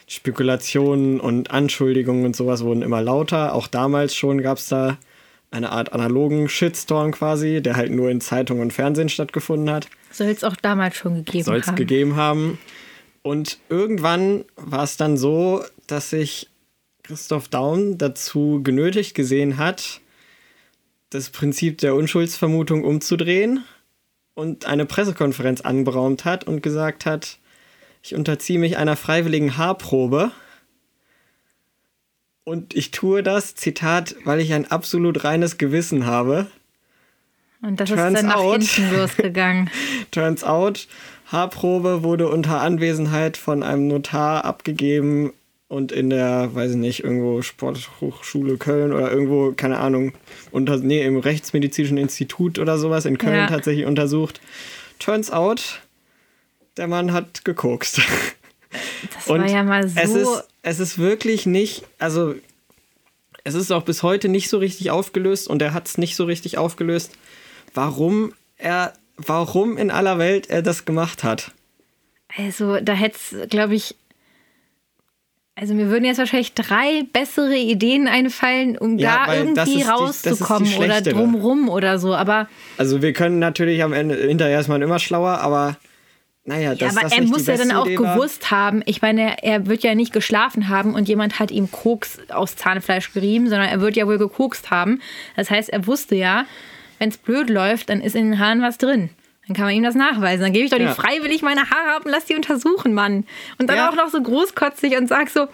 Spekulationen 0.06 1.20
und 1.20 1.50
Anschuldigungen 1.50 2.24
und 2.24 2.34
sowas 2.34 2.64
wurden 2.64 2.80
immer 2.82 3.02
lauter. 3.02 3.54
Auch 3.54 3.66
damals 3.66 4.16
schon 4.16 4.40
gab 4.42 4.56
es 4.58 4.68
da 4.68 4.96
eine 5.50 5.70
Art 5.70 5.92
analogen 5.92 6.48
Shitstorm 6.48 7.12
quasi, 7.12 7.60
der 7.62 7.76
halt 7.76 7.92
nur 7.92 8.10
in 8.10 8.20
Zeitung 8.22 8.60
und 8.60 8.72
Fernsehen 8.72 9.08
stattgefunden 9.10 9.70
hat. 9.70 9.86
Soll 10.10 10.28
es 10.28 10.42
auch 10.44 10.56
damals 10.56 10.96
schon 10.96 11.16
gegeben 11.16 11.44
Soll 11.44 11.58
es 11.58 11.66
haben. 11.66 11.76
gegeben 11.76 12.16
haben. 12.16 12.58
Und 13.24 13.58
irgendwann 13.70 14.44
war 14.54 14.82
es 14.82 14.98
dann 14.98 15.16
so, 15.16 15.64
dass 15.86 16.10
sich 16.10 16.50
Christoph 17.02 17.48
Daum 17.48 17.96
dazu 17.96 18.60
genötigt 18.62 19.14
gesehen 19.14 19.56
hat, 19.56 20.02
das 21.08 21.30
Prinzip 21.30 21.78
der 21.78 21.94
Unschuldsvermutung 21.94 22.84
umzudrehen 22.84 23.64
und 24.34 24.66
eine 24.66 24.84
Pressekonferenz 24.84 25.62
anberaumt 25.62 26.26
hat 26.26 26.44
und 26.44 26.62
gesagt 26.62 27.06
hat, 27.06 27.38
ich 28.02 28.14
unterziehe 28.14 28.58
mich 28.58 28.76
einer 28.76 28.94
freiwilligen 28.94 29.56
Haarprobe. 29.56 30.30
Und 32.44 32.76
ich 32.76 32.90
tue 32.90 33.22
das, 33.22 33.54
Zitat, 33.54 34.16
weil 34.24 34.40
ich 34.40 34.52
ein 34.52 34.70
absolut 34.70 35.24
reines 35.24 35.56
Gewissen 35.56 36.04
habe. 36.04 36.46
Und 37.62 37.80
das 37.80 37.88
ist 37.88 37.96
Turns 37.96 38.20
dann 38.20 38.26
nach 38.26 38.36
out. 38.36 38.62
hinten 38.62 38.94
losgegangen. 38.94 39.70
Turns 40.10 40.44
out, 40.44 40.86
Haarprobe 41.26 42.02
wurde 42.02 42.28
unter 42.28 42.60
Anwesenheit 42.60 43.36
von 43.36 43.62
einem 43.62 43.88
Notar 43.88 44.44
abgegeben 44.44 45.32
und 45.68 45.90
in 45.90 46.10
der, 46.10 46.54
weiß 46.54 46.72
ich 46.72 46.76
nicht, 46.76 47.02
irgendwo 47.02 47.42
Sporthochschule 47.42 48.58
Köln 48.58 48.92
oder 48.92 49.10
irgendwo, 49.10 49.52
keine 49.52 49.78
Ahnung, 49.78 50.12
unter, 50.50 50.76
nee, 50.76 51.02
im 51.02 51.18
Rechtsmedizinischen 51.18 51.98
Institut 51.98 52.58
oder 52.58 52.78
sowas 52.78 53.06
in 53.06 53.18
Köln 53.18 53.34
Ja. 53.34 53.46
tatsächlich 53.46 53.86
untersucht. 53.86 54.40
Turns 54.98 55.30
out, 55.30 55.80
der 56.76 56.86
Mann 56.86 57.12
hat 57.12 57.44
gekokst. 57.44 58.00
Das 59.14 59.28
war 59.28 59.48
ja 59.48 59.62
mal 59.62 59.88
so. 59.88 60.00
es 60.00 60.14
ist, 60.14 60.44
es 60.62 60.80
ist 60.80 60.98
wirklich 60.98 61.46
nicht, 61.46 61.84
also 61.98 62.34
es 63.44 63.54
ist 63.54 63.70
auch 63.70 63.82
bis 63.84 64.02
heute 64.02 64.28
nicht 64.28 64.48
so 64.48 64.58
richtig 64.58 64.90
aufgelöst 64.90 65.48
und 65.48 65.62
er 65.62 65.74
hat 65.74 65.86
es 65.86 65.98
nicht 65.98 66.16
so 66.16 66.24
richtig 66.24 66.58
aufgelöst, 66.58 67.12
warum 67.74 68.32
er, 68.56 68.94
warum 69.16 69.76
in 69.76 69.90
aller 69.90 70.18
Welt 70.18 70.48
er 70.50 70.62
das 70.62 70.84
gemacht 70.84 71.24
hat. 71.24 71.52
Also, 72.36 72.78
da 72.80 72.92
hätte 72.94 73.16
es, 73.16 73.48
glaube 73.50 73.74
ich. 73.74 73.94
Also, 75.56 75.72
mir 75.74 75.88
würden 75.88 76.04
jetzt 76.04 76.18
wahrscheinlich 76.18 76.54
drei 76.54 77.04
bessere 77.12 77.56
Ideen 77.56 78.08
einfallen, 78.08 78.76
um 78.76 78.98
Ja, 78.98 79.26
da 79.26 79.26
das 79.26 79.36
irgendwie 79.36 79.60
ist 79.60 79.66
die- 79.68 79.84
das 79.84 80.26
ist 80.26 80.40
rauszukommen 80.50 80.74
oder 80.78 81.00
drumrum 81.00 81.68
oder 81.68 82.00
so. 82.00 82.12
Aber, 82.14 82.48
Also 82.76 83.02
wir 83.02 83.12
können 83.12 83.38
natürlich 83.38 83.82
am 83.84 83.92
Ende 83.92 84.16
hinterher 84.16 84.58
ist 84.58 84.66
man 84.66 84.82
immer 84.82 84.98
schlauer, 84.98 85.38
aber 85.38 85.76
naja, 86.44 86.72
ja, 86.72 86.74
dass 86.74 86.96
aber 86.96 87.02
das 87.08 87.12
er 87.16 87.22
muss 87.22 87.46
ja 87.46 87.56
dann 87.56 87.70
auch 87.70 87.86
Idee 87.86 88.00
war. 88.00 88.16
gewusst 88.16 88.50
haben. 88.50 88.82
Ich 88.84 89.00
meine, 89.00 89.44
er 89.44 89.66
wird 89.66 89.84
ja 89.84 89.94
nicht 89.94 90.12
geschlafen 90.12 90.68
haben 90.68 90.92
und 90.94 91.08
jemand 91.08 91.38
hat 91.38 91.52
ihm 91.52 91.70
Koks 91.70 92.18
aus 92.30 92.56
Zahnfleisch 92.56 93.12
gerieben, 93.12 93.48
sondern 93.48 93.68
er 93.68 93.80
wird 93.80 93.94
ja 93.94 94.08
wohl 94.08 94.18
gekokst 94.18 94.72
haben. 94.72 95.00
Das 95.36 95.50
heißt, 95.50 95.68
er 95.70 95.86
wusste 95.86 96.16
ja, 96.16 96.46
wenn 97.04 97.10
es 97.10 97.18
blöd 97.18 97.50
läuft, 97.50 97.90
dann 97.90 98.00
ist 98.00 98.16
in 98.16 98.30
den 98.30 98.38
Haaren 98.38 98.62
was 98.62 98.78
drin. 98.78 99.10
Dann 99.46 99.54
kann 99.54 99.66
man 99.66 99.74
ihm 99.74 99.82
das 99.82 99.94
nachweisen. 99.94 100.40
Dann 100.42 100.54
gebe 100.54 100.64
ich 100.64 100.70
doch 100.70 100.78
Ja. 100.78 100.86
nicht 100.86 100.96
freiwillig 100.96 101.42
meine 101.42 101.68
Haare 101.68 101.96
ab 101.96 102.06
und 102.06 102.10
lass 102.10 102.24
die 102.24 102.34
untersuchen, 102.34 102.94
Mann. 102.94 103.26
Und 103.58 103.68
dann 103.68 103.76
Ja. 103.76 103.90
auch 103.90 103.94
noch 103.94 104.08
so 104.08 104.22
großkotzig 104.22 104.96
und 104.96 105.06
sag 105.06 105.28
so, 105.28 105.48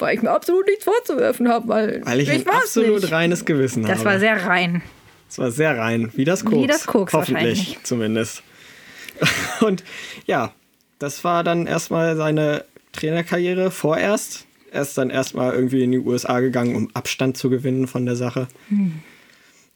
weil 0.00 0.16
ich 0.16 0.22
mir 0.22 0.30
absolut 0.32 0.66
nichts 0.66 0.82
vorzuwerfen 0.82 1.48
habe, 1.48 1.68
weil, 1.68 2.00
Weil 2.04 2.18
ich, 2.18 2.28
ein 2.28 2.44
war's 2.44 2.56
absolut 2.64 3.02
nicht. 3.02 3.12
reines 3.12 3.44
Gewissen 3.44 3.82
Das 3.84 4.00
habe. 4.00 4.04
war 4.06 4.18
sehr 4.18 4.44
rein. 4.46 4.82
Das 5.28 5.38
war 5.38 5.52
sehr 5.52 5.78
rein, 5.78 6.10
wie 6.16 6.24
das 6.24 6.44
Koks. 6.44 6.56
Wie 6.60 6.66
das 6.66 6.86
Koks 6.88 7.12
Hoffentlich, 7.12 7.78
zumindest. 7.84 8.42
Und 9.60 9.84
ja, 10.26 10.52
das 10.98 11.22
war 11.22 11.44
dann 11.44 11.68
erstmal 11.68 12.16
seine 12.16 12.64
Trainerkarriere 12.92 13.70
vorerst. 13.70 14.44
Er 14.72 14.82
ist 14.82 14.98
dann 14.98 15.08
erstmal 15.10 15.54
irgendwie 15.54 15.84
in 15.84 15.92
die 15.92 15.98
USA 16.00 16.40
gegangen, 16.40 16.74
um 16.74 16.90
Abstand 16.94 17.36
zu 17.36 17.48
gewinnen 17.48 17.86
von 17.86 18.06
der 18.06 18.16
Sache. 18.16 18.48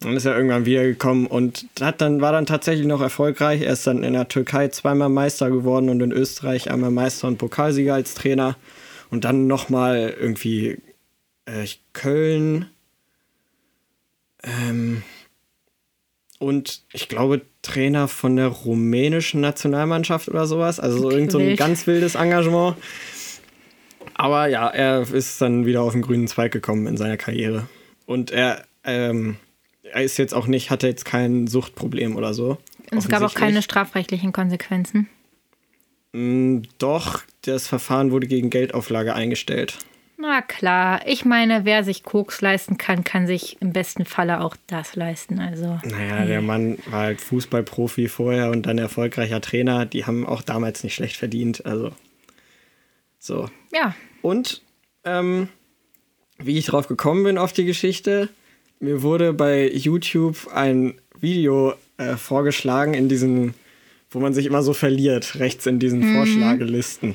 Dann 0.04 0.16
ist 0.16 0.24
er 0.24 0.36
irgendwann 0.36 0.66
wiedergekommen 0.66 1.26
und 1.26 1.66
hat 1.80 2.00
dann, 2.00 2.20
war 2.20 2.32
dann 2.32 2.46
tatsächlich 2.46 2.86
noch 2.86 3.00
erfolgreich. 3.00 3.62
Er 3.62 3.72
ist 3.72 3.86
dann 3.86 4.02
in 4.02 4.12
der 4.12 4.28
Türkei 4.28 4.68
zweimal 4.68 5.08
Meister 5.08 5.50
geworden 5.50 5.88
und 5.88 6.00
in 6.00 6.12
Österreich 6.12 6.70
einmal 6.70 6.90
Meister 6.90 7.26
und 7.28 7.38
Pokalsieger 7.38 7.94
als 7.94 8.14
Trainer. 8.14 8.56
Und 9.10 9.24
dann 9.24 9.46
nochmal 9.46 10.14
irgendwie 10.18 10.78
äh, 11.46 11.66
Köln, 11.92 12.66
ähm, 14.44 15.02
und 16.38 16.82
ich 16.92 17.08
glaube 17.08 17.42
Trainer 17.62 18.08
von 18.08 18.36
der 18.36 18.48
rumänischen 18.48 19.40
Nationalmannschaft 19.40 20.28
oder 20.28 20.46
sowas. 20.46 20.80
Also 20.80 20.98
so 20.98 21.10
irgend 21.10 21.32
so 21.32 21.38
ein 21.38 21.56
ganz 21.56 21.86
wildes 21.86 22.16
Engagement. 22.16 22.76
Aber 24.14 24.46
ja, 24.48 24.68
er 24.68 25.02
ist 25.12 25.40
dann 25.40 25.66
wieder 25.66 25.82
auf 25.82 25.92
den 25.92 26.02
grünen 26.02 26.28
Zweig 26.28 26.52
gekommen 26.52 26.86
in 26.86 26.96
seiner 26.96 27.16
Karriere. 27.16 27.66
Und 28.06 28.30
er, 28.30 28.64
ähm, 28.84 29.36
er 29.92 30.02
ist 30.02 30.16
jetzt 30.18 30.34
auch 30.34 30.46
nicht, 30.46 30.70
hatte 30.70 30.86
jetzt 30.86 31.04
kein 31.04 31.46
Suchtproblem 31.46 32.16
oder 32.16 32.34
so. 32.34 32.58
Und 32.90 32.98
es 32.98 33.08
gab 33.08 33.22
auch 33.22 33.34
keine 33.34 33.62
strafrechtlichen 33.62 34.32
Konsequenzen. 34.32 35.08
Mm, 36.12 36.62
Doch, 36.78 37.22
das 37.42 37.66
Verfahren 37.66 38.10
wurde 38.10 38.26
gegen 38.26 38.50
Geldauflage 38.50 39.14
eingestellt. 39.14 39.78
Na 40.16 40.42
klar, 40.42 41.06
ich 41.06 41.24
meine, 41.24 41.64
wer 41.64 41.82
sich 41.82 42.04
Koks 42.04 42.40
leisten 42.40 42.78
kann, 42.78 43.02
kann 43.04 43.26
sich 43.26 43.60
im 43.60 43.72
besten 43.72 44.04
Falle 44.04 44.40
auch 44.40 44.56
das 44.68 44.94
leisten. 44.94 45.40
Also, 45.40 45.78
Naja, 45.84 46.24
der 46.24 46.40
Mann 46.40 46.78
war 46.86 47.00
halt 47.00 47.20
Fußballprofi 47.20 48.08
vorher 48.08 48.50
und 48.50 48.62
dann 48.62 48.78
erfolgreicher 48.78 49.40
Trainer. 49.40 49.86
Die 49.86 50.06
haben 50.06 50.24
auch 50.24 50.42
damals 50.42 50.84
nicht 50.84 50.94
schlecht 50.94 51.16
verdient. 51.16 51.66
Also, 51.66 51.90
so. 53.18 53.50
ja, 53.72 53.94
Und 54.22 54.62
ähm, 55.04 55.48
wie 56.38 56.58
ich 56.58 56.66
drauf 56.66 56.86
gekommen 56.88 57.24
bin 57.24 57.36
auf 57.36 57.52
die 57.52 57.64
Geschichte, 57.64 58.28
mir 58.84 59.02
wurde 59.02 59.32
bei 59.32 59.70
YouTube 59.72 60.48
ein 60.54 60.94
Video 61.18 61.74
äh, 61.96 62.16
vorgeschlagen 62.16 62.92
in 62.92 63.08
diesen, 63.08 63.54
wo 64.10 64.20
man 64.20 64.34
sich 64.34 64.44
immer 64.44 64.62
so 64.62 64.74
verliert, 64.74 65.38
rechts 65.40 65.64
in 65.66 65.78
diesen 65.78 66.14
Vorschlagelisten. 66.14 67.14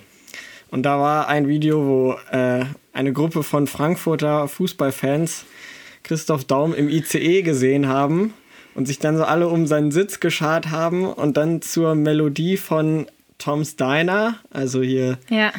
Und 0.72 0.84
da 0.84 1.00
war 1.00 1.28
ein 1.28 1.48
Video, 1.48 1.86
wo 1.86 2.16
äh, 2.36 2.66
eine 2.92 3.14
Gruppe 3.14 3.44
von 3.44 3.68
Frankfurter 3.68 4.48
Fußballfans 4.48 5.46
Christoph 6.04 6.44
Daum 6.46 6.74
im 6.74 6.90
ICE 6.90 7.44
gesehen 7.44 7.88
haben 7.88 8.34
und 8.74 8.88
sich 8.88 8.98
dann 8.98 9.18
so 9.18 9.24
alle 9.24 9.48
um 9.48 9.68
seinen 9.68 9.92
Sitz 9.92 10.20
geschart 10.20 10.72
haben 10.72 11.06
und 11.06 11.38
dann 11.38 11.62
zur 11.62 11.94
Melodie 11.94 12.58
von 12.58 13.06
Tom's 13.38 13.76
Diner, 13.76 14.40
also 14.50 14.82
hier 14.82 15.18
ja. 15.30 15.52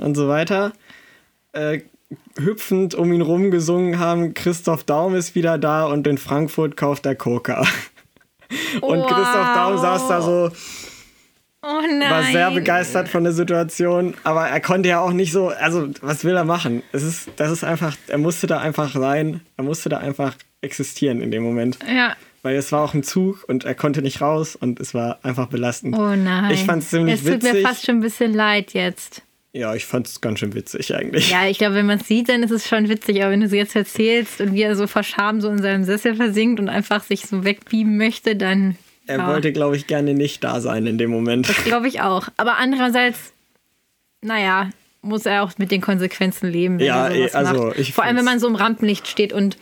Und 0.00 0.14
so 0.14 0.28
weiter, 0.28 0.72
äh, 1.52 1.80
hüpfend 2.42 2.94
um 2.94 3.12
ihn 3.12 3.20
rum 3.22 3.50
gesungen 3.50 3.98
haben, 3.98 4.34
Christoph 4.34 4.84
Daum 4.84 5.14
ist 5.14 5.34
wieder 5.34 5.58
da 5.58 5.86
und 5.86 6.06
in 6.06 6.18
Frankfurt 6.18 6.76
kauft 6.76 7.06
er 7.06 7.14
Coca. 7.14 7.64
Und 8.80 9.02
Christoph 9.06 9.54
Daum 9.54 9.78
saß 9.78 10.08
da 10.08 10.22
so, 10.22 10.50
Oh 11.62 11.80
nein. 11.88 12.10
war 12.10 12.22
sehr 12.24 12.50
begeistert 12.50 13.08
von 13.08 13.22
der 13.22 13.32
Situation, 13.34 14.14
aber 14.24 14.48
er 14.48 14.60
konnte 14.60 14.88
ja 14.88 14.98
auch 15.00 15.12
nicht 15.12 15.30
so, 15.30 15.48
also 15.48 15.88
was 16.00 16.24
will 16.24 16.34
er 16.34 16.44
machen? 16.44 16.82
Es 16.90 17.02
ist, 17.02 17.28
das 17.36 17.50
ist 17.52 17.64
einfach, 17.64 17.94
er 18.08 18.18
musste 18.18 18.46
da 18.46 18.58
einfach 18.58 18.92
sein, 18.92 19.40
er 19.56 19.64
musste 19.64 19.88
da 19.90 19.98
einfach 19.98 20.34
existieren 20.62 21.20
in 21.20 21.30
dem 21.30 21.42
Moment. 21.42 21.78
Ja. 21.86 22.16
Weil 22.42 22.56
es 22.56 22.72
war 22.72 22.82
auch 22.82 22.94
ein 22.94 23.02
Zug 23.02 23.44
und 23.46 23.64
er 23.64 23.74
konnte 23.74 24.00
nicht 24.00 24.22
raus 24.22 24.56
und 24.56 24.80
es 24.80 24.94
war 24.94 25.18
einfach 25.22 25.48
belastend. 25.48 25.94
Oh 25.96 26.16
nein. 26.16 26.50
Ich 26.50 26.64
fand 26.64 26.82
es 26.82 26.88
ziemlich 26.88 27.16
Es 27.16 27.20
tut 27.24 27.34
witzig. 27.34 27.52
mir 27.52 27.62
fast 27.62 27.84
schon 27.84 27.96
ein 27.96 28.00
bisschen 28.00 28.32
leid 28.32 28.72
jetzt. 28.72 29.22
Ja, 29.52 29.74
ich 29.74 29.84
fand 29.84 30.06
es 30.06 30.20
ganz 30.20 30.38
schön 30.38 30.54
witzig 30.54 30.94
eigentlich. 30.94 31.30
Ja, 31.30 31.46
ich 31.46 31.58
glaube, 31.58 31.74
wenn 31.74 31.86
man 31.86 31.98
es 31.98 32.06
sieht, 32.06 32.28
dann 32.28 32.42
ist 32.42 32.52
es 32.52 32.68
schon 32.68 32.88
witzig. 32.88 33.22
Aber 33.22 33.32
wenn 33.32 33.40
du 33.40 33.46
es 33.46 33.52
jetzt 33.52 33.74
erzählst 33.74 34.40
und 34.40 34.54
wie 34.54 34.62
er 34.62 34.76
so 34.76 34.86
vor 34.86 35.02
Scham 35.02 35.40
so 35.40 35.48
in 35.48 35.60
seinem 35.60 35.82
Sessel 35.82 36.14
versinkt 36.14 36.60
und 36.60 36.68
einfach 36.68 37.02
sich 37.02 37.26
so 37.26 37.44
wegbeamen 37.44 37.96
möchte, 37.96 38.36
dann. 38.36 38.76
Er 39.06 39.18
ja, 39.18 39.26
wollte, 39.26 39.52
glaube 39.52 39.76
ich, 39.76 39.88
gerne 39.88 40.14
nicht 40.14 40.44
da 40.44 40.60
sein 40.60 40.86
in 40.86 40.98
dem 40.98 41.10
Moment. 41.10 41.48
Glaube 41.64 41.88
ich 41.88 42.00
auch. 42.00 42.28
Aber 42.36 42.58
andererseits, 42.58 43.32
naja, 44.20 44.70
muss 45.02 45.26
er 45.26 45.42
auch 45.42 45.58
mit 45.58 45.72
den 45.72 45.80
Konsequenzen 45.80 46.48
leben. 46.48 46.78
Ja, 46.78 47.10
eh, 47.10 47.30
also 47.32 47.66
macht. 47.66 47.78
ich 47.78 47.92
Vor 47.92 48.04
allem, 48.04 48.16
wenn 48.16 48.24
man 48.24 48.38
so 48.38 48.46
im 48.46 48.54
Rampenlicht 48.54 49.08
steht 49.08 49.32
und 49.32 49.56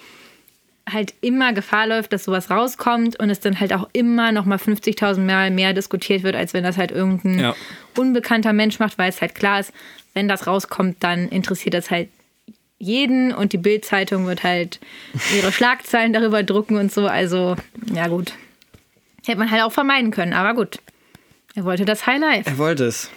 halt 0.92 1.14
immer 1.20 1.52
Gefahr 1.52 1.86
läuft, 1.86 2.12
dass 2.12 2.24
sowas 2.24 2.50
rauskommt 2.50 3.18
und 3.18 3.30
es 3.30 3.40
dann 3.40 3.58
halt 3.60 3.72
auch 3.72 3.88
immer 3.92 4.32
noch 4.32 4.44
mal 4.44 4.58
50.000 4.58 5.18
Mal 5.20 5.50
mehr 5.50 5.72
diskutiert 5.72 6.22
wird, 6.22 6.36
als 6.36 6.54
wenn 6.54 6.64
das 6.64 6.76
halt 6.76 6.90
irgendein 6.90 7.38
Ja. 7.38 7.54
unbekannter 7.96 8.52
Mensch 8.52 8.78
macht, 8.78 8.98
weil 8.98 9.08
es 9.10 9.20
halt 9.20 9.34
klar 9.34 9.60
ist, 9.60 9.72
wenn 10.14 10.28
das 10.28 10.46
rauskommt, 10.46 10.96
dann 11.00 11.28
interessiert 11.28 11.74
das 11.74 11.90
halt 11.90 12.08
jeden 12.78 13.32
und 13.34 13.52
die 13.52 13.58
Bild-Zeitung 13.58 14.26
wird 14.26 14.44
halt 14.44 14.78
ihre 15.36 15.50
Schlagzeilen 15.50 16.12
darüber 16.12 16.42
drucken 16.44 16.76
und 16.76 16.92
so. 16.92 17.06
Also, 17.06 17.56
ja 17.92 18.06
gut. 18.06 18.32
Hätte 19.26 19.38
man 19.38 19.50
halt 19.50 19.62
auch 19.62 19.72
vermeiden 19.72 20.10
können, 20.12 20.32
aber 20.32 20.54
gut. 20.54 20.78
Er 21.54 21.64
wollte 21.64 21.84
das 21.84 22.06
Highlight. 22.06 22.46
Er 22.46 22.56
wollte 22.58 22.84
es. 22.84 23.10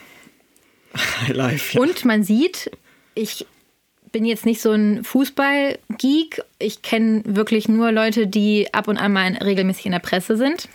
High 1.21 1.35
Life, 1.35 1.75
ja. 1.77 1.81
Und 1.81 2.05
man 2.05 2.23
sieht, 2.23 2.71
ich 3.13 3.45
bin 4.11 4.25
jetzt 4.25 4.45
nicht 4.45 4.61
so 4.61 4.71
ein 4.71 5.03
Fußball-Geek. 5.03 6.41
Ich 6.59 6.81
kenne 6.81 7.21
wirklich 7.25 7.67
nur 7.69 7.91
Leute, 7.91 8.27
die 8.27 8.73
ab 8.73 8.87
und 8.87 8.97
an 8.97 9.13
mal 9.13 9.33
regelmäßig 9.37 9.85
in 9.85 9.91
der 9.93 9.99
Presse 9.99 10.37
sind. 10.37 10.67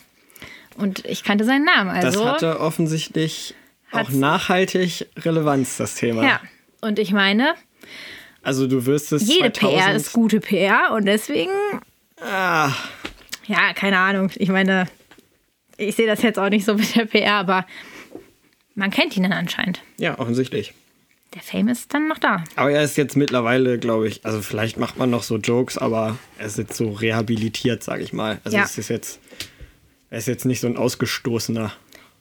Und 0.77 1.05
ich 1.07 1.25
kannte 1.25 1.45
seinen 1.45 1.65
Namen. 1.65 1.95
das 1.95 2.05
Also, 2.17 2.27
hatte 2.27 2.61
offensichtlich 2.61 3.55
auch 3.93 4.11
nachhaltig 4.11 5.07
Relevanz, 5.19 5.77
das 5.77 5.95
Thema. 5.95 6.23
ja. 6.23 6.41
Und 6.83 6.99
ich 6.99 7.13
meine, 7.13 7.55
Also 8.43 8.67
du 8.67 8.85
wirst 8.87 9.13
es 9.13 9.27
jede 9.27 9.53
2000... 9.53 9.59
PR 9.83 9.95
ist 9.97 10.13
gute 10.13 10.41
PR 10.41 10.93
und 10.95 11.07
deswegen, 11.07 11.51
Ah, 12.21 12.71
ja, 13.47 13.73
keine 13.75 13.99
Ahnung. 13.99 14.31
Ich 14.37 14.49
meine, 14.51 14.87
ich 15.79 15.97
sehe 15.97 16.07
das 16.07 16.23
jetzt 16.23 16.39
auch 16.39 16.49
nicht 16.51 16.65
so 16.65 16.75
mit 16.75 16.95
der 16.95 17.07
PR, 17.07 17.35
aber 17.35 17.67
man 18.75 18.91
kennt 18.91 19.17
ihn 19.17 19.23
dann 19.25 19.33
anscheinend. 19.33 19.81
ja, 19.99 20.19
offensichtlich. 20.19 20.75
Der 21.37 21.43
Fame 21.43 21.69
ist 21.69 21.93
dann 21.95 22.09
noch 22.09 22.19
da. 22.19 22.43
Aber 22.57 22.71
er 22.73 22.83
ist 22.83 22.97
jetzt 22.97 23.15
mittlerweile, 23.17 23.79
glaube 23.79 24.09
ich, 24.09 24.25
also 24.25 24.41
vielleicht 24.41 24.79
macht 24.79 24.97
man 24.99 25.11
noch 25.11 25.23
so 25.23 25.37
Jokes, 25.37 25.77
aber 25.79 26.17
er 26.39 26.47
ist 26.47 26.57
jetzt 26.57 26.75
so 26.77 26.91
rehabilitiert, 26.93 27.83
sage 27.85 28.03
ich 28.03 28.13
mal. 28.15 28.41
Also 28.43 28.57
Ja. 28.57 28.65
es 28.65 28.79
ist 28.79 28.89
jetzt, 28.89 29.21
er 30.09 30.17
ist 30.19 30.29
jetzt 30.29 30.47
nicht 30.47 30.61
so 30.61 30.67
ein 30.67 30.79
Ausgestoßener. 30.79 31.73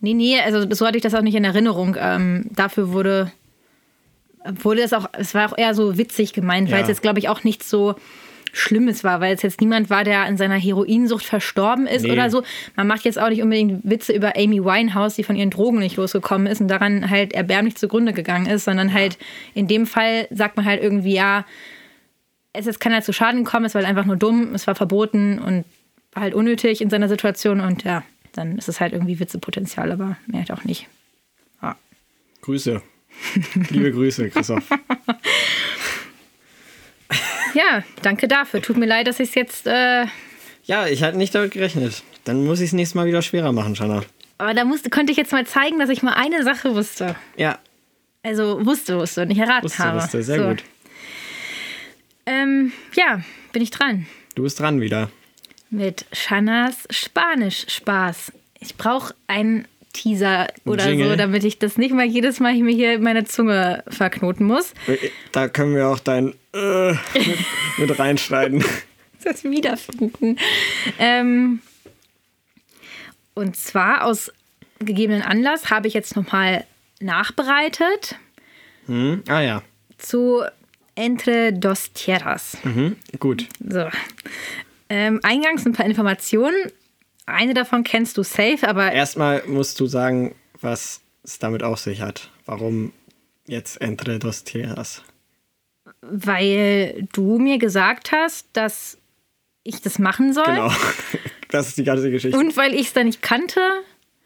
Nee, 0.02 0.14
nee, 0.14 0.40
also 0.42 0.70
so 0.70 0.86
hatte 0.86 0.98
ich 0.98 1.02
das 1.04 1.14
auch 1.16 1.22
nicht 1.22 1.36
in 1.36 1.46
Erinnerung. 1.46 1.96
Ähm, 1.98 2.48
dafür 2.52 2.92
wurde, 2.92 3.32
wurde 4.62 4.82
es 4.84 4.92
auch, 4.92 5.08
es 5.14 5.34
war 5.34 5.50
auch 5.52 5.58
eher 5.58 5.74
so 5.74 5.98
witzig 5.98 6.34
gemeint, 6.34 6.68
weil 6.70 6.78
Ja. 6.80 6.82
es 6.84 6.90
jetzt, 6.90 7.02
glaube 7.02 7.20
ich, 7.20 7.30
auch 7.30 7.44
nichts 7.46 7.70
so 7.70 7.96
Schlimmes 8.58 9.04
war, 9.04 9.20
weil 9.20 9.36
es 9.36 9.42
jetzt 9.42 9.60
niemand 9.60 9.90
war, 9.90 10.04
der 10.06 10.22
an 10.22 10.38
seiner 10.38 10.56
Heroinsucht 10.56 11.26
verstorben 11.26 11.88
ist 11.88 12.04
Nee. 12.04 12.12
oder 12.12 12.30
so. 12.30 12.44
Man 12.76 12.88
macht 12.88 13.04
jetzt 13.04 13.20
auch 13.20 13.28
nicht 13.30 13.42
unbedingt 13.42 13.82
Witze 13.84 14.14
über 14.14 14.38
Amy 14.38 14.64
Winehouse, 14.64 15.16
die 15.16 15.24
von 15.24 15.36
ihren 15.36 15.50
Drogen 15.50 15.80
nicht 15.80 15.98
losgekommen 15.98 16.48
ist 16.48 16.62
und 16.62 16.70
daran 16.70 17.10
halt 17.10 17.34
erbärmlich 17.34 17.76
zugrunde 17.76 18.14
gegangen 18.14 18.46
ist, 18.46 18.64
sondern 18.64 18.94
halt 18.94 19.18
in 19.54 19.68
dem 19.68 19.86
Fall 19.86 20.28
sagt 20.32 20.56
man 20.56 20.66
halt 20.66 20.82
irgendwie, 20.82 21.14
ja, 21.14 21.46
es 22.54 22.66
ist 22.66 22.80
keiner 22.80 23.02
zu 23.02 23.12
Schaden 23.12 23.44
gekommen, 23.44 23.66
es 23.66 23.76
war 23.76 23.82
halt 23.82 23.90
einfach 23.90 24.06
nur 24.06 24.16
dumm, 24.16 24.54
es 24.56 24.66
war 24.68 24.76
verboten 24.76 25.38
und 25.40 25.66
war 26.14 26.24
halt 26.24 26.34
unnötig 26.34 26.80
in 26.80 26.90
seiner 26.90 27.10
Situation 27.10 27.60
und 27.60 27.84
ja, 27.84 28.04
dann 28.32 28.58
ist 28.58 28.70
es 28.70 28.80
halt 28.80 28.94
irgendwie 28.94 29.20
Witzepotenzial, 29.20 29.92
aber 29.92 30.16
mehr 30.28 30.40
halt 30.40 30.52
auch 30.52 30.64
nicht. 30.64 30.88
Ja. 31.62 31.76
Grüße. 32.42 32.82
Liebe 33.70 33.92
Grüße, 33.92 34.30
Christoph. 34.30 34.64
ja, 37.56 37.84
danke 38.04 38.28
dafür. 38.28 38.62
Tut 38.62 38.78
mir 38.78 38.86
leid, 38.86 39.08
dass 39.08 39.20
ich 39.20 39.30
es 39.30 39.36
jetzt, 39.36 39.66
äh, 39.68 40.06
Ja, 40.66 40.86
ich 40.88 41.02
hatte 41.04 41.18
nicht 41.18 41.34
damit 41.34 41.52
gerechnet. 41.52 42.04
Dann 42.24 42.46
muss 42.46 42.60
ich 42.60 42.68
es 42.68 42.74
nächstes 42.74 42.96
Mal 42.96 43.06
wieder 43.08 43.22
schwerer 43.22 43.52
machen, 43.52 43.76
Shanna. 43.76 44.04
aber 44.38 44.54
da 44.54 44.66
musste, 44.66 44.90
konnte 44.90 45.12
ich 45.12 45.18
jetzt 45.18 45.32
mal 45.32 45.46
zeigen, 45.48 45.80
dass 45.80 45.90
ich 45.90 46.04
mal 46.04 46.14
eine 46.14 46.44
Sache 46.44 46.76
wusste. 46.76 47.16
Ja, 47.38 47.60
Also 48.24 48.66
wusste, 48.66 48.98
wusste 49.00 49.22
und 49.24 49.28
nicht 49.30 49.40
erraten 49.40 49.64
wusste, 49.66 49.80
habe. 49.84 49.98
wusste. 50.02 50.22
Sehr 50.24 50.40
So. 50.40 50.48
gut. 50.50 50.64
Ähm, 52.26 52.72
ja, 52.96 53.22
bin 53.52 53.62
ich 53.62 53.72
dran. 53.72 54.08
Du 54.36 54.44
bist 54.44 54.60
dran 54.60 54.82
wieder. 54.82 55.10
Mit 55.70 56.06
Shannas 56.12 56.88
Spanisch-Spaß. 56.90 58.32
Ich 58.60 58.76
brauche 58.78 59.14
einen 59.28 59.68
Teaser 59.96 60.48
oder 60.66 60.90
Jingle. 60.90 61.10
so, 61.10 61.16
damit 61.16 61.44
ich 61.44 61.58
das 61.58 61.78
nicht 61.78 61.94
mal 61.94 62.06
jedes 62.06 62.40
Mal 62.40 62.54
mir 62.56 62.74
hier 62.74 63.00
meine 63.00 63.26
Zunge 63.26 63.84
verknoten 63.88 64.46
muss. 64.46 64.74
Da 65.32 65.48
können 65.48 65.76
wir 65.76 65.88
auch 65.88 66.00
dein 66.00 66.34
äh, 66.54 66.92
mit, 66.92 67.00
mit 67.78 68.00
reinschneiden. 68.00 68.64
das 69.24 69.44
wiederfinden. 69.44 70.38
Ähm, 71.00 71.62
und 73.34 73.56
zwar 73.56 74.04
aus 74.04 74.32
gegebenen 74.80 75.22
Anlass 75.22 75.70
habe 75.70 75.88
ich 75.88 75.94
jetzt 75.94 76.16
nochmal 76.16 76.66
nachbereitet 77.00 78.16
Hm? 78.88 79.24
Ah 79.28 79.42
ja, 79.42 79.64
zu 79.98 80.44
Entre 80.96 81.52
dos 81.54 81.92
Tierras. 81.94 82.58
mhm. 82.64 82.96
gut. 83.20 83.48
So. 83.68 83.88
Ähm, 84.90 85.20
eingangs 85.24 85.66
ein 85.66 85.74
paar 85.74 85.86
Informationen. 85.86 86.56
Eine 87.26 87.54
davon 87.54 87.84
kennst 87.84 88.18
du 88.18 88.24
safe, 88.24 88.68
aber 88.68 88.92
Erstmal 88.92 89.44
musst 89.48 89.80
du 89.80 89.88
sagen, 89.88 90.36
was 90.62 91.02
es 91.24 91.40
damit 91.40 91.64
auf 91.64 91.80
sich 91.80 92.02
hat. 92.02 92.30
Warum 92.46 92.92
jetzt 93.48 93.82
Entre 93.82 94.20
dos 94.20 94.44
Tierras? 94.44 95.02
weil 96.02 97.08
du 97.14 97.38
mir 97.40 97.58
gesagt 97.58 98.12
hast, 98.12 98.48
dass 98.54 98.98
ich 99.64 99.82
das 99.82 99.98
machen 100.00 100.34
soll 100.34 100.46
Genau. 100.46 100.72
Das 101.50 101.68
ist 101.68 101.78
die 101.78 101.84
ganze 101.84 102.10
Geschichte. 102.12 102.38
und 102.38 102.58
weil 102.58 102.74
ich 102.74 102.88
es 102.88 102.94
dann 102.94 103.06
nicht 103.06 103.22
kannte 103.22 103.62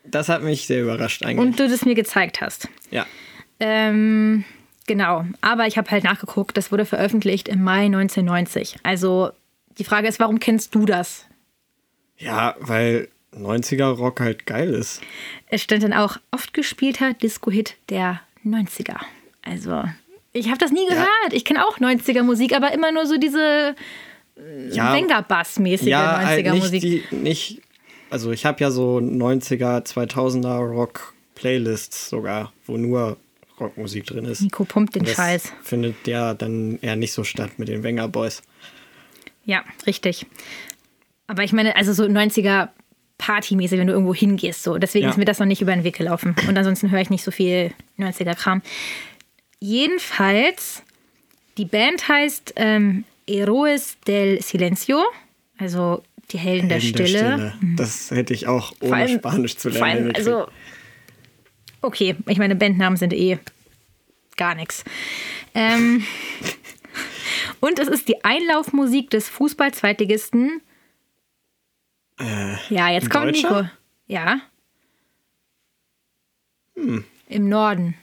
Das 0.05 0.29
hat 0.29 0.41
mich 0.41 0.65
sehr 0.65 0.81
überrascht 0.81 1.23
eigentlich. 1.23 1.37
und 1.45 1.59
du 1.59 1.67
das 1.69 1.85
mir 1.85 1.93
gezeigt 1.95 2.41
hast. 2.41 2.67
ja. 2.91 3.05
Ähm, 3.59 4.45
genau, 4.87 5.25
aber 5.41 5.67
ich 5.67 5.77
habe 5.77 5.91
halt 5.91 6.05
nachgeguckt, 6.05 6.55
das 6.55 6.71
wurde 6.71 6.85
veröffentlicht 6.85 7.49
im 7.49 7.61
Mai 7.61 7.85
1990. 7.85 8.77
Also 8.83 9.31
die 9.77 9.83
Frage 9.83 10.07
ist, 10.07 10.19
warum 10.19 10.39
kennst 10.39 10.73
du 10.75 10.85
das? 10.85 11.25
Ja, 12.19 12.55
weil 12.59 13.07
90er 13.33 13.85
Rock 13.85 14.19
halt 14.19 14.45
geil 14.45 14.73
ist. 14.73 15.01
Es 15.47 15.61
stand 15.61 15.83
dann 15.83 15.93
auch 15.93 16.17
oft 16.31 16.53
gespielter 16.53 17.13
Disco-Hit 17.13 17.75
der 17.89 18.21
90er. 18.45 18.97
Also, 19.41 19.83
ich 20.33 20.47
habe 20.47 20.57
das 20.57 20.71
nie 20.71 20.87
gehört. 20.87 21.31
Ich 21.31 21.45
kenne 21.45 21.65
auch 21.65 21.79
90er 21.79 22.23
Musik, 22.23 22.55
aber 22.55 22.71
immer 22.73 22.91
nur 22.91 23.05
so 23.05 23.17
diese 23.17 23.75
ja, 24.71 24.93
Wenger-Bass-mäßige 24.93 25.87
ja, 25.87 26.25
halt 26.25 26.45
90er 26.45 26.51
nicht 26.51 26.63
Musik. 26.63 26.81
die, 26.81 27.15
nicht, 27.15 27.61
also 28.09 28.31
ich 28.31 28.45
habe 28.45 28.61
ja 28.61 28.71
so 28.71 28.97
90er, 28.97 29.85
2000er 29.85 30.57
Rock-Playlists 30.59 32.09
sogar, 32.09 32.53
wo 32.65 32.77
nur 32.77 33.17
Rockmusik 33.59 34.05
drin 34.05 34.25
ist. 34.25 34.41
Nico 34.41 34.63
pumpt 34.63 34.95
den 34.95 35.05
Scheiß. 35.05 35.51
findet 35.61 36.07
der 36.07 36.33
dann 36.33 36.79
eher 36.81 36.95
nicht 36.95 37.11
so 37.11 37.23
statt 37.23 37.51
mit 37.57 37.67
den 37.67 37.83
Wenger 37.83 38.07
Boys. 38.07 38.41
Ja, 39.45 39.63
richtig. 39.85 40.25
Aber 41.29 41.43
ich 41.43 41.53
meine, 41.53 41.75
also 41.75 41.93
so 41.93 42.03
90er 42.05 42.69
Partymäßig, 43.19 43.77
wenn 43.79 43.87
du 43.87 43.93
irgendwo 43.93 44.15
hingehst. 44.15 44.63
So. 44.63 44.77
Deswegen 44.77 45.03
Ja. 45.05 45.11
ist 45.11 45.17
mir 45.17 45.25
das 45.25 45.39
noch 45.39 45.45
nicht 45.45 45.61
über 45.61 45.73
den 45.73 45.83
Weg 45.83 45.97
gelaufen. 45.97 46.35
Und 46.47 46.57
ansonsten 46.57 46.89
höre 46.89 47.01
ich 47.01 47.09
nicht 47.09 47.23
so 47.23 47.31
viel 47.31 47.71
90er 47.97 48.33
Kram. 48.35 48.61
Jedenfalls, 49.59 50.83
die 51.57 51.65
Band 51.65 52.07
heißt 52.07 52.53
ähm, 52.55 53.03
Heroes 53.27 53.97
del 54.07 54.41
Silencio, 54.41 55.03
also 55.57 56.01
die 56.31 56.37
Helden, 56.37 56.69
der, 56.69 56.79
Helden 56.79 57.05
Stille. 57.07 57.53
Das 57.75 58.09
hätte 58.11 58.33
ich 58.33 58.47
auch 58.47 58.71
ohne 58.79 58.95
allem- 58.95 59.19
Spanisch 59.19 59.57
zu 59.57 59.69
Vor 59.69 59.85
lernen. 59.85 60.05
allem, 60.07 60.15
also, 60.15 60.47
okay, 61.81 62.15
ich 62.27 62.37
meine, 62.37 62.55
Bandnamen 62.55 62.97
sind 62.97 63.13
eh 63.13 63.37
gar 64.37 64.55
nichts. 64.55 64.83
Ähm, 65.53 66.05
und 67.59 67.77
es 67.79 67.87
ist 67.89 68.07
die 68.07 68.23
Einlaufmusik 68.23 69.09
des 69.09 69.27
Fußball-Zweitligisten. 69.29 70.61
Ja, 72.69 72.89
jetzt 72.89 73.09
kommt? 73.09 73.31
Nico. 73.31 73.67
Ja. 74.07 74.39
Im 76.75 77.49
Norden. 77.49 77.95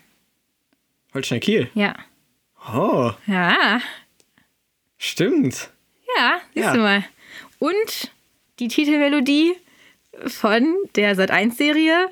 Holstein 1.14 1.40
Kiel. 1.40 1.70
Ja. 1.74 1.94
Oh, 2.74 3.12
Ja. 3.26 3.80
stimmt. 4.98 5.70
Ja, 6.16 6.40
siehst 6.54 6.66
Ja. 6.66 6.72
du 6.74 6.80
mal. 6.80 7.04
Und 7.58 8.10
die 8.58 8.68
Titelmelodie 8.68 9.54
von 10.26 10.74
der 10.94 11.16
Sat1-Serie 11.16 12.08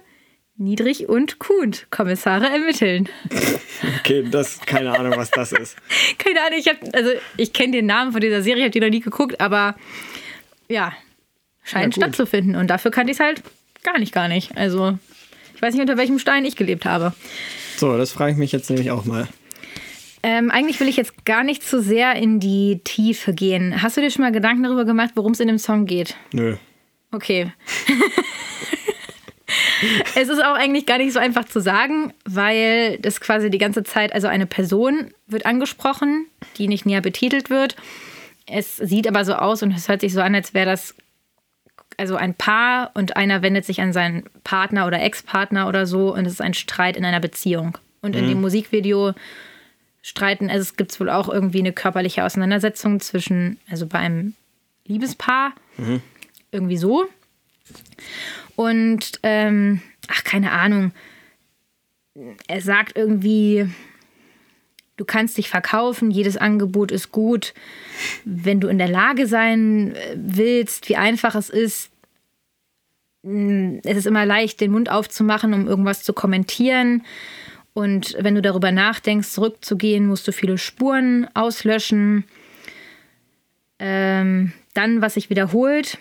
Niedrig 0.57 1.09
und 1.09 1.41
Kuhn, 1.41 1.75
Kommissare 1.91 2.47
ermitteln. 2.49 3.09
Okay, 3.99 4.23
das 4.31 4.61
keine 4.61 4.97
Ahnung, 4.99 5.15
was 5.17 5.31
das 5.31 5.53
ist. 5.53 5.77
Keine 6.19 6.41
Ahnung, 6.43 6.59
ich 6.59 6.69
habe 6.69 6.79
also 6.93 7.11
ich 7.39 7.53
kenne 7.53 7.73
den 7.73 7.87
Namen 7.87 8.13
von 8.13 8.21
dieser 8.21 8.43
Serie, 8.43 8.63
habe 8.65 8.71
die 8.71 8.81
noch 8.81 8.89
nie 8.91 9.01
geguckt, 9.01 9.41
aber 9.41 9.77
ja, 10.69 10.93
scheint 11.65 11.97
Ja, 11.97 12.03
stattzufinden 12.03 12.55
und 12.55 12.69
dafür 12.69 12.91
kannte 12.91 13.11
ich 13.11 13.19
es 13.19 13.25
halt 13.25 13.43
gar 13.83 13.99
nicht, 13.99 14.13
gar 14.13 14.29
nicht. 14.29 14.57
Also 14.57 14.99
ich 15.55 15.63
weiß 15.63 15.75
nicht, 15.75 15.81
unter 15.81 15.97
welchem 15.97 16.19
Stein 16.19 16.45
ich 16.45 16.57
gelebt 16.57 16.85
habe. 16.85 17.13
So, 17.77 17.97
das 17.97 18.13
frage 18.13 18.33
ich 18.33 18.39
mich 18.39 18.53
jetzt 18.53 18.71
nämlich 18.71 18.91
auch 18.91 19.05
mal. 19.05 19.29
Ähm, 20.23 20.51
eigentlich 20.51 20.81
will 20.81 20.89
ich 20.89 20.97
jetzt 20.97 21.27
gar 21.27 21.45
nicht 21.45 21.63
zu 21.63 21.83
sehr 21.83 22.15
in 22.17 22.41
die 22.41 22.81
Tiefe 22.83 23.35
gehen. 23.35 23.83
Hast 23.83 23.97
du 23.97 24.01
dir 24.01 24.11
schon 24.11 24.23
mal 24.23 24.33
Gedanken 24.33 24.63
darüber 24.63 24.87
gemacht, 24.87 25.11
worum 25.17 25.33
es 25.33 25.41
in 25.41 25.49
dem 25.49 25.59
Song 25.59 25.85
geht? 25.85 26.17
Nö. 26.33 26.57
Okay. 27.11 27.53
es 30.15 30.29
ist 30.29 30.43
auch 30.43 30.55
eigentlich 30.55 30.87
gar 30.87 30.99
nicht 30.99 31.13
so 31.13 31.19
einfach 31.19 31.45
zu 31.45 31.61
sagen, 31.61 32.15
weil 32.25 32.99
das 32.99 33.21
quasi 33.21 33.51
die 33.51 33.59
ganze 33.59 33.85
Zeit, 33.85 34.15
also 34.15 34.27
eine 34.27 34.47
Person 34.47 35.13
wird 35.27 35.45
angesprochen, 35.45 36.27
die 36.57 36.69
nicht 36.69 36.87
näher 36.87 37.03
betitelt 37.03 37.51
wird. 37.51 37.77
Es 38.47 38.77
sieht 38.77 39.07
aber 39.07 39.25
so 39.25 39.35
aus 39.35 39.63
und 39.63 39.73
es 39.73 39.89
hört 39.89 40.01
sich 40.01 40.13
so 40.13 40.21
an, 40.21 40.35
als 40.35 40.55
wäre 40.55 40.67
das 40.67 40.95
also 41.97 42.17
ein 42.17 42.35
Paar 42.35 42.91
und 42.95 43.17
einer 43.17 43.43
wendet 43.43 43.65
sich 43.65 43.81
an 43.81 43.93
seinen 43.93 44.25
Partner 44.45 44.87
oder 44.87 45.01
Ex-Partner 45.01 45.69
oder 45.69 45.87
so 45.87 46.15
und 46.15 46.27
es 46.27 46.35
ist 46.35 46.41
ein 46.41 46.55
Streit 46.55 46.97
in 46.97 47.05
einer 47.05 47.21
Beziehung. 47.21 47.79
Und 48.03 48.17
in 48.17 48.29
dem 48.29 48.41
Musikvideo 48.43 49.15
streiten, 50.03 50.51
also 50.51 50.61
es 50.61 50.77
gibt 50.77 50.99
wohl 51.01 51.09
auch 51.09 51.31
irgendwie 51.31 51.61
eine 51.61 51.73
körperliche 51.73 52.25
Auseinandersetzung 52.25 53.01
zwischen, 53.01 53.59
also 53.71 53.87
bei 53.87 53.99
einem 53.99 54.35
Liebespaar, 54.87 55.55
irgendwie 56.53 56.77
so. 56.77 57.07
Und, 58.57 59.13
ähm, 59.23 59.81
ach, 60.09 60.23
keine 60.23 60.53
Ahnung. 60.53 60.93
Er 62.47 62.61
sagt 62.61 62.97
irgendwie, 62.97 63.71
du 64.97 65.05
kannst 65.05 65.37
dich 65.39 65.49
verkaufen, 65.49 66.11
jedes 66.11 66.37
Angebot 66.37 66.93
ist 66.93 67.13
gut. 67.13 67.55
Wenn 68.25 68.61
du 68.61 68.69
in 68.69 68.79
der 68.79 68.89
Lage 68.89 69.27
sein 69.27 69.95
äh, 69.95 70.17
willst, 70.17 70.89
wie 70.89 70.97
einfach 70.97 71.35
es 71.35 71.51
ist, 71.51 71.91
mh, 73.23 73.81
es 73.85 73.97
ist 73.97 74.07
immer 74.07 74.27
leicht, 74.27 74.61
den 74.61 74.73
Mund 74.73 74.91
aufzumachen, 74.91 75.55
um 75.55 75.67
irgendwas 75.67 76.03
zu 76.03 76.13
kommentieren. 76.13 77.05
Und 77.73 78.17
wenn 78.21 78.37
du 78.37 78.43
darüber 78.43 78.71
nachdenkst, 78.71 79.31
zurückzugehen, 79.31 80.07
musst 80.07 80.29
du 80.29 80.33
viele 80.33 80.59
Spuren 80.59 81.27
auslöschen. 81.35 82.25
Ähm, 83.81 84.53
dann, 84.75 85.03
was 85.03 85.15
sich 85.15 85.29
wiederholt. 85.29 85.99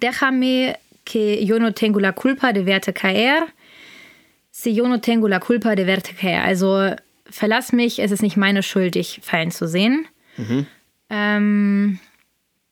Déjame 0.00 0.76
que 1.04 1.44
yo 1.44 1.58
no 1.58 1.70
tengo 1.72 1.98
la 1.98 2.12
culpa 2.12 2.52
de 2.52 2.64
verte 2.64 2.92
caer. 2.92 3.46
Si 4.50 4.70
yo 4.70 4.86
no 4.86 4.98
tengo 5.00 5.28
la 5.28 5.40
culpa 5.40 5.74
de 5.74 5.84
verte 5.84 6.14
caer. 6.14 6.44
Also 6.44 6.94
verlass 7.34 7.72
mich, 7.72 7.98
es 7.98 8.10
ist 8.10 8.22
nicht 8.22 8.36
meine 8.36 8.62
Schuld, 8.62 8.94
dich 8.94 9.20
fallen 9.22 9.50
zu 9.50 9.66
sehen. 9.66 10.06
Ähm, 11.10 11.98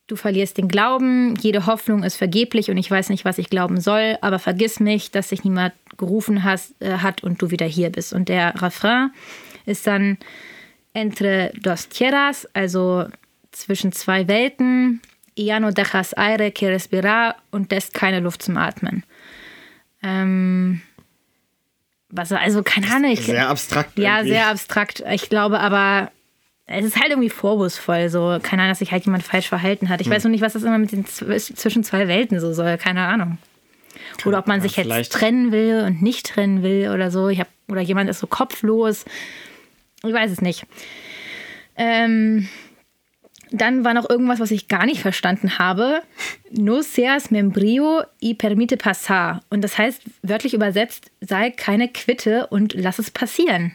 du 0.07 0.15
verlierst 0.15 0.57
den 0.57 0.67
Glauben, 0.67 1.35
jede 1.35 1.65
Hoffnung 1.65 2.03
ist 2.03 2.15
vergeblich 2.15 2.69
und 2.71 2.77
ich 2.77 2.89
weiß 2.89 3.09
nicht, 3.09 3.25
was 3.25 3.37
ich 3.37 3.49
glauben 3.49 3.79
soll, 3.79 4.17
aber 4.21 4.39
vergiss 4.39 4.79
mich, 4.79 5.11
dass 5.11 5.29
sich 5.29 5.43
niemand 5.43 5.73
gerufen 5.97 6.43
has, 6.43 6.73
äh, 6.79 6.97
hat 6.97 7.23
und 7.23 7.41
du 7.41 7.51
wieder 7.51 7.65
hier 7.65 7.89
bist. 7.89 8.13
Und 8.13 8.29
der 8.29 8.61
Refrain 8.61 9.11
ist 9.65 9.85
dann 9.85 10.17
entre 10.93 11.51
dos 11.61 11.89
tierras, 11.89 12.47
also 12.53 13.05
zwischen 13.51 13.91
zwei 13.91 14.27
Welten. 14.27 15.01
Ya 15.35 15.59
no 15.59 15.71
dejas 15.71 16.13
aire 16.13 16.51
que 16.51 16.69
respirar 16.69 17.35
und 17.49 17.71
lässt 17.71 17.93
keine 17.93 18.19
Luft 18.19 18.43
zum 18.43 18.55
Atmen. 18.55 19.03
Ähm, 20.03 20.52
was, 22.15 22.31
also 22.31 22.63
keine 22.63 22.91
Ahnung. 22.93 23.11
Ich, 23.11 23.25
Sehr 23.25 23.49
abstrakt. 23.49 23.97
ja, 23.97 24.17
irgendwie. 24.17 24.33
sehr 24.33 24.47
abstrakt. 24.47 25.03
Ich 25.11 25.29
glaube 25.29 25.59
aber, 25.59 26.11
es 26.65 26.85
ist 26.85 26.95
halt 26.99 27.09
irgendwie 27.09 27.29
vorwurfsvoll. 27.29 28.09
So, 28.09 28.37
keine 28.41 28.61
Ahnung, 28.61 28.71
dass 28.71 28.79
sich 28.79 28.91
halt 28.91 29.05
jemand 29.05 29.23
falsch 29.23 29.49
verhalten 29.49 29.89
hat. 29.89 29.99
Ich 30.01 30.07
Hm. 30.07 30.13
weiß 30.13 30.23
noch 30.23 30.31
nicht, 30.31 30.41
was 30.41 30.53
das 30.53 30.63
immer 30.63 30.77
mit 30.77 30.91
den 30.91 31.05
zw- 31.05 31.55
zwischen 31.55 31.83
zwei 31.83 32.07
Welten 32.07 32.39
so 32.39 32.53
soll. 32.53 32.77
Keine 32.77 33.01
Ahnung. 33.07 33.37
Oder 34.25 34.39
ob 34.39 34.47
man 34.47 34.57
ja, 34.57 34.63
sich 34.63 34.75
jetzt 34.77 34.85
vielleicht- 34.85 35.11
trennen 35.11 35.51
will 35.51 35.83
und 35.85 36.01
nicht 36.01 36.25
trennen 36.27 36.63
will 36.63 36.89
oder 36.93 37.11
so. 37.11 37.29
Ich 37.29 37.39
hab, 37.39 37.47
oder 37.67 37.81
jemand 37.81 38.09
ist 38.09 38.19
so 38.19 38.27
kopflos. 38.27 39.05
Ich 40.05 40.13
weiß 40.13 40.31
es 40.31 40.41
nicht. 40.41 40.65
Ähm, 41.75 42.47
dann 43.53 43.85
war 43.85 43.93
noch 43.93 44.09
irgendwas, 44.09 44.39
was 44.39 44.51
ich 44.51 44.67
gar 44.67 44.85
nicht 44.85 45.01
verstanden 45.01 45.59
habe. 45.59 46.01
No 46.49 46.81
seas 46.81 47.29
membrio 47.29 48.01
y 48.21 48.35
permite 48.35 48.77
pasar. 48.77 49.41
Und 49.49 49.61
das 49.61 49.77
heißt, 49.77 50.01
wörtlich 50.23 50.55
übersetzt, 50.55 51.11
sei 51.21 51.51
keine 51.51 51.87
Quitte 51.87 52.47
und 52.47 52.73
lass 52.73 52.97
es 52.97 53.11
passieren. 53.11 53.73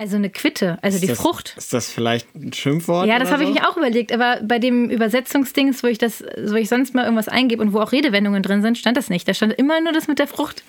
Also 0.00 0.16
eine 0.16 0.30
Quitte, 0.30 0.78
also 0.82 0.96
Ist 0.96 1.02
die 1.02 1.08
das, 1.08 1.18
Frucht. 1.18 1.54
Ist 1.56 1.72
das 1.72 1.90
vielleicht 1.90 2.34
ein 2.34 2.52
Schimpfwort? 2.52 3.08
Ja, 3.08 3.18
das 3.18 3.32
habe 3.32 3.42
ich 3.42 3.48
so? 3.48 3.54
mir 3.54 3.68
auch 3.68 3.76
überlegt, 3.76 4.12
aber 4.12 4.40
bei 4.42 4.58
dem 4.58 4.90
Übersetzungsdings, 4.90 5.82
wo 5.82 5.88
ich 5.88 5.98
das, 5.98 6.22
wo 6.46 6.54
ich 6.54 6.68
sonst 6.68 6.94
mal 6.94 7.04
irgendwas 7.04 7.28
eingebe 7.28 7.62
und 7.62 7.72
wo 7.72 7.80
auch 7.80 7.90
Redewendungen 7.90 8.42
drin 8.42 8.62
sind, 8.62 8.78
stand 8.78 8.96
das 8.96 9.08
nicht. 9.08 9.26
Da 9.26 9.34
stand 9.34 9.54
immer 9.54 9.80
nur 9.80 9.92
das 9.92 10.06
mit 10.06 10.18
der 10.18 10.28
Frucht. 10.28 10.62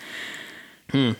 Hm. 0.91 1.15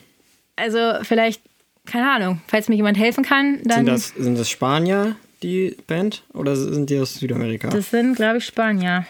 Also 0.55 0.79
vielleicht, 1.03 1.41
keine 1.85 2.11
Ahnung, 2.11 2.41
falls 2.47 2.67
mir 2.67 2.75
jemand 2.75 2.97
helfen 2.97 3.23
kann, 3.23 3.59
dann. 3.63 3.85
Sind 3.85 3.87
das, 3.87 4.07
sind 4.09 4.39
das 4.39 4.49
Spanier, 4.49 5.15
die 5.43 5.75
Band? 5.87 6.23
Oder 6.33 6.55
sind 6.55 6.89
die 6.89 6.99
aus 6.99 7.15
Südamerika? 7.15 7.69
das 7.69 7.89
sind, 7.91 8.15
glaube 8.15 8.37
ich, 8.39 8.45
Spanier. 8.45 9.05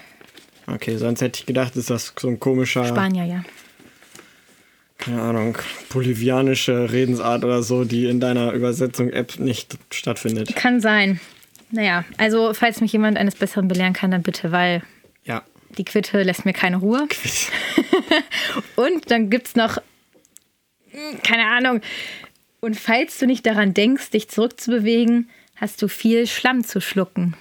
okay, 0.67 0.97
sonst 0.97 1.21
hätte 1.21 1.39
ich 1.39 1.45
gedacht, 1.45 1.75
ist 1.75 1.89
das 1.89 2.13
so 2.17 2.27
ein 2.27 2.39
komischer, 2.39 2.85
Spanier, 2.85 3.25
ja. 3.25 3.43
keine 4.97 5.21
Ahnung, 5.21 5.57
bolivianische 5.91 6.91
Redensart 6.91 7.43
oder 7.43 7.63
so, 7.63 7.85
die 7.85 8.05
in 8.05 8.19
deiner 8.19 8.51
Übersetzung-App 8.53 9.39
nicht 9.39 9.77
stattfindet. 9.91 10.55
Kann 10.55 10.81
sein. 10.81 11.19
Naja, 11.71 12.03
also 12.17 12.53
falls 12.53 12.81
mich 12.81 12.91
jemand 12.93 13.17
eines 13.17 13.35
Besseren 13.35 13.67
belehren 13.67 13.93
kann, 13.93 14.11
dann 14.11 14.23
bitte, 14.23 14.51
weil 14.51 14.81
Ja. 15.23 15.43
die 15.77 15.85
Quitte 15.85 16.23
lässt 16.23 16.45
mir 16.45 16.53
keine 16.53 16.77
Ruhe. 16.77 17.07
Und 18.75 19.11
dann 19.11 19.29
gibt 19.29 19.47
es 19.47 19.55
noch, 19.55 19.77
hm, 20.91 21.21
keine 21.23 21.45
Ahnung. 21.45 21.81
Und 22.59 22.75
falls 22.77 23.17
du 23.19 23.25
nicht 23.27 23.45
daran 23.45 23.73
denkst, 23.73 24.09
dich 24.09 24.27
zurückzubewegen, 24.29 25.29
hast 25.59 25.81
du 25.81 25.87
viel 25.87 26.27
Schlamm 26.27 26.63
zu 26.63 26.81
schlucken. 26.81 27.35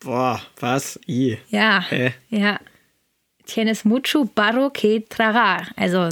Boah, 0.00 0.42
was? 0.58 0.98
I. 1.06 1.38
Ja. 1.48 1.84
Hä? 1.88 2.12
Ja. 2.30 2.58
Tienes 3.46 3.84
mucho 3.84 4.24
barro 4.24 4.70
que 4.70 5.00
tragar. 5.08 5.68
Also 5.76 6.08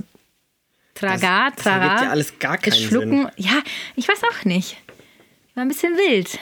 tragar, 0.95 1.51
das 1.53 1.65
tragar. 1.65 1.83
ergibt 1.89 2.03
ja 2.05 2.11
alles 2.11 2.39
gar 2.39 2.59
keinen 2.59 2.75
schlucken. 2.75 3.29
Ja, 3.37 3.63
ich 3.97 4.09
weiß 4.09 4.21
auch 4.25 4.45
nicht. 4.45 4.77
War 5.55 5.65
ein 5.65 5.69
bisschen 5.69 5.95
wild. 5.97 6.39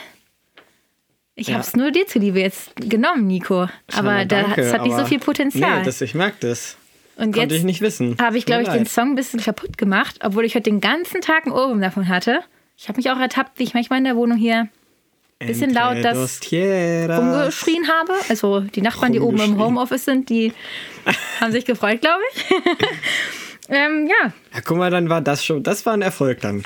Ich 1.35 1.47
Ja. 1.47 1.53
habe 1.55 1.63
es 1.63 1.75
nur 1.75 1.91
dir 1.91 2.05
zuliebe 2.05 2.39
jetzt 2.39 2.75
genommen, 2.75 3.25
Nico. 3.27 3.67
Aber 3.93 4.25
da, 4.25 4.43
das 4.55 4.73
hat 4.73 4.83
nicht 4.83 4.97
so 4.97 5.05
viel 5.05 5.19
Potenzial. 5.19 5.79
Nee, 5.79 5.85
das, 5.85 6.01
ich 6.01 6.13
merke 6.13 6.37
das. 6.47 6.75
Und 7.15 7.33
Konnte 7.33 7.39
jetzt 7.41 7.53
ich 7.53 7.63
nicht 7.63 7.81
wissen. 7.81 8.17
habe 8.19 8.37
ich, 8.37 8.45
glaube 8.45 8.63
ich, 8.63 8.69
den. 8.69 8.85
Song 8.85 9.09
ein 9.11 9.15
bisschen 9.15 9.41
kaputt 9.41 9.77
gemacht, 9.77 10.19
obwohl 10.23 10.45
ich 10.45 10.55
heute 10.55 10.69
den 10.69 10.81
ganzen 10.81 11.21
Tag 11.21 11.45
einen 11.45 11.53
Ohrwurm 11.55 11.81
davon 11.81 12.07
hatte. 12.09 12.41
Ich 12.81 12.87
habe 12.87 12.95
mich 12.97 13.11
auch 13.11 13.19
ertappt, 13.19 13.59
wie 13.59 13.63
ich 13.63 13.73
manchmal 13.73 13.99
in 13.99 14.05
der 14.05 14.15
Wohnung 14.15 14.37
hier 14.37 14.69
bisschen 15.39 15.73
laut 15.73 15.97
das 16.01 16.39
rumgeschrien 16.41 17.87
habe. 17.89 18.13
Also 18.29 18.61
die 18.61 18.81
Nachbarn, 18.81 19.11
die 19.11 19.19
oben 19.19 19.39
im. 19.39 19.59
Homeoffice 19.59 20.05
sind, 20.05 20.29
die 20.29 20.53
haben 21.41 21.51
sich 21.51 21.65
gefreut, 21.65 21.99
glaube 21.99 22.21
ich. 22.33 22.45
ähm, 23.69 24.07
ja, 24.07 24.31
Ja, 24.53 24.61
guck 24.63 24.77
mal, 24.77 24.89
dann 24.91 25.09
war 25.09 25.19
das 25.21 25.43
schon, 25.43 25.61
das 25.61 25.85
war 25.85 25.93
ein 25.93 26.01
Erfolg 26.01 26.39
dann. 26.39 26.63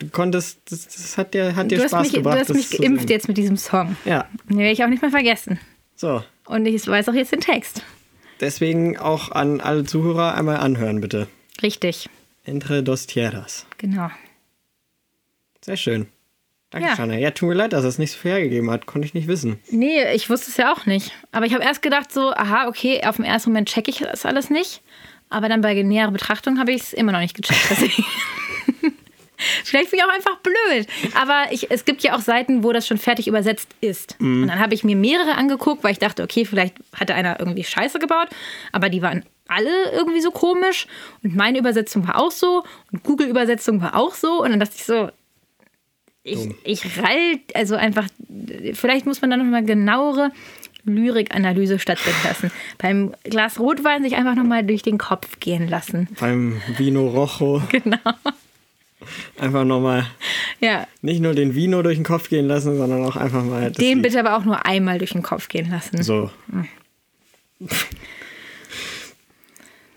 Du 0.00 0.08
konntest, 0.08 0.58
das, 0.70 0.86
das 0.86 1.18
hat 1.18 1.34
dir, 1.34 1.54
hat 1.54 1.70
dir 1.70 1.78
du 1.78 1.84
hast 1.84 1.90
Spaß 1.90 2.02
mich, 2.02 2.12
du 2.12 2.16
gebracht. 2.18 2.38
hast 2.40 2.50
das 2.50 2.56
mich 2.56 2.70
geimpft 2.70 3.10
jetzt 3.10 3.28
mit 3.28 3.36
diesem 3.36 3.56
Song. 3.56 3.96
Ja, 4.04 4.26
Den 4.48 4.58
werde 4.58 4.72
ich 4.72 4.82
auch 4.82 4.88
nicht 4.88 5.02
mehr 5.02 5.10
vergessen. 5.12 5.60
so. 5.94 6.22
Und 6.46 6.66
ich 6.66 6.86
weiß 6.86 7.08
auch 7.08 7.14
jetzt 7.14 7.32
den 7.32 7.40
Text. 7.40 7.82
Deswegen 8.40 8.98
auch 8.98 9.30
an 9.30 9.60
alle 9.60 9.84
Zuhörer 9.84 10.34
einmal 10.34 10.56
anhören, 10.56 11.00
bitte. 11.00 11.28
Richtig, 11.62 12.08
Entre 12.44 12.82
dos 12.82 13.06
tierras. 13.06 13.66
genau. 13.78 14.10
Sehr 15.64 15.78
schön. 15.78 16.08
Danke, 16.68 16.88
Ja. 16.88 17.14
Ja, 17.14 17.30
tut 17.30 17.48
mir 17.48 17.54
leid, 17.54 17.72
dass 17.72 17.84
es 17.84 17.98
nicht 17.98 18.12
so 18.12 18.28
hergegeben 18.28 18.70
hat. 18.70 18.84
Konnte 18.84 19.06
ich 19.06 19.14
nicht 19.14 19.28
wissen. 19.28 19.60
Nee, 19.70 20.12
ich 20.12 20.28
wusste 20.28 20.50
es 20.50 20.58
ja 20.58 20.70
auch 20.74 20.84
nicht. 20.84 21.12
Aber 21.32 21.46
ich 21.46 21.54
habe 21.54 21.64
erst 21.64 21.80
gedacht 21.80 22.12
so, 22.12 22.34
aha, 22.34 22.68
okay, 22.68 23.02
auf 23.06 23.16
den 23.16 23.24
ersten 23.24 23.50
Moment 23.50 23.70
checke 23.70 23.90
ich 23.90 23.98
das 23.98 24.26
alles 24.26 24.50
nicht. 24.50 24.82
Aber 25.30 25.48
dann 25.48 25.62
bei 25.62 25.74
näherer 25.82 26.10
Betrachtung 26.10 26.58
habe 26.58 26.72
ich 26.72 26.82
es 26.82 26.92
immer 26.92 27.12
noch 27.12 27.20
nicht 27.20 27.34
gecheckt. 27.34 27.60
Vielleicht 29.64 29.90
bin 29.90 30.00
ich 30.00 30.04
auch 30.04 30.12
einfach 30.14 30.36
blöd. 30.40 30.86
Aber 31.14 31.46
ich, 31.50 31.70
es 31.70 31.86
gibt 31.86 32.02
ja 32.02 32.14
auch 32.14 32.20
Seiten, 32.20 32.62
wo 32.62 32.72
das 32.72 32.86
schon 32.86 32.98
fertig 32.98 33.26
übersetzt 33.26 33.68
ist. 33.80 34.16
Und 34.20 34.48
dann 34.48 34.58
habe 34.58 34.74
ich 34.74 34.84
mir 34.84 34.96
mehrere 34.96 35.36
angeguckt, 35.36 35.82
weil 35.82 35.92
ich 35.92 35.98
dachte, 35.98 36.22
okay, 36.22 36.44
vielleicht 36.44 36.74
hatte 36.94 37.14
einer 37.14 37.40
irgendwie 37.40 37.64
Scheiße 37.64 37.98
gebaut. 37.98 38.28
Aber 38.72 38.90
die 38.90 39.00
waren 39.00 39.24
alle 39.48 39.92
irgendwie 39.92 40.20
so 40.20 40.30
komisch. 40.30 40.86
Und 41.22 41.34
meine 41.34 41.58
Übersetzung 41.58 42.06
war 42.06 42.20
auch 42.20 42.32
so. 42.32 42.64
Und 42.92 43.02
Google-Übersetzung 43.02 43.80
war 43.80 43.96
auch 43.96 44.14
so. 44.14 44.42
Und 44.42 44.50
dann 44.50 44.60
dachte 44.60 44.74
ich 44.76 44.84
so, 44.84 45.10
ich, 46.24 46.48
ich 46.64 46.98
rall, 46.98 47.38
also 47.54 47.76
einfach, 47.76 48.06
vielleicht 48.72 49.06
muss 49.06 49.20
man 49.20 49.30
da 49.30 49.36
nochmal 49.36 49.64
genauere 49.64 50.30
Lyrikanalyse 50.86 51.78
stattfinden 51.78 52.18
lassen. 52.24 52.50
Beim 52.78 53.14
Glas 53.24 53.58
Rotwein 53.60 54.02
sich 54.02 54.16
einfach 54.16 54.34
nochmal 54.34 54.64
durch 54.64 54.82
den 54.82 54.98
Kopf 54.98 55.38
gehen 55.40 55.68
lassen. 55.68 56.08
Beim 56.18 56.60
Vino 56.76 57.06
Rojo 57.08 57.62
Genau. 57.70 57.96
einfach 59.38 59.64
nochmal 59.64 60.06
Ja, 60.60 60.86
nicht 61.02 61.20
nur 61.20 61.34
den 61.34 61.54
Vino 61.54 61.82
durch 61.82 61.96
den 61.96 62.04
Kopf 62.04 62.28
gehen 62.28 62.46
lassen, 62.48 62.76
sondern 62.76 63.04
auch 63.04 63.16
einfach 63.16 63.42
mal 63.44 63.70
den 63.70 63.94
Lied. 63.96 64.02
bitte 64.02 64.18
aber 64.20 64.36
auch 64.36 64.44
nur 64.44 64.64
einmal 64.66 64.98
durch 64.98 65.12
den 65.12 65.22
Kopf 65.22 65.48
gehen 65.48 65.70
lassen. 65.70 66.02
So. 66.02 66.30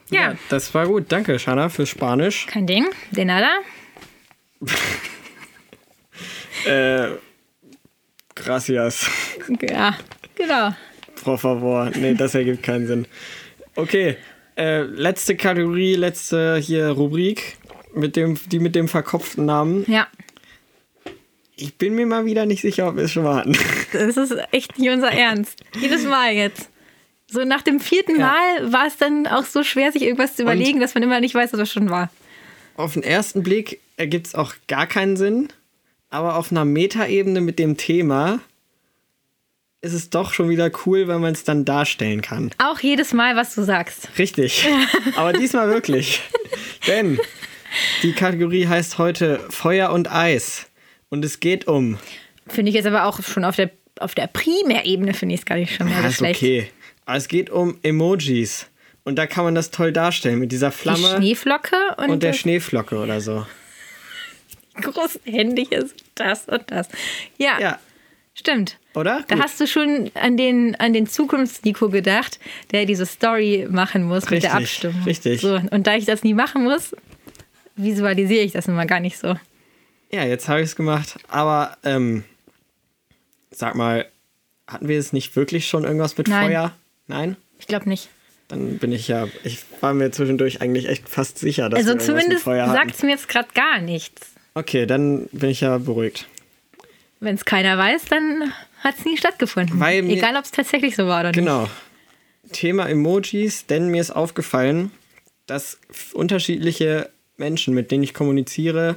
Ja, 0.10 0.36
Das 0.50 0.74
war 0.74 0.88
gut. 0.88 1.06
Danke, 1.10 1.38
Shanna, 1.40 1.68
fürs 1.70 1.90
Spanisch. 1.90 2.46
kein 2.48 2.66
Ding. 2.68 2.86
De 3.12 3.26
nada. 3.26 3.50
Äh, 6.66 7.10
gracias. 8.36 9.06
Ja, 9.62 9.98
genau. 10.36 10.74
Por 11.24 11.38
favor. 11.38 11.90
Nee, 11.96 12.14
das 12.14 12.36
ergibt 12.36 12.64
keinen 12.64 12.88
Sinn. 12.88 13.08
Okay. 13.76 14.18
Äh, 14.56 14.82
letzte 14.84 15.36
Kategorie, 15.36 15.96
letzte 15.96 16.58
hier 16.58 16.88
Rubrik. 16.90 17.58
Mit 17.94 18.16
dem, 18.16 18.38
die 18.50 18.60
mit 18.60 18.76
dem 18.76 18.88
verkopften 18.88 19.46
Namen. 19.46 19.84
Ja, 19.88 20.08
Ich 21.56 21.76
bin 21.78 21.96
mir 21.96 22.06
mal 22.06 22.26
wieder 22.26 22.46
nicht 22.46 22.62
sicher, 22.62 22.88
ob 22.90 22.96
wir 22.98 23.04
es 23.06 23.12
schon 23.12 23.24
mal 23.24 23.38
hatten. 23.38 23.58
das 23.94 24.18
ist 24.18 24.36
echt 24.52 24.78
nicht 24.78 24.90
unser 24.92 25.12
Ernst. 25.12 25.64
Jedes 25.80 26.04
Mal 26.04 26.34
jetzt. 26.34 26.70
So 27.30 27.44
nach 27.44 27.62
dem 27.64 27.80
vierten 27.80 28.20
Ja. 28.20 28.28
Mal 28.28 28.72
war 28.72 28.86
es 28.88 28.98
dann 28.98 29.26
auch 29.28 29.46
so 29.46 29.64
schwer, 29.64 29.92
sich 29.92 30.04
irgendwas 30.04 30.36
zu 30.36 30.44
überlegen, 30.44 30.80
dass 30.80 30.94
man 30.94 31.04
immer 31.04 31.20
nicht 31.20 31.34
weiß, 31.34 31.54
was 31.54 31.60
es 31.62 31.72
schon 31.72 31.90
war. 31.90 32.12
Auf 32.76 32.94
den 32.94 33.04
ersten 33.04 33.42
Blick 33.42 33.80
ergibt 33.98 34.28
es 34.28 34.36
auch 34.36 34.54
gar 34.68 34.86
keinen 34.86 35.18
Sinn, 35.18 35.48
aber 36.10 36.36
auf 36.36 36.52
einer 36.52 36.66
Metaebene 36.66 37.42
mit 37.42 37.60
dem 37.60 37.78
Thema 37.78 38.40
ist 39.82 39.94
es 39.94 40.10
doch 40.10 40.34
schon 40.34 40.50
wieder 40.50 40.72
cool, 40.86 41.08
wenn 41.08 41.22
man 41.22 41.34
es 41.34 41.44
dann 41.44 41.64
darstellen 41.64 42.22
kann. 42.22 42.52
Auch 42.58 42.80
jedes 42.80 43.14
Mal, 43.14 43.36
was 43.36 43.54
du 43.56 43.64
sagst. 43.64 44.10
Richtig. 44.18 44.68
Aber 45.16 45.34
diesmal 45.34 45.70
wirklich. 45.70 46.22
Denn 46.88 47.20
die 48.02 48.14
Kategorie 48.14 48.68
heißt 48.68 48.98
heute 48.98 49.40
Feuer 49.50 49.92
und 49.92 50.12
Eis. 50.12 50.66
Und 51.10 51.24
es 51.24 51.40
geht 51.40 51.68
um. 51.68 51.98
Finde 52.48 52.70
ich 52.70 52.76
jetzt 52.76 52.88
aber 52.88 53.06
auch 53.06 53.22
schon 53.24 53.46
auf 53.46 53.56
der, 53.56 53.70
auf 54.00 54.16
der 54.16 54.28
Primärebene, 54.28 55.14
finde 55.14 55.36
ich 55.36 55.42
es 55.42 55.46
gar 55.46 55.56
nicht 55.56 55.76
schon 55.76 55.88
mehr 55.88 55.98
Ja, 55.98 56.02
so 56.04 56.08
ist 56.10 56.16
schlecht. 56.16 56.42
okay. 56.42 56.72
Aber 57.06 57.18
es 57.18 57.28
geht 57.28 57.50
um 57.50 57.78
Emojis. 57.84 58.68
Und 59.04 59.16
da 59.18 59.26
kann 59.28 59.46
man 59.46 59.56
das 59.56 59.72
toll 59.72 59.94
darstellen 59.94 60.40
mit 60.40 60.52
dieser 60.52 60.70
Die 60.70 60.76
Flamme 60.76 61.16
Schneeflocke 61.18 61.76
und, 61.98 62.10
und 62.10 62.24
der 62.24 62.34
Schneeflocke 62.34 62.98
oder 62.98 63.22
so. 63.22 63.46
großhändiges 64.82 65.94
das 66.16 66.46
und 66.48 66.64
das. 66.72 66.88
Ja, 67.38 67.60
Ja, 67.60 67.80
stimmt. 68.34 68.78
oder? 68.96 69.24
Da 69.28 69.36
Gut. 69.36 69.44
hast 69.44 69.60
du 69.60 69.68
schon 69.68 70.12
an 70.16 70.38
den, 70.38 70.76
an 70.80 70.94
den 70.94 71.08
Zukunfts-Nico 71.08 71.90
gedacht, 71.90 72.40
der 72.72 72.86
diese 72.86 73.06
Story 73.06 73.68
machen 73.70 74.04
muss 74.04 74.30
mit 74.30 74.44
der 74.44 74.54
Richtig, 74.56 74.86
Abstimmung. 74.86 75.04
richtig. 75.04 75.42
So, 75.42 75.60
und 75.72 75.88
da 75.88 75.96
ich 75.96 76.06
das 76.06 76.24
nie 76.24 76.34
machen 76.34 76.64
muss, 76.64 76.96
visualisiere 77.76 78.44
ich 78.44 78.52
das 78.54 78.68
immer 78.68 78.86
gar 78.86 79.00
nicht 79.00 79.18
so. 79.18 79.36
Ja, 80.12 80.24
jetzt 80.24 80.48
habe 80.48 80.62
ich 80.62 80.68
es 80.68 80.76
gemacht. 80.76 81.18
Aber 81.28 81.78
ähm, 81.84 82.24
sag 83.52 83.76
mal, 83.76 84.06
hatten 84.68 84.88
wir 84.88 84.98
es 85.00 85.14
nicht 85.14 85.36
wirklich 85.36 85.68
schon 85.68 85.84
irgendwas 85.84 86.18
mit 86.18 86.28
Nein. 86.28 86.48
Feuer? 86.52 86.72
Nein? 87.08 87.36
Ich 87.60 87.68
glaube 87.68 87.88
nicht. 87.90 88.10
Dann 88.48 88.78
bin 88.78 88.94
ich 88.94 89.10
ja, 89.10 89.28
ich 89.44 89.60
war 89.82 89.94
mir 89.94 90.10
zwischendurch 90.12 90.62
eigentlich 90.62 90.88
echt 90.88 91.10
fast 91.10 91.38
sicher, 91.40 91.68
dass 91.70 91.80
Also 91.80 91.90
wir 91.90 91.92
irgendwas 91.96 92.08
mit 92.08 92.22
zumindest 92.22 92.44
Feuer 92.46 92.64
hatten. 92.68 92.74
sagt 92.78 92.96
es 92.96 93.04
mir 93.04 93.10
jetzt 93.12 93.28
gerade 93.28 93.50
gar 93.54 93.80
nichts. 93.82 94.22
Okay, 94.58 94.86
dann 94.88 95.28
bin 95.32 95.50
ich 95.52 95.62
ja 95.62 95.78
beruhigt. 95.78 96.28
Wenn 97.20 97.36
es 97.36 97.46
keiner 97.46 97.78
weiß, 97.78 98.06
dann 98.06 98.52
hat 98.80 98.96
es 98.98 99.06
nie 99.06 99.18
stattgefunden. 99.18 99.80
Weil 99.80 100.10
Egal, 100.10 100.36
ob 100.36 100.46
es 100.46 100.52
tatsächlich 100.52 100.96
so 100.96 101.08
war 101.08 101.20
oder 101.20 101.30
nicht. 101.30 101.38
Genau. 101.38 101.70
Thema 102.52 102.88
Emojis, 102.90 103.66
denn 103.68 103.90
mir 103.90 104.02
ist 104.02 104.12
aufgefallen, 104.12 104.92
dass 105.46 105.80
unterschiedliche 106.14 107.10
Menschen, 107.38 107.74
mit 107.76 107.92
denen 107.92 108.04
ich 108.04 108.14
kommuniziere, 108.16 108.96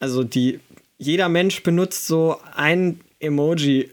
also 0.00 0.24
die, 0.24 0.58
jeder 0.98 1.28
Mensch 1.28 1.62
benutzt 1.62 2.06
so 2.08 2.40
ein 2.54 3.00
Emoji 3.20 3.88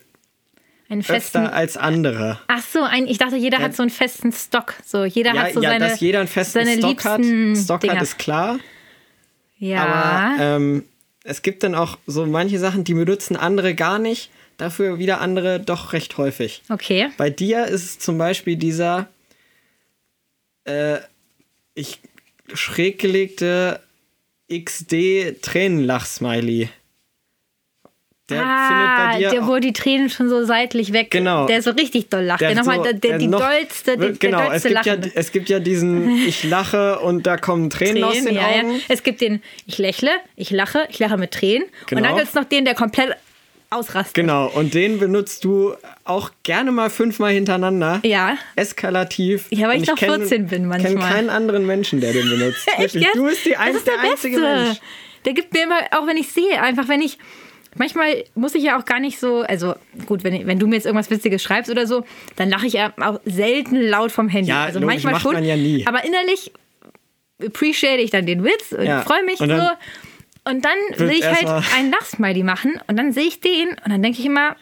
Einen 0.89 1.03
festen. 1.03 1.39
öfter 1.43 1.53
als 1.53 1.77
andere. 1.77 2.39
Ach 2.47 2.63
so, 2.63 2.81
ein, 2.81 3.05
ich 3.07 3.17
dachte, 3.19 3.35
jeder 3.35 3.59
hat 3.59 3.75
so 3.75 3.83
einen 3.83 3.89
festen 3.91 4.31
Stock. 4.31 4.73
So, 4.85 5.05
jeder 5.05 5.35
Ja, 5.35 5.41
hat 5.43 5.53
so 5.53 5.61
ja 5.61 5.69
seine. 5.71 5.87
dass 5.89 5.99
jeder 5.99 6.19
einen 6.19 6.27
festen 6.27 6.65
seine 6.65 6.77
Stock 6.79 7.03
hat. 7.05 7.21
Stock 7.57 7.81
Dinger. 7.81 7.95
hat, 7.95 8.01
ist 8.01 8.17
klar. 8.17 8.59
Ja. 9.59 9.85
Aber 9.85 10.43
ähm, 10.43 10.83
es 11.23 11.41
gibt 11.41 11.63
dann 11.63 11.75
auch 11.75 11.97
so 12.07 12.25
manche 12.25 12.59
Sachen, 12.59 12.83
die 12.83 12.93
benutzen 12.93 13.35
andere 13.35 13.75
gar 13.75 13.99
nicht, 13.99 14.29
dafür 14.57 14.99
wieder 14.99 15.21
andere 15.21 15.59
doch 15.59 15.93
recht 15.93 16.17
häufig. 16.17 16.61
okay. 16.69 17.09
Bei 17.17 17.29
dir 17.29 17.65
ist 17.65 17.83
es 17.83 17.99
zum 17.99 18.17
Beispiel 18.17 18.55
dieser 18.55 19.07
äh, 20.67 20.99
ich 21.73 21.99
schräg 22.53 22.99
gelegte 22.99 23.81
XD-Tränenlach-Smiley. 24.49 26.69
Der 28.29 28.43
ah, 28.45 28.67
findet 28.67 28.97
bei 28.97 29.17
dir. 29.19 29.29
der, 29.39 29.47
wo 29.47 29.57
die 29.59 29.71
Tränen 29.71 30.09
schon 30.09 30.27
so 30.27 30.43
seitlich 30.43 30.91
weg. 30.91 31.11
Genau. 31.11 31.45
Der 31.47 31.61
so 31.61 31.71
richtig 31.71 32.09
doll 32.09 32.23
lacht. 32.23 32.41
Der, 32.41 32.55
nochmal, 32.55 32.77
so- 32.77 32.83
der, 32.83 32.93
der, 32.93 33.17
die 33.19 33.27
noch- 33.27 33.39
dollste, 33.39 33.97
der, 33.97 34.11
genau, 34.13 34.37
der 34.39 34.51
es 34.53 34.63
dollste 34.63 34.83
gibt, 34.91 35.05
ja, 35.05 35.11
es 35.15 35.31
gibt 35.31 35.49
ja 35.49 35.59
diesen 35.59 36.17
Ich 36.27 36.43
lache 36.43 36.99
und 36.99 37.25
da 37.25 37.37
kommen 37.37 37.69
Tränen, 37.69 38.03
aus 38.03 38.21
den 38.21 38.35
ja, 38.35 38.41
Augen. 38.47 38.71
ja. 38.73 38.79
Es 38.89 39.03
gibt 39.03 39.21
den, 39.21 39.41
ich 39.65 39.77
lächle, 39.77 40.11
ich 40.35 40.51
lache, 40.51 40.85
ich 40.89 40.99
lache 40.99 41.17
mit 41.17 41.31
Tränen. 41.31 41.63
Und 41.63 41.87
Genau. 41.87 42.01
dann 42.01 42.15
gibt 42.17 42.27
es 42.27 42.33
noch 42.33 42.43
den, 42.43 42.65
der 42.65 42.75
komplett 42.75 43.15
ausrastet. 43.69 44.13
Genau, 44.13 44.47
und 44.47 44.73
den 44.73 44.99
benutzt 44.99 45.43
du 45.45 45.73
auch 46.03 46.31
gerne 46.43 46.71
mal 46.73 46.89
fünfmal 46.89 47.31
hintereinander. 47.33 48.01
Ja. 48.03 48.37
Eskalativ. 48.55 49.45
Ja, 49.51 49.67
weil 49.69 49.77
Und 49.77 49.83
ich 49.83 49.89
noch 49.89 49.97
kenn- 49.97 50.15
14 50.19 50.47
bin 50.47 50.67
manchmal. 50.67 50.93
kenne 50.95 51.05
keinen 51.05 51.29
anderen 51.29 51.65
Menschen, 51.65 52.01
der 52.01 52.11
den 52.13 52.29
benutzt. 52.29 52.67
Echt? 52.77 52.95
Du 53.15 53.25
bist 53.25 53.45
die 53.45 53.55
ein, 53.55 53.73
ist 53.75 53.87
der, 53.87 53.99
einzige. 54.01 54.39
Mensch. 54.39 54.77
Der 55.25 55.33
gibt 55.33 55.53
mir 55.53 55.63
immer, 55.63 55.79
auch 55.97 56.05
wenn 56.07 56.17
ich 56.17 56.27
sehe, 56.29 56.61
einfach 56.61 56.87
wenn 56.89 57.01
ich. 57.01 57.17
Manchmal 57.77 58.23
muss 58.35 58.55
ich 58.55 58.63
ja 58.63 58.79
auch 58.79 58.85
gar 58.85 58.99
nicht 58.99 59.19
so, 59.19 59.41
also 59.41 59.75
gut, 60.05 60.23
wenn, 60.23 60.47
wenn 60.47 60.59
du 60.59 60.67
mir 60.67 60.75
jetzt 60.75 60.85
irgendwas 60.85 61.09
Witziges 61.09 61.41
schreibst 61.43 61.71
oder 61.71 61.87
so, 61.87 62.05
dann 62.35 62.49
lache 62.49 62.67
ich 62.67 62.73
ja 62.73 62.93
auch 62.99 63.19
selten 63.25 63.81
laut 63.81 64.11
vom 64.11 64.29
Handy. 64.29 64.49
Ja, 64.49 64.65
also 64.65 64.79
logisch, 64.79 64.95
manchmal 64.95 65.13
macht 65.13 65.23
schon. 65.23 65.33
man 65.33 65.43
ja 65.43 65.55
nie. 65.55 65.85
Aber 65.87 66.03
innerlich 66.03 66.51
appreciate 67.43 68.01
ich 68.01 68.11
dann 68.11 68.25
den 68.25 68.43
Witz 68.43 68.71
und 68.71 68.85
Ja, 68.85 69.01
freue 69.01 69.23
mich 69.23 69.39
und 69.39 69.49
so. 69.49 69.69
Und 70.45 70.63
dann 70.63 70.77
will 70.95 71.11
ich 71.11 71.25
halt 71.25 71.45
einen 71.75 71.91
Lachsmiley 71.91 72.43
machen 72.43 72.79
und 72.87 72.97
dann 72.97 73.11
sehe 73.11 73.25
ich 73.25 73.41
den 73.41 73.69
und 73.69 73.89
dann 73.89 74.01
denke 74.01 74.19
ich 74.19 74.25
immer, 74.25 74.55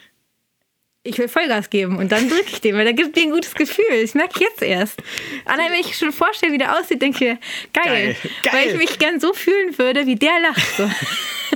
ich 1.05 1.19
will 1.19 1.27
Vollgas 1.27 1.69
geben 1.69 1.97
und 1.97 2.11
dann 2.11 2.27
drücke 2.27 2.49
ich 2.51 2.61
den, 2.61 2.75
weil 2.75 2.83
der 2.83 2.93
gibt 2.93 3.15
dir 3.15 3.23
ein 3.23 3.31
gutes 3.31 3.53
Gefühl. 3.53 3.85
Das 4.01 4.15
merke 4.15 4.33
ich 4.35 4.41
jetzt 4.41 4.61
erst. 4.63 4.99
Allein 5.45 5.71
wenn 5.71 5.79
ich 5.79 5.95
schon 5.95 6.11
vorstelle, 6.11 6.51
wie 6.51 6.57
der 6.57 6.77
aussieht, 6.77 7.01
denke 7.01 7.15
ich 7.15 7.31
mir, 7.31 7.39
geil. 7.73 7.83
Geil, 7.83 8.15
geil. 8.41 8.53
Weil 8.53 8.67
ich 8.71 8.77
mich 8.77 8.97
gern 8.97 9.19
so 9.19 9.33
fühlen 9.33 9.77
würde, 9.77 10.07
wie 10.07 10.15
der 10.15 10.39
lacht. 10.41 10.77
So. 10.77 10.89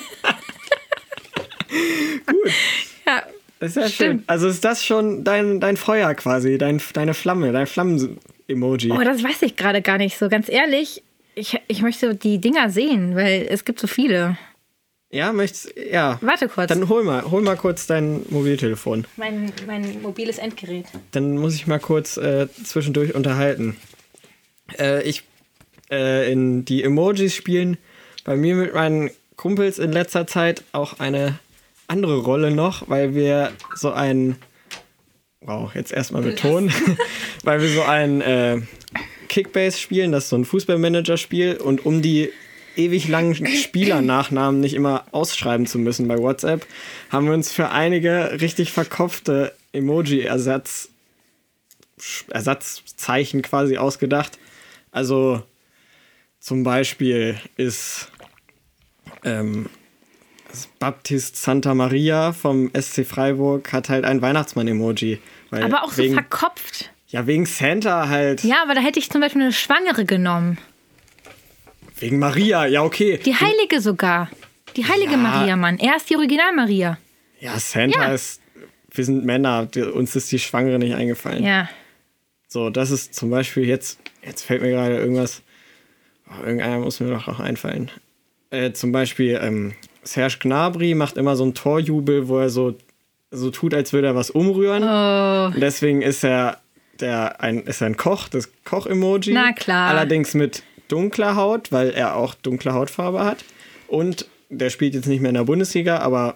Gut. 2.26 2.52
Ja, 3.06 3.24
Das 3.60 3.72
ist 3.72 3.76
ja 3.76 3.82
schön. 3.84 3.92
Stimmt. 3.92 4.24
Also 4.28 4.48
ist 4.48 4.64
das 4.64 4.86
schon 4.86 5.24
dein, 5.24 5.60
dein 5.60 5.78
Feuer 5.78 6.14
quasi, 6.14 6.58
dein, 6.58 6.82
deine 6.94 7.14
Flamme, 7.14 7.52
dein 7.52 7.68
Flammen-Emoji. 7.68 8.92
oh, 8.92 9.04
das 9.04 9.24
weiß 9.24 9.42
ich 9.42 9.56
gerade 9.56 9.82
gar 9.82 9.98
nicht 9.98 10.18
so. 10.18 10.30
Ganz 10.30 10.50
ehrlich, 10.50 11.04
ich, 11.36 11.60
ich 11.68 11.82
möchte 11.82 12.16
die 12.16 12.40
Dinger 12.40 12.70
sehen, 12.70 13.16
weil 13.16 13.48
es 13.50 13.66
gibt 13.66 13.80
so 13.80 13.88
viele. 13.88 14.38
Ja, 15.12 15.34
möchtest 15.34 15.74
ja. 15.92 16.20
Warte 16.22 16.48
kurz. 16.48 16.68
Dann 16.68 16.88
hol 16.88 17.04
mal, 17.04 17.24
hol 17.32 17.42
mal 17.42 17.56
kurz 17.58 17.88
dein 17.88 18.22
Mobiltelefon. 18.30 19.06
Mein, 19.18 19.52
mein 19.66 20.02
mobiles 20.04 20.38
Endgerät. 20.38 20.86
Dann 21.12 21.38
muss 21.38 21.56
ich 21.56 21.66
mal 21.66 21.80
kurz 21.80 22.18
äh, 22.18 22.48
zwischendurch 22.64 23.16
unterhalten. 23.16 23.76
Äh, 24.78 25.02
ich 25.04 25.24
äh, 25.90 26.32
in 26.32 26.64
die 26.64 26.84
Emojis 26.84 27.34
spielen 27.34 27.78
bei 28.24 28.36
mir 28.36 28.54
mit 28.54 28.76
meinen 28.76 29.10
Kumpels 29.36 29.80
in 29.80 29.92
letzter 29.92 30.28
Zeit 30.28 30.64
auch 30.74 31.00
eine 31.00 31.40
andere 31.90 32.18
Rolle 32.18 32.52
noch, 32.52 32.88
weil 32.88 33.16
wir 33.16 33.52
so 33.76 33.92
ein 33.92 34.38
wow, 35.42 35.74
jetzt 35.74 35.92
erstmal 35.92 36.22
betonen, 36.22 36.72
weil 37.44 37.62
wir 37.62 37.70
so 37.70 37.84
ein 37.84 38.22
äh, 38.22 38.62
Kickbase 39.30 39.78
spielen, 39.78 40.12
das 40.12 40.26
ist 40.26 40.30
so 40.30 40.38
ein 40.38 40.46
Fußballmanager-Spiel 40.46 41.58
und 41.58 41.86
um 41.86 42.02
die 42.02 42.32
ewig 42.76 43.08
langen 43.08 43.36
Spielernachnamen 43.48 44.60
nicht 44.60 44.74
immer 44.74 45.06
ausschreiben 45.12 45.66
zu 45.66 45.80
müssen 45.80 46.08
bei 46.08 46.18
WhatsApp, 46.18 46.66
haben 47.10 47.28
wir 47.28 47.34
uns 47.34 47.52
für 47.52 47.70
einige 47.70 48.40
richtig 48.42 48.72
verkopfte 48.72 49.54
Emoji-Ersatz 49.74 50.90
Ersatzzeichen 52.30 53.42
quasi 53.42 53.78
ausgedacht. 53.78 54.40
Also 54.90 55.44
zum 56.40 56.64
Beispiel 56.64 57.38
ist 57.58 58.10
ähm, 59.26 59.70
Baptist 60.80 61.36
Santa 61.38 61.74
Maria 61.74 62.32
vom 62.34 62.72
SC 62.80 63.06
Freiburg 63.06 63.72
hat 63.74 63.90
halt 63.90 64.06
ein 64.06 64.22
Weihnachtsmann-Emoji. 64.22 65.20
Aber 65.52 65.84
auch 65.84 65.92
so 65.92 66.02
wegen, 66.04 66.14
verkopft. 66.14 66.92
Ja, 67.08 67.26
wegen 67.28 67.46
Santa 67.46 68.08
halt. 68.10 68.44
Ja, 68.44 68.62
aber 68.64 68.76
da 68.76 68.82
hätte 68.82 69.00
ich 69.00 69.10
zum 69.10 69.22
Beispiel 69.22 69.42
eine 69.42 69.54
Schwangere 69.54 70.06
genommen. 70.06 70.58
Wegen 72.00 72.20
Maria, 72.20 72.66
ja, 72.66 72.84
okay. 72.84 73.20
Die 73.26 73.36
Heilige 73.36 73.82
sogar. 73.82 74.30
Die 74.76 74.86
heilige 74.86 75.12
Ja. 75.12 75.18
Maria, 75.18 75.56
Mann. 75.56 75.80
Er 75.80 75.96
ist 75.98 76.10
die 76.10 76.16
Original-Maria. 76.16 76.98
Ja, 77.40 77.58
Santa 77.60 78.08
Ja. 78.08 78.14
ist. 78.14 78.42
Wir 78.92 79.06
sind 79.06 79.24
Männer, 79.26 79.68
uns 79.94 80.16
ist 80.16 80.32
die 80.32 80.40
Schwangere 80.40 80.80
nicht 80.80 80.96
eingefallen. 80.96 81.44
Ja. 81.44 81.70
So, 82.48 82.70
das 82.70 82.90
ist 82.90 83.14
zum 83.14 83.30
Beispiel 83.30 83.66
jetzt. 83.66 84.00
Jetzt 84.26 84.44
fällt 84.44 84.62
mir 84.62 84.72
gerade 84.72 84.98
irgendwas. 84.98 85.42
Oh, 86.30 86.44
irgendeiner 86.44 86.80
muss 86.80 87.00
mir 87.00 87.10
doch 87.10 87.28
auch 87.28 87.40
einfallen. 87.40 87.92
Äh, 88.52 88.72
zum 88.74 88.92
Beispiel, 88.92 89.40
ähm, 89.42 89.74
Serge 90.10 90.38
Gnabry 90.40 90.96
macht 90.96 91.18
immer 91.18 91.36
so 91.36 91.44
einen 91.44 91.54
Torjubel, 91.54 92.28
wo 92.28 92.40
er 92.40 92.50
so, 92.50 92.76
so 93.32 93.52
tut, 93.52 93.74
als 93.74 93.94
würde 93.94 94.08
er 94.08 94.16
was 94.16 94.32
umrühren. 94.32 94.84
Oh. 94.84 95.54
Und 95.54 95.62
deswegen 95.62 96.02
ist 96.02 96.24
er, 96.24 96.58
der, 97.00 97.42
ein, 97.42 97.60
ist 97.64 97.82
er 97.82 97.88
ein 97.88 97.98
Koch, 97.98 98.28
das 98.28 98.50
Koch-Emoji. 98.66 99.34
Na 99.34 99.54
klar. 99.54 99.90
Allerdings 99.90 100.34
mit 100.34 100.64
dunkler 100.88 101.36
Haut, 101.36 101.72
weil 101.72 101.92
er 101.92 102.16
auch 102.16 102.34
dunkle 102.34 102.74
Hautfarbe 102.74 103.24
hat. 103.24 103.46
Und 103.88 104.26
der 104.50 104.72
spielt 104.72 104.96
jetzt 104.96 105.06
nicht 105.08 105.22
mehr 105.22 105.30
in 105.30 105.36
der 105.36 105.44
Bundesliga, 105.44 106.00
aber 106.00 106.36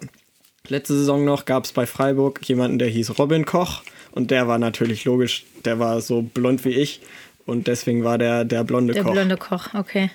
letzte 0.68 0.94
Saison 0.94 1.26
noch 1.26 1.46
gab 1.46 1.66
es 1.66 1.72
bei 1.72 1.88
Freiburg 1.88 2.40
jemanden, 2.48 2.78
der 2.78 2.90
hieß 2.90 3.18
Robin 3.18 3.46
Koch. 3.46 3.82
Und 4.12 4.30
der 4.30 4.48
war 4.48 4.60
natürlich 4.60 5.06
logisch, 5.06 5.46
der 5.66 5.80
war 5.80 6.00
so 6.00 6.22
blond 6.22 6.64
wie 6.66 6.70
ich. 6.70 7.02
Und 7.48 7.66
deswegen 7.66 8.04
war 8.04 8.20
der 8.20 8.46
der 8.46 8.64
blonde 8.64 8.94
Der 8.94 9.04
Koch. 9.04 9.14
blonde 9.14 9.38
Koch, 9.38 9.74
okay. 9.74 10.12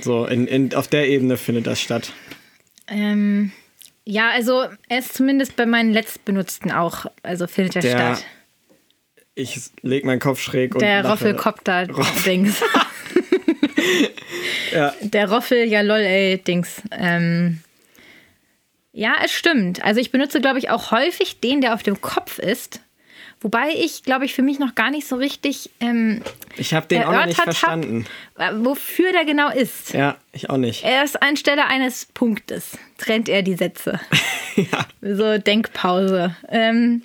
So, 0.00 0.26
in, 0.26 0.46
in, 0.46 0.74
auf 0.74 0.86
der 0.88 1.08
Ebene 1.08 1.36
findet 1.36 1.66
das 1.66 1.80
statt. 1.80 2.12
Ähm, 2.88 3.52
ja, 4.04 4.30
also 4.30 4.64
er 4.88 4.98
ist 4.98 5.14
zumindest 5.14 5.56
bei 5.56 5.66
meinen 5.66 5.92
letztbenutzten 5.92 6.72
auch. 6.72 7.06
Also 7.22 7.46
findet 7.46 7.76
er 7.76 7.82
Der 7.82 7.90
statt. 7.90 8.24
Ich 9.34 9.58
leg 9.82 10.04
meinen 10.04 10.20
Kopf 10.20 10.40
schräg 10.40 10.74
und 10.74 10.82
Der. 10.82 11.04
Roffelkopter-Dings. 11.04 12.62
Ja. 14.72 14.92
Der 15.00 15.30
Roffel, 15.30 15.64
ja 15.64 15.82
lol, 15.82 16.00
ey, 16.00 16.38
Dings. 16.38 16.82
Ähm, 16.90 17.60
ja, 18.92 19.14
es 19.24 19.32
stimmt. 19.32 19.84
Also 19.84 20.00
ich 20.00 20.10
benutze, 20.10 20.40
glaube 20.40 20.58
ich, 20.58 20.70
auch 20.70 20.90
häufig 20.90 21.40
den, 21.40 21.60
der 21.60 21.74
auf 21.74 21.82
dem 21.82 22.00
Kopf 22.00 22.38
ist. 22.38 22.80
Wobei 23.44 23.74
ich, 23.76 24.02
glaube 24.02 24.24
ich, 24.24 24.32
für 24.32 24.40
mich 24.40 24.58
noch 24.58 24.74
gar 24.74 24.90
nicht 24.90 25.06
so 25.06 25.16
richtig 25.16 25.68
ähm, 25.78 26.22
Ich 26.56 26.72
habe 26.72 26.86
den 26.86 27.02
auch 27.02 27.12
noch 27.12 27.26
nicht 27.26 27.38
verstanden. 27.38 28.06
hab, 28.38 28.54
äh, 28.54 28.64
wofür 28.64 29.12
der 29.12 29.26
genau 29.26 29.50
ist. 29.50 29.92
Ja, 29.92 30.16
ich 30.32 30.48
auch 30.48 30.56
nicht. 30.56 30.82
Erst 30.82 31.22
anstelle 31.22 31.66
eines 31.66 32.06
Punktes 32.06 32.78
trennt 32.96 33.28
er 33.28 33.42
die 33.42 33.54
Sätze. 33.54 34.00
ja. 34.56 34.86
So 35.02 35.36
Denkpause. 35.36 36.34
Ähm, 36.48 37.02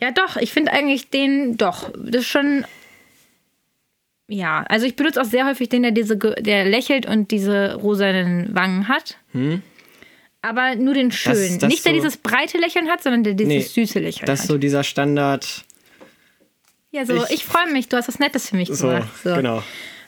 ja, 0.00 0.12
doch, 0.12 0.36
ich 0.36 0.52
finde 0.52 0.72
eigentlich 0.72 1.10
den 1.10 1.56
doch. 1.56 1.90
Das 1.96 2.22
ist 2.22 2.28
schon. 2.28 2.64
Ja, 4.28 4.64
also 4.68 4.86
ich 4.86 4.94
benutze 4.94 5.20
auch 5.20 5.26
sehr 5.26 5.44
häufig 5.44 5.68
den, 5.70 5.82
der 5.82 5.90
diese, 5.90 6.16
der 6.16 6.66
lächelt 6.66 7.04
und 7.04 7.32
diese 7.32 7.74
rosanen 7.74 8.54
Wangen 8.54 8.86
hat. 8.86 9.16
Aber 10.42 10.76
nur 10.76 10.94
den 10.94 11.10
schönen. 11.10 11.36
Hm? 11.54 11.58
das 11.58 11.68
Nicht 11.68 11.84
der 11.84 11.92
so- 11.92 11.96
dieses 11.96 12.16
breite 12.16 12.58
Lächeln 12.58 12.88
hat, 12.88 13.02
sondern 13.02 13.24
der 13.24 13.34
dieses 13.34 13.48
Nee, 13.48 13.60
süße 13.60 13.98
Lächeln 13.98 14.26
Das 14.26 14.40
ist 14.40 14.44
hat. 14.44 14.48
so 14.48 14.58
dieser 14.58 14.84
Standard. 14.84 15.64
ja, 16.90 17.04
so, 17.04 17.14
ich, 17.24 17.30
ich- 17.30 17.44
freue 17.44 17.72
mich, 17.72 17.88
du 17.88 17.96
hast 17.96 18.08
was 18.08 18.18
Nettes 18.18 18.48
für 18.50 18.56
mich 18.56 18.68
So, 18.68 18.86
gemacht. 18.88 19.08
So. 19.24 19.34
genau. 19.34 19.62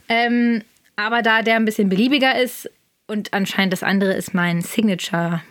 Ähm, 0.09 0.63
aber 0.97 1.23
da 1.23 1.43
der 1.43 1.57
ein 1.57 1.65
bisschen 1.65 1.89
beliebiger 1.89 2.41
ist 2.41 2.71
und 3.07 3.33
anscheinend 3.33 3.73
das 3.73 3.83
andere 3.83 4.13
ist 4.15 4.35
mein 4.35 4.61
Signature 4.63 5.43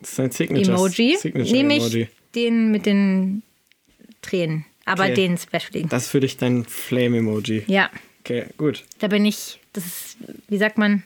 Das 0.00 0.12
ist 0.12 0.20
ein 0.20 0.30
Signature. 0.30 0.76
Emoji, 0.76 1.16
Signature 1.16 1.52
nehme 1.52 1.76
ich 1.76 1.82
Emoji. 1.84 2.08
den 2.34 2.70
mit 2.70 2.86
den 2.86 3.42
Tränen. 4.22 4.64
Aber 4.84 5.04
Okay. 5.04 5.14
den 5.14 5.36
Specialing. 5.38 5.88
Das 5.88 6.04
ist 6.04 6.10
für 6.10 6.20
dich 6.20 6.36
dein 6.38 6.64
Flame-Emoji. 6.64 7.64
Ja, 7.66 7.90
Okay, 8.20 8.46
gut. 8.56 8.84
da 9.00 9.08
bin 9.08 9.24
ich, 9.26 9.58
das 9.74 9.84
ist, 9.86 10.16
wie 10.48 10.56
sagt 10.58 10.78
man, 10.78 11.02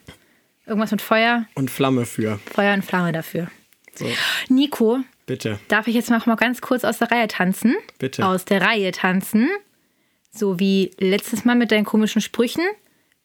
irgendwas 0.66 0.90
mit 0.90 1.02
Feuer, 1.02 1.46
Und 1.54 1.70
Flamme 1.70 2.06
für. 2.06 2.38
Feuer 2.52 2.74
und 2.74 2.84
Flamme 2.84 3.12
dafür. 3.12 3.48
So, 3.94 4.10
Nico, 4.48 5.00
bitte. 5.26 5.58
darf 5.68 5.86
ich 5.86 5.94
jetzt 5.94 6.10
noch 6.10 6.26
mal 6.26 6.36
ganz 6.36 6.60
kurz 6.60 6.84
aus 6.84 6.98
der 6.98 7.10
Reihe 7.10 7.28
tanzen? 7.28 7.74
Bitte. 7.98 8.24
Aus 8.26 8.44
der 8.44 8.62
Reihe 8.62 8.90
tanzen. 8.92 9.48
So 10.30 10.58
wie 10.58 10.92
letztes 10.98 11.44
Mal 11.44 11.56
mit 11.56 11.70
deinen 11.72 11.84
komischen 11.84 12.22
Sprüchen 12.22 12.64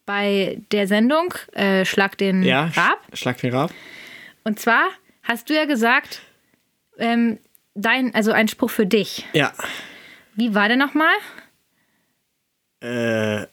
bei 0.06 0.62
der 0.72 0.88
Sendung 0.88 1.34
äh, 1.54 1.86
Schlag 1.86 2.18
den 2.18 2.44
Ja, 2.44 2.66
Rab. 2.76 3.02
sch- 3.12 3.16
Schlag 3.18 3.38
den 3.40 3.54
Rab. 3.54 3.72
Und 4.44 4.60
zwar 4.60 4.84
hast 5.24 5.50
du 5.50 5.54
ja 5.56 5.66
gesagt, 5.66 6.22
ähm, 6.98 7.40
dein, 7.76 8.14
also 8.16 8.32
ein 8.34 8.48
Spruch 8.50 8.70
für 8.72 8.86
dich. 8.86 9.26
Ja. 9.34 9.54
Wie 10.36 10.54
war 10.54 10.68
der 10.68 10.78
nochmal? 10.78 11.14
Äh. 12.82 13.48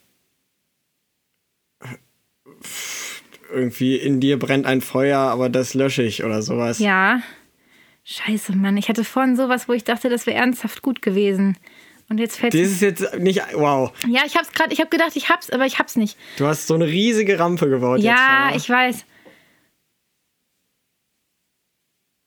Irgendwie 3.55 3.97
in 3.97 4.21
dir 4.21 4.39
brennt 4.39 4.67
ein 4.67 4.81
Feuer, 4.81 5.19
aber 5.19 5.49
das 5.49 5.75
lösche 5.75 6.03
ich 6.03 6.25
oder 6.25 6.43
sowas. 6.43 6.79
Ja. 6.79 7.21
Scheiße, 8.05 8.55
Mann. 8.57 8.77
Ich 8.77 8.89
hatte 8.89 9.05
vorhin 9.05 9.37
sowas, 9.37 9.69
wo 9.69 9.73
ich 9.73 9.85
dachte, 9.85 10.09
das 10.11 10.27
wäre 10.27 10.37
ernsthaft 10.37 10.83
gut 10.83 11.01
gewesen. 11.01 11.57
Und 12.11 12.19
jetzt 12.19 12.39
fällt 12.39 12.53
Das 12.53 12.61
ist 12.61 12.83
jetzt 12.83 13.19
nicht. 13.19 13.41
Wow. 13.55 13.93
Ja, 14.07 14.23
ich 14.27 14.37
hab's 14.37 14.53
gerade, 14.53 14.73
ich 14.75 14.81
habe 14.81 14.91
gedacht, 14.91 15.13
ich 15.17 15.31
hab's, 15.31 15.49
aber 15.51 15.65
ich 15.65 15.79
hab's 15.79 15.97
nicht. 15.97 16.19
Du 16.37 16.47
hast 16.47 16.67
so 16.67 16.75
eine 16.75 16.87
riesige 16.87 17.39
Rampe 17.39 17.69
gebaut 17.69 17.99
jetzt. 17.99 18.07
ja, 18.07 18.53
ich 18.55 18.69
weiß. 18.69 19.07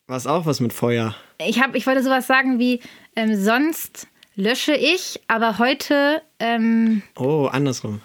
Was 0.08 0.26
auch 0.26 0.46
was 0.46 0.62
mit 0.62 0.74
Feuer. 0.74 1.16
Ich, 1.38 1.62
hab, 1.62 1.76
ich 1.76 1.86
wollte 1.86 2.02
sowas 2.02 2.26
sagen 2.26 2.60
wie, 2.60 2.80
ähm, 3.16 3.36
sonst 3.36 4.08
lösche 4.36 4.74
ich, 4.74 5.20
aber 5.28 5.60
heute, 5.60 6.22
ähm, 6.40 7.04
Oh, 7.18 7.48
andersrum. 7.52 8.02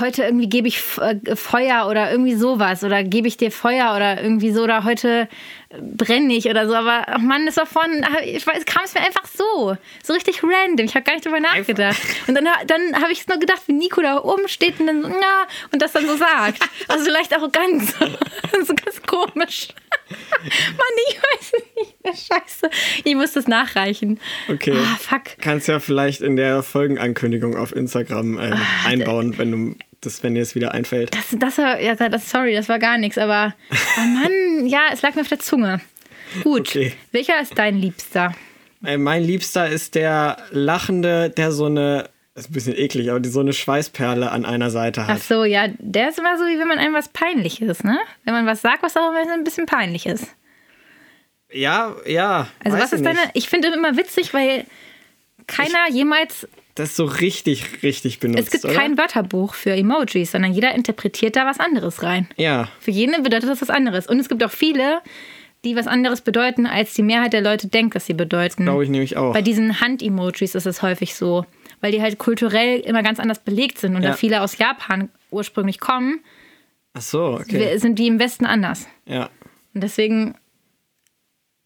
Heute 0.00 0.24
irgendwie 0.24 0.48
gebe 0.48 0.66
ich 0.68 0.80
äh, 0.98 1.36
Feuer 1.36 1.86
oder 1.88 2.10
irgendwie 2.10 2.34
sowas 2.34 2.82
oder 2.82 3.04
gebe 3.04 3.28
ich 3.28 3.36
dir 3.36 3.52
Feuer 3.52 3.94
oder 3.94 4.20
irgendwie 4.20 4.50
so 4.50 4.62
oder 4.62 4.84
heute 4.84 5.28
brenne 5.70 6.34
ich 6.34 6.48
oder 6.48 6.66
so. 6.66 6.74
Aber 6.74 7.04
ach 7.06 7.18
Mann, 7.18 7.46
das 7.46 7.56
war 7.56 7.66
vorhin, 7.66 8.04
ich 8.24 8.46
weiß, 8.46 8.64
kam 8.64 8.84
es 8.84 8.94
mir 8.94 9.00
einfach 9.00 9.26
so. 9.26 9.76
So 10.02 10.12
richtig 10.12 10.42
random. 10.42 10.86
Ich 10.86 10.94
habe 10.94 11.04
gar 11.04 11.14
nicht 11.14 11.24
drüber 11.24 11.40
nachgedacht. 11.40 12.00
Und 12.26 12.34
dann, 12.34 12.46
dann 12.66 13.00
habe 13.00 13.12
ich 13.12 13.20
es 13.20 13.28
nur 13.28 13.38
gedacht, 13.38 13.62
wie 13.66 13.72
Nico 13.72 14.02
da 14.02 14.22
oben 14.22 14.48
steht 14.48 14.80
und 14.80 14.86
dann 14.86 15.02
so, 15.02 15.08
na, 15.08 15.46
und 15.72 15.82
das 15.82 15.92
dann 15.92 16.06
so 16.06 16.16
sagt. 16.16 16.62
Also 16.88 17.04
vielleicht 17.04 17.32
arrogant. 17.32 17.82
so 18.66 18.74
ganz 18.74 19.02
komisch. 19.06 19.68
Mann, 20.08 20.96
ich 21.08 21.16
weiß 21.16 21.52
nicht 21.76 22.04
mehr. 22.04 22.14
Scheiße. 22.14 22.70
Ich 23.04 23.14
muss 23.14 23.32
das 23.32 23.48
nachreichen. 23.48 24.20
Okay. 24.48 24.76
Ah, 24.76 24.96
fuck. 25.00 25.38
Kannst 25.40 25.68
ja 25.68 25.80
vielleicht 25.80 26.20
in 26.20 26.36
der 26.36 26.62
Folgenankündigung 26.62 27.56
auf 27.56 27.74
Instagram 27.74 28.38
ähm, 28.38 28.52
Ah, 28.52 28.88
einbauen, 28.88 29.36
wenn 29.38 29.50
du 29.50 29.76
das, 30.00 30.22
wenn 30.22 30.34
dir 30.34 30.42
es 30.42 30.54
wieder 30.54 30.72
einfällt. 30.72 31.14
Das, 31.14 31.36
das 31.38 31.58
war, 31.58 31.80
ja, 31.80 31.94
das, 31.94 32.30
sorry, 32.30 32.54
das 32.54 32.68
war 32.68 32.78
gar 32.78 32.98
nichts, 32.98 33.18
aber 33.18 33.54
oh 33.70 34.00
Mann, 34.00 34.66
ja, 34.66 34.82
es 34.92 35.02
lag 35.02 35.14
mir 35.14 35.22
auf 35.22 35.28
der 35.28 35.40
Zunge. 35.40 35.80
Gut. 36.42 36.68
Okay. 36.68 36.92
Welcher 37.12 37.40
ist 37.40 37.58
dein 37.58 37.76
Liebster? 37.78 38.34
Äh, 38.84 38.98
mein 38.98 39.24
Liebster 39.24 39.68
ist 39.68 39.94
der 39.94 40.36
Lachende, 40.50 41.30
der 41.30 41.50
so 41.50 41.66
eine, 41.66 42.02
das 42.02 42.10
ist 42.36 42.50
ein 42.50 42.52
bisschen 42.52 42.76
eklig, 42.76 43.10
aber 43.10 43.20
die 43.20 43.28
so 43.28 43.40
eine 43.40 43.52
Schweißperle 43.52 44.30
an 44.30 44.44
einer 44.44 44.70
Seite 44.70 45.02
Ach 45.02 45.08
hat. 45.08 45.22
so, 45.22 45.44
ja, 45.44 45.68
der 45.78 46.10
ist 46.10 46.18
immer 46.18 46.36
so, 46.38 46.44
wie 46.44 46.58
wenn 46.58 46.68
man 46.68 46.78
einem 46.78 46.94
was 46.94 47.08
Peinliches, 47.08 47.82
ne? 47.82 47.98
Wenn 48.24 48.34
man 48.34 48.46
was 48.46 48.62
sagt, 48.62 48.82
was 48.82 48.96
auch 48.96 49.10
immer 49.10 49.32
ein 49.32 49.44
bisschen 49.44 49.66
peinlich 49.66 50.06
ist. 50.06 50.26
Ja, 51.52 51.94
ja. 52.06 52.48
Also, 52.64 52.78
was 52.78 52.92
ist 52.92 53.00
ich 53.00 53.04
deine. 53.04 53.20
nicht. 53.20 53.30
Ich 53.34 53.48
finde 53.48 53.68
immer 53.68 53.96
witzig, 53.96 54.34
weil 54.34 54.64
keiner 55.46 55.88
jemals 55.90 56.46
das 56.74 56.94
so 56.94 57.06
richtig, 57.06 57.82
richtig 57.82 58.20
benutzt, 58.20 58.44
Es 58.44 58.50
gibt 58.50 58.64
oder? 58.66 58.74
kein 58.74 58.98
Wörterbuch 58.98 59.54
für 59.54 59.70
Emojis, 59.70 60.32
sondern 60.32 60.52
jeder 60.52 60.74
interpretiert 60.74 61.34
da 61.34 61.46
was 61.46 61.58
anderes 61.58 62.02
rein. 62.02 62.28
Ja, 62.36 62.68
Für 62.80 62.90
jeden 62.90 63.22
bedeutet 63.22 63.48
das 63.48 63.62
was 63.62 63.70
anderes. 63.70 64.06
Und 64.06 64.20
es 64.20 64.28
gibt 64.28 64.44
auch 64.44 64.50
viele, 64.50 65.00
die 65.64 65.74
was 65.74 65.86
anderes 65.86 66.20
bedeuten, 66.20 66.66
als 66.66 66.92
die 66.92 67.02
Mehrheit 67.02 67.32
der 67.32 67.40
Leute 67.40 67.68
denkt, 67.68 67.94
dass 67.94 68.04
sie 68.04 68.12
bedeuten. 68.12 68.64
glaube 68.64 68.84
ich 68.84 68.90
nämlich 68.90 69.16
auch. 69.16 69.32
Bei 69.32 69.40
diesen 69.40 69.80
Hand-Emojis 69.80 70.54
ist 70.54 70.66
es 70.66 70.82
häufig 70.82 71.14
so, 71.14 71.46
weil 71.80 71.92
die 71.92 72.00
halt 72.02 72.18
kulturell 72.18 72.80
immer 72.80 73.02
ganz 73.02 73.20
anders 73.20 73.38
belegt 73.40 73.78
sind 73.78 73.96
und 73.96 74.02
Ja. 74.02 74.10
da 74.10 74.16
viele 74.16 74.40
aus 74.42 74.58
Japan 74.58 75.10
ursprünglich 75.30 75.78
kommen, 75.80 76.20
Ach 76.94 77.02
so, 77.02 77.34
okay. 77.40 77.76
sind 77.78 77.98
die 77.98 78.06
im 78.06 78.18
Westen 78.18 78.46
anders. 78.46 78.86
Ja. 79.04 79.28
Und 79.74 79.82
deswegen 79.82 80.34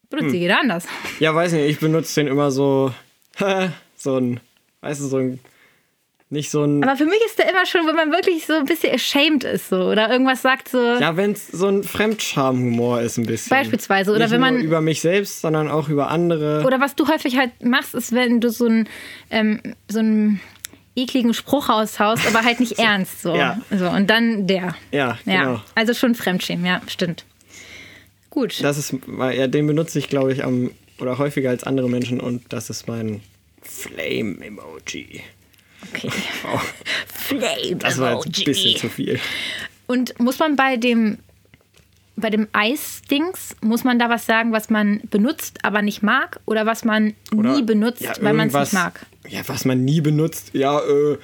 benutzt 0.09 0.33
Hm. 0.33 0.39
jeder 0.41 0.59
anders. 0.59 0.85
ja, 1.19 1.33
weiß 1.33 1.53
nicht, 1.53 1.69
ich 1.69 1.79
benutze 1.79 2.19
den 2.21 2.27
immer 2.27 2.51
so, 2.51 2.93
so 3.95 4.17
ein, 4.17 4.39
weißt 4.81 5.01
du, 5.01 5.05
so 5.05 5.17
ein, 5.17 5.39
nicht 6.31 6.49
so 6.49 6.63
ein, 6.63 6.83
Aber 6.83 6.95
für 6.95 7.05
mich 7.05 7.19
ist 7.27 7.37
der 7.37 7.49
immer 7.49 7.65
schon, 7.65 7.85
wenn 7.85 7.95
man 7.95 8.11
wirklich 8.11 8.45
so 8.45 8.53
ein 8.53 8.65
bisschen 8.65 8.93
ashamed 8.95 9.43
ist 9.43 9.69
so 9.69 9.75
oder 9.89 10.09
irgendwas 10.09 10.41
sagt 10.41 10.69
so. 10.69 10.77
ja, 10.79 11.15
wenn 11.17 11.33
es 11.33 11.47
so 11.49 11.67
ein 11.67 11.83
Fremdscham-Humor 11.83 13.01
ist 13.01 13.17
ein 13.17 13.25
bisschen. 13.25 13.49
Beispielsweise, 13.49 14.11
oder 14.11 14.21
nicht 14.21 14.31
wenn 14.31 14.39
man- 14.41 14.55
Nur 14.55 14.63
über 14.63 14.81
mich 14.81 15.01
selbst, 15.01 15.41
sondern 15.41 15.69
auch 15.69 15.89
über 15.89 16.09
andere. 16.09 16.63
Oder 16.65 16.79
was 16.79 16.95
du 16.95 17.07
häufig 17.07 17.37
halt 17.37 17.51
machst, 17.63 17.93
ist, 17.93 18.13
wenn 18.13 18.39
du 18.41 18.49
so 18.49 18.65
einen, 18.65 18.87
ähm, 19.29 19.59
so 19.89 19.99
einen 19.99 20.39
ekligen 20.95 21.33
Spruch 21.33 21.69
raushaust, 21.69 22.25
aber 22.27 22.43
halt 22.45 22.59
nicht 22.61 22.73
ernst. 22.79 23.21
So. 23.21 23.35
Ja. 23.35 23.59
so. 23.69 23.89
Und 23.89 24.09
dann 24.09 24.47
der. 24.47 24.75
ja, 24.91 25.17
Ja. 25.25 25.43
genau. 25.43 25.61
Also 25.75 25.93
schon 25.93 26.15
Fremdschämen, 26.15 26.65
ja, 26.65 26.81
stimmt. 26.87 27.25
Gut. 28.29 28.63
Das 28.63 28.77
ist, 28.77 28.95
ja, 29.19 29.47
den 29.47 29.67
benutze 29.67 29.99
ich, 29.99 30.07
glaube 30.07 30.31
ich, 30.31 30.45
am, 30.45 30.71
oder 30.99 31.17
häufiger 31.17 31.49
als 31.49 31.65
andere 31.65 31.89
Menschen 31.89 32.21
und 32.21 32.43
das 32.53 32.69
ist 32.69 32.87
mein 32.87 33.19
Flame-Emoji. 33.61 35.21
Okay. 35.89 36.11
Oh, 36.53 36.59
Flame 37.07 37.75
das 37.77 37.97
war 37.99 38.15
jetzt 38.15 38.37
ein 38.39 38.43
bisschen 38.45 38.77
zu 38.77 38.89
viel. 38.89 39.19
Und 39.87 40.19
muss 40.19 40.39
man 40.39 40.55
bei 40.55 40.77
dem 40.77 41.17
bei 42.17 42.29
dem 42.29 42.47
Eis-Dings, 42.51 43.55
muss 43.61 43.83
man 43.83 43.97
da 43.97 44.09
was 44.09 44.25
sagen, 44.25 44.51
was 44.51 44.69
man 44.69 45.01
benutzt, 45.09 45.59
aber 45.63 45.81
nicht 45.81 46.03
mag? 46.03 46.39
Oder 46.45 46.65
was 46.65 46.85
man 46.85 47.15
Oder- 47.35 47.55
nie 47.55 47.63
benutzt, 47.63 48.01
ja, 48.01 48.13
weil 48.21 48.33
man 48.33 48.49
es 48.49 48.53
nicht 48.53 48.73
mag? 48.73 49.05
Ja, 49.27 49.41
was 49.47 49.65
man 49.65 49.83
nie 49.83 50.01
benutzt. 50.01 50.51
Ja, 50.53 50.79
äh, 50.79 51.17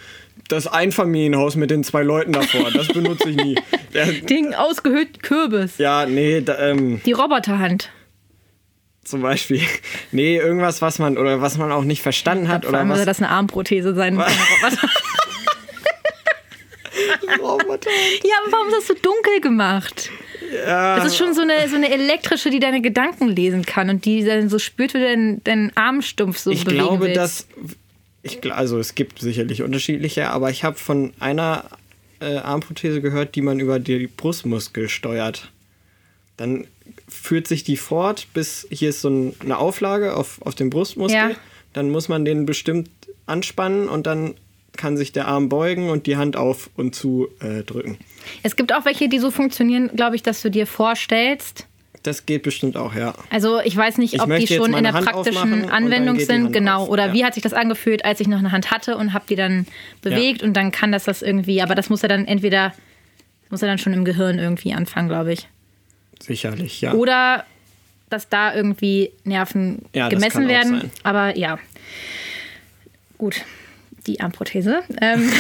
das 0.47 0.65
Einfamilienhaus 0.65 1.55
mit 1.55 1.71
den 1.71 1.83
zwei 1.83 2.03
Leuten 2.03 2.31
davor, 2.31 2.71
das 2.71 2.87
benutze 2.87 3.29
ich 3.29 3.35
nie. 3.35 3.55
Ding 4.29 4.53
ausgehöhlten 4.53 5.21
Kürbis. 5.21 5.77
ja 5.77 6.05
nee, 6.05 6.41
da, 6.41 6.57
ähm, 6.59 7.01
Die 7.05 7.11
Roboterhand. 7.11 7.89
Zum 9.07 9.21
Beispiel. 9.21 9.61
Nee, 10.11 10.37
irgendwas, 10.37 10.81
was 10.81 10.99
man, 10.99 11.17
oder 11.17 11.41
was 11.41 11.57
man 11.57 11.71
auch 11.71 11.83
nicht 11.83 12.01
verstanden 12.01 12.47
hat, 12.47 12.65
oder 12.65 12.87
was. 12.87 12.97
würde 12.97 13.05
das 13.05 13.19
eine 13.19 13.29
Armprothese 13.29 13.93
sein. 13.93 14.17
Roboter. 14.17 14.89
Roboter. 17.39 17.89
ja, 18.23 18.35
aber 18.43 18.51
warum 18.51 18.67
ist 18.69 18.77
das 18.77 18.87
so 18.87 18.93
dunkel 18.93 19.41
gemacht? 19.41 20.09
Ja, 20.65 20.95
Das 20.97 21.07
ist 21.07 21.17
schon 21.17 21.33
so 21.33 21.41
eine, 21.41 21.67
so 21.67 21.75
eine 21.75 21.91
elektrische, 21.91 22.49
die 22.49 22.59
deine 22.59 22.81
Gedanken 22.81 23.27
lesen 23.29 23.65
kann 23.65 23.89
und 23.89 24.05
die 24.05 24.23
dann 24.23 24.49
so 24.49 24.59
spürt, 24.59 24.93
wie 24.93 24.99
du 24.99 25.41
deinen, 25.43 25.71
Armstumpf 25.75 26.37
so 26.37 26.51
ich 26.51 26.63
bewegen 26.63 26.83
glaube, 26.83 27.05
willst. 27.05 27.17
dass. 27.17 27.47
Ich, 28.23 28.51
also 28.51 28.79
es 28.79 28.95
gibt 28.95 29.19
sicherlich 29.19 29.61
unterschiedliche, 29.61 30.29
aber 30.29 30.49
ich 30.49 30.63
habe 30.63 30.77
von 30.77 31.13
einer 31.19 31.65
äh, 32.19 32.37
Armprothese 32.37 33.01
gehört, 33.01 33.35
die 33.35 33.41
man 33.41 33.59
über 33.59 33.79
die 33.79 34.07
Brustmuskel 34.07 34.89
steuert. 34.89 35.51
Dann 36.35 36.67
führt 37.07 37.47
sich 37.47 37.63
die 37.63 37.77
fort, 37.77 38.27
bis 38.33 38.67
hier 38.69 38.89
ist 38.89 39.01
so 39.01 39.09
ein, 39.09 39.35
eine 39.39 39.57
Auflage 39.57 40.15
auf, 40.15 40.41
auf 40.43 40.55
dem 40.55 40.69
Brustmuskel. 40.69 41.31
Ja. 41.31 41.35
Dann 41.73 41.89
muss 41.89 42.09
man 42.09 42.25
den 42.25 42.45
bestimmt 42.45 42.89
anspannen 43.25 43.87
und 43.89 44.07
dann 44.07 44.35
kann 44.77 44.95
sich 44.95 45.11
der 45.11 45.27
Arm 45.27 45.49
beugen 45.49 45.89
und 45.89 46.05
die 46.05 46.17
Hand 46.17 46.37
auf 46.37 46.69
und 46.75 46.95
zu 46.95 47.27
äh, 47.39 47.63
drücken. 47.63 47.97
Es 48.43 48.55
gibt 48.55 48.73
auch 48.73 48.85
welche, 48.85 49.09
die 49.09 49.19
so 49.19 49.31
funktionieren, 49.31 49.89
glaube 49.95 50.15
ich, 50.15 50.23
dass 50.23 50.41
du 50.41 50.49
dir 50.49 50.67
vorstellst. 50.67 51.67
Das 52.03 52.25
geht 52.25 52.43
bestimmt 52.43 52.77
auch, 52.77 52.95
ja. 52.95 53.13
Also 53.31 53.59
ich 53.59 53.75
weiß 53.75 53.97
nicht, 53.97 54.13
Ich 54.13 54.21
ob 54.21 54.33
die 54.33 54.47
schon 54.47 54.73
in 54.73 54.83
der 54.83 54.93
Hand 54.93 55.05
praktischen 55.05 55.69
Anwendung 55.69 56.19
sind. 56.19 56.53
Genau. 56.53 56.83
auf, 56.83 56.89
Oder 56.89 57.07
ja. 57.07 57.13
wie 57.13 57.25
hat 57.25 57.33
sich 57.33 57.43
das 57.43 57.53
angefühlt, 57.53 58.05
als 58.05 58.19
ich 58.19 58.27
noch 58.27 58.39
eine 58.39 58.51
Hand 58.51 58.71
hatte 58.71 58.97
und 58.97 59.13
habe 59.13 59.25
die 59.27 59.35
dann 59.35 59.65
bewegt 60.01 60.41
und 60.41 60.53
dann 60.53 60.71
kann 60.71 60.91
das 60.91 61.03
das 61.03 61.21
irgendwie. 61.21 61.61
Aber 61.61 61.75
das 61.75 61.89
muss 61.89 62.03
ja 62.03 62.07
dann 62.07 62.25
entweder, 62.25 62.71
muss 63.49 63.61
ja 63.61 63.67
dann 63.67 63.77
schon 63.77 63.93
im 63.93 64.05
Gehirn 64.05 64.39
irgendwie 64.39 64.73
anfangen, 64.73 65.09
glaube 65.09 65.33
ich. 65.33 65.49
Sicherlich, 66.21 66.81
ja. 66.81 66.93
Oder 66.93 67.45
dass 68.09 68.29
da 68.29 68.53
irgendwie 68.55 69.11
Nerven 69.23 69.83
Ja, 69.93 70.09
gemessen 70.09 70.47
werden. 70.47 70.91
Aber 71.03 71.37
ja. 71.37 71.59
Gut. 73.17 73.41
Die 74.05 74.21
Armprothese. 74.21 74.83
Ähm, 75.01 75.29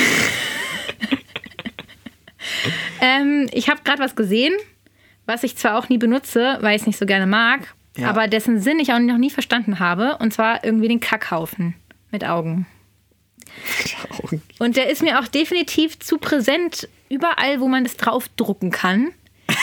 ähm, 3.01 3.49
ich 3.53 3.69
habe 3.69 3.81
gerade 3.83 3.99
was 3.99 4.15
gesehen, 4.15 4.53
was 5.25 5.43
ich 5.43 5.57
zwar 5.57 5.77
auch 5.77 5.89
nie 5.89 5.97
benutze, 5.97 6.57
weil 6.61 6.75
ich 6.75 6.81
es 6.81 6.87
nicht 6.87 6.99
so 6.99 7.05
gerne 7.05 7.27
mag, 7.27 7.73
Ja. 7.97 8.09
aber 8.09 8.27
dessen 8.27 8.59
Sinn 8.61 8.79
ich 8.79 8.91
auch 8.93 8.99
noch 8.99 9.17
nie 9.17 9.29
verstanden 9.29 9.79
habe. 9.79 10.17
Und 10.19 10.33
zwar 10.33 10.63
irgendwie 10.63 10.87
den 10.89 10.99
Kackhaufen 10.99 11.75
mit 12.11 12.25
Augen. 12.25 12.65
Und 14.59 14.75
der 14.75 14.89
ist 14.89 15.01
mir 15.01 15.19
auch 15.19 15.27
definitiv 15.27 15.99
zu 15.99 16.17
präsent 16.17 16.89
überall, 17.09 17.59
wo 17.61 17.67
man 17.67 17.83
das 17.85 17.95
draufdrucken 17.97 18.71
kann. 18.71 19.11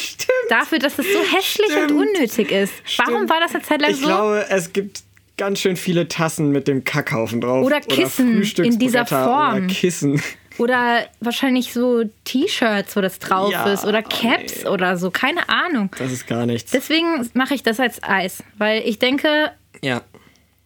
Stimmt. 0.00 0.30
Dafür, 0.48 0.78
dass 0.78 0.98
es 0.98 1.06
so 1.06 1.20
hässlich 1.36 1.70
Stimmt. 1.70 1.92
und 1.92 1.98
unnötig 2.08 2.50
ist. 2.50 2.72
Warum 2.98 3.14
Stimmt. 3.14 3.30
war 3.30 3.40
das 3.40 3.54
eine 3.54 3.62
Zeit 3.62 3.80
lang 3.80 3.90
Ich 3.90 3.98
so? 3.98 4.06
glaube, 4.06 4.46
es 4.48 4.72
gibt 4.72 5.02
ganz 5.36 5.60
schön 5.60 5.76
viele 5.76 6.06
Tassen 6.08 6.50
mit 6.50 6.68
dem 6.68 6.84
Kackhaufen 6.84 7.40
drauf. 7.40 7.64
Oder 7.64 7.80
Kissen 7.80 8.42
in 8.42 8.78
dieser 8.78 9.06
Form. 9.06 9.56
Oder 9.56 9.66
Kissen. 9.66 10.20
Oder 10.58 11.06
wahrscheinlich 11.20 11.72
so 11.72 12.04
T-Shirts, 12.24 12.94
wo 12.94 13.00
das 13.00 13.18
drauf 13.18 13.50
Ja, 13.50 13.72
ist. 13.72 13.84
Oder 13.86 14.02
oh 14.04 14.08
Caps 14.08 14.64
nee. 14.64 14.68
oder 14.68 14.98
so. 14.98 15.10
Keine 15.10 15.48
Ahnung. 15.48 15.90
Das 15.96 16.12
ist 16.12 16.26
gar 16.26 16.44
nichts. 16.44 16.70
Deswegen 16.72 17.30
mache 17.32 17.54
ich 17.54 17.62
das 17.62 17.80
als 17.80 18.02
Eis. 18.02 18.42
Weil 18.58 18.82
ich 18.84 18.98
denke, 18.98 19.52
ja. 19.80 20.02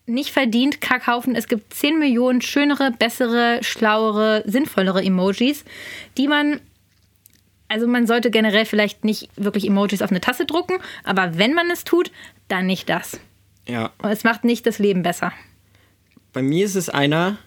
nicht 0.07 0.31
verdient 0.31 0.81
Kackhaufen. 0.81 1.37
Es 1.37 1.47
gibt 1.47 1.73
10 1.73 2.01
Millionen 2.01 2.41
schönere, 2.41 2.91
bessere, 2.91 3.61
schlauere, 3.63 4.43
sinnvollere 4.47 5.03
Emojis, 5.05 5.65
die 6.19 6.27
man. 6.27 6.61
Also 7.69 7.87
man 7.87 8.07
sollte 8.07 8.31
generell 8.31 8.67
vielleicht 8.67 9.05
nicht 9.05 9.29
wirklich 9.37 9.67
Emojis 9.67 10.03
auf 10.03 10.11
eine 10.11 10.21
Tasse 10.21 10.45
drucken, 10.47 10.79
aber 11.03 11.39
wenn 11.39 11.55
man 11.55 11.71
es 11.71 11.85
tut, 11.85 12.11
dann 12.49 12.67
nicht 12.67 12.89
das. 12.89 13.19
Ja. 13.67 13.91
Und 14.03 14.11
es 14.11 14.25
macht 14.25 14.45
nicht 14.45 14.67
das 14.67 14.79
Leben 14.79 15.03
besser. 15.03 15.33
Bei 16.33 16.43
mir 16.43 16.65
ist 16.65 16.75
es 16.75 16.89
einer, 16.91 17.39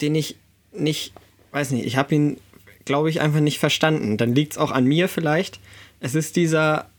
den 0.00 0.14
ich 0.14 0.36
nicht, 0.72 1.12
weiß 1.52 1.70
nicht, 1.70 1.86
ich 1.86 1.96
habe 1.96 2.14
ihn, 2.14 2.40
glaube 2.84 3.08
ich, 3.10 3.20
einfach 3.20 3.40
nicht 3.40 3.58
verstanden. 3.58 4.16
Dann 4.18 4.34
liegt 4.34 4.52
es 4.52 4.58
auch 4.58 4.70
an 4.72 4.84
mir 4.84 5.08
vielleicht. 5.08 5.58
Es 6.00 6.14
ist 6.14 6.36
dieser, 6.36 6.90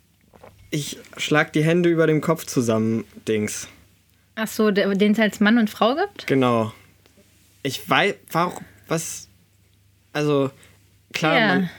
ich 0.71 0.97
schlag 1.17 1.53
die 1.53 1.63
Hände 1.63 1.89
über 1.89 2.07
dem 2.07 2.21
Kopf 2.21 2.45
zusammen 2.45 3.05
Dings. 3.27 3.67
Ach 4.35 4.47
so, 4.47 4.71
den 4.71 5.11
es 5.11 5.19
als 5.19 5.39
Mann 5.39 5.57
und 5.57 5.69
Frau 5.69 5.95
gibt? 5.95 6.25
Genau. 6.27 6.71
Ich 7.63 7.87
weiß, 7.87 8.15
warum, 8.31 8.63
was, 8.87 9.27
also, 10.13 10.49
klar, 11.13 11.37
Ja. 11.37 11.47
man, 11.47 11.69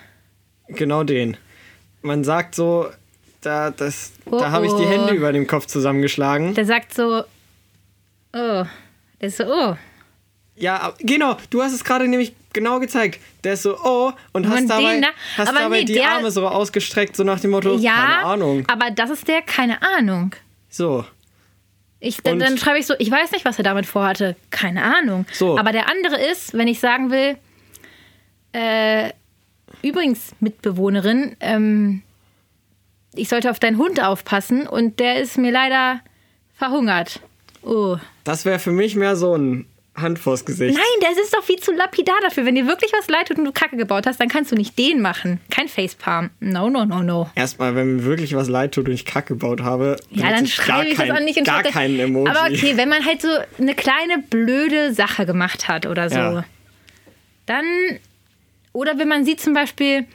genau 0.77 1.05
den. 1.05 1.37
Man 2.03 2.25
sagt 2.25 2.55
so, 2.55 2.89
da, 3.41 3.71
das, 3.71 4.13
Oh, 4.27 4.39
da 4.39 4.51
habe 4.51 4.67
ich 4.67 4.73
die 4.73 4.83
oh. 4.85 4.89
Hände 4.89 5.13
über 5.15 5.33
dem 5.33 5.47
Kopf 5.47 5.67
zusammengeschlagen. 5.67 6.55
Der 6.55 6.65
sagt 6.65 6.95
so, 6.95 7.25
oh, 8.33 8.65
der 8.65 8.67
ist 9.21 9.37
so, 9.37 9.45
oh. 9.47 9.77
Ja, 10.57 10.93
genau, 11.01 11.37
du 11.51 11.63
hast 11.63 11.73
es 11.73 11.83
gerade 11.83 12.07
nämlich 12.07 12.35
genau 12.53 12.79
gezeigt. 12.79 13.19
Der 13.43 13.55
ist 13.55 13.63
so, 13.63 13.77
oh, 13.83 14.13
und 14.33 14.49
hast 14.49 14.61
Und 14.63 14.69
dabei, 14.69 14.93
den 14.95 15.03
da- 15.03 15.09
hast 15.39 15.49
aber 15.49 15.59
dabei 15.61 15.79
nee, 15.81 15.85
die 15.87 15.95
der- 15.95 16.11
Arme 16.11 16.31
so 16.31 16.47
ausgestreckt, 16.47 17.17
so 17.17 17.25
nach 17.25 17.41
dem 17.41 17.51
Motto, 17.53 17.77
Ja, 17.77 17.93
keine 17.95 18.25
Ahnung. 18.27 18.65
aber 18.69 18.91
das 18.91 19.11
ist 19.11 19.27
der, 19.29 19.43
keine 19.43 19.81
Ahnung. 19.83 20.35
So, 20.69 21.05
Ich, 22.01 22.19
dann, 22.19 22.39
dann 22.39 22.59
schreibe 22.59 22.79
ich 22.79 22.87
so, 22.87 22.95
ich 22.99 23.11
weiß 23.11 23.33
nicht, 23.33 23.45
was 23.45 23.59
er 23.59 23.65
damit 23.65 23.87
vorhatte. 23.87 24.37
Keine 24.51 24.83
Ahnung. 24.83 25.25
So. 25.33 25.59
Aber 25.59 25.73
der 25.73 25.89
andere 25.89 26.21
ist, 26.21 26.53
wenn 26.55 26.69
ich 26.69 26.81
sagen 26.81 27.11
will, 27.11 27.37
äh, 28.53 29.11
übrigens, 29.83 30.33
Mitbewohnerin, 30.41 31.37
ähm, 31.41 32.03
ich 33.15 33.29
sollte 33.29 33.51
auf 33.51 33.59
deinen 33.61 33.79
Hund 33.79 34.03
aufpassen 34.03 34.67
und 34.67 34.99
der 35.01 35.21
ist 35.21 35.39
mir 35.39 35.53
leider 35.53 36.01
verhungert. 36.57 37.21
Oh. 37.65 37.97
das 38.25 38.45
wäre 38.45 38.59
für 38.59 38.73
mich 38.73 38.97
mehr 38.97 39.15
so 39.17 39.37
ein 39.37 39.67
Hand 39.95 40.19
vors 40.19 40.45
Gesicht. 40.45 40.75
Nein, 40.75 40.85
das 41.11 41.23
ist 41.23 41.35
doch 41.35 41.45
viel 41.45 41.59
zu 41.61 41.71
lapidar 41.71 42.17
dafür. 42.23 42.45
Wenn 42.47 42.55
dir 42.55 42.67
wirklich 42.67 42.91
was 42.99 43.09
leid 43.09 43.29
tut 43.29 43.37
und 43.39 43.45
du 43.45 43.53
Kacke 43.53 43.77
gebaut 43.77 44.07
hast, 44.07 44.19
dann 44.19 44.29
kannst 44.29 44.51
du 44.51 44.57
nicht 44.57 44.77
den 44.79 45.03
machen. 45.03 45.39
Kein 45.51 45.69
Facepalm. 45.69 46.31
No, 46.41 46.71
no, 46.71 46.85
no, 46.87 47.03
no. 47.03 47.31
Erstmal, 47.35 47.75
wenn 47.77 47.97
mir 47.97 48.05
wirklich 48.05 48.35
was 48.35 48.49
leid 48.49 48.73
tut 48.73 48.87
und 48.89 48.95
ich 48.95 49.05
Kacke 49.05 49.35
gebaut 49.35 49.61
habe, 49.61 49.97
Ja, 50.11 50.31
dann 50.31 50.45
ich 50.47 50.55
schreibe 50.55 50.89
ich 50.89 50.97
gar 50.97 51.07
das 51.07 51.13
auch 51.13 51.17
kein- 51.19 51.25
nicht 51.27 51.37
in 51.37 51.45
Gar 51.45 51.57
Schritte. 51.61 51.73
keinen 51.73 52.01
Emoji. 52.01 52.31
Aber 52.35 52.51
okay, 52.51 52.77
wenn 52.79 52.89
man 52.89 53.05
halt 53.05 53.21
so 53.21 53.29
eine 53.59 53.75
kleine 53.75 54.19
blöde 54.31 54.95
Sache 54.95 55.27
gemacht 55.27 55.69
hat 55.69 55.85
oder 55.87 56.09
so, 56.09 56.17
Ja. 56.17 56.45
dann. 57.47 57.67
Oder 58.73 58.99
wenn 58.99 59.09
man 59.09 59.25
sieht 59.25 59.41
zum 59.41 59.55
Beispiel, 59.55 60.07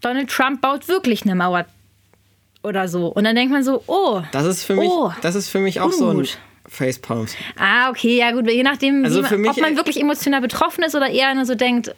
Donald 0.00 0.30
Trump 0.30 0.60
baut 0.60 0.88
wirklich 0.88 1.22
eine 1.22 1.34
Mauer 1.34 1.66
oder 2.62 2.88
so. 2.88 3.06
Und 3.08 3.24
dann 3.24 3.36
denkt 3.36 3.52
man 3.52 3.62
so, 3.64 3.82
oh, 3.86 4.22
Das 4.32 4.44
ist 4.46 4.64
für 4.64 4.74
mich, 4.76 4.88
Oh, 4.90 5.12
das 5.22 5.34
ist 5.34 5.48
für 5.48 5.60
mich 5.60 5.80
auch 5.80 5.92
so 5.92 6.04
ein 6.04 6.10
Unmut. 6.10 6.38
Facepalms. 6.66 7.36
Ah, 7.58 7.90
okay, 7.90 8.16
ja 8.18 8.30
gut, 8.32 8.50
je 8.50 8.62
nachdem, 8.62 9.04
Also 9.04 9.20
man, 9.22 9.46
ob 9.46 9.56
man 9.60 9.76
wirklich 9.76 10.00
emotional 10.00 10.40
betroffen 10.40 10.82
ist 10.84 10.94
oder 10.94 11.08
eher 11.10 11.34
nur 11.34 11.44
so 11.44 11.54
denkt, 11.54 11.94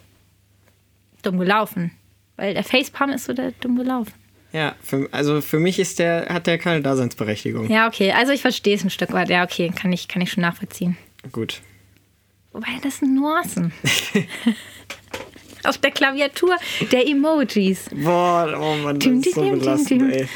dumm 1.23 1.37
gelaufen. 1.39 1.91
Weil 2.35 2.53
der 2.53 2.63
Facepalm 2.63 3.11
ist 3.11 3.25
so 3.25 3.33
der 3.33 3.51
dumm 3.53 3.77
gelaufen. 3.77 4.13
Ja, 4.53 4.75
für, 4.81 5.07
also 5.11 5.41
für 5.41 5.59
mich 5.59 5.79
ist 5.79 5.99
der, 5.99 6.27
hat 6.29 6.47
der 6.47 6.57
keine 6.57 6.81
Daseinsberechtigung. 6.81 7.69
Ja, 7.69 7.87
okay, 7.87 8.11
also 8.11 8.31
ich 8.31 8.41
verstehe 8.41 8.75
es 8.75 8.83
ein 8.83 8.89
Stück 8.89 9.11
weit. 9.13 9.29
Ja, 9.29 9.43
okay, 9.43 9.71
kann 9.75 9.91
ich, 9.91 10.07
kann 10.07 10.21
ich 10.21 10.31
schon 10.31 10.41
nachvollziehen. 10.41 10.97
Gut. 11.31 11.61
Wobei, 12.53 12.67
das 12.81 12.97
sind 12.97 13.15
Nuancen. 13.15 13.71
Auf 15.67 15.77
der 15.77 15.91
Klaviatur 15.91 16.55
der 16.91 17.07
Emojis. 17.07 17.85
Boah, 17.93 18.53
oh 18.59 18.75
Mann, 18.83 18.99
das 18.99 19.07
ist 19.27 19.35
so 19.35 19.49
belastend, 19.51 20.13
ey. 20.13 20.27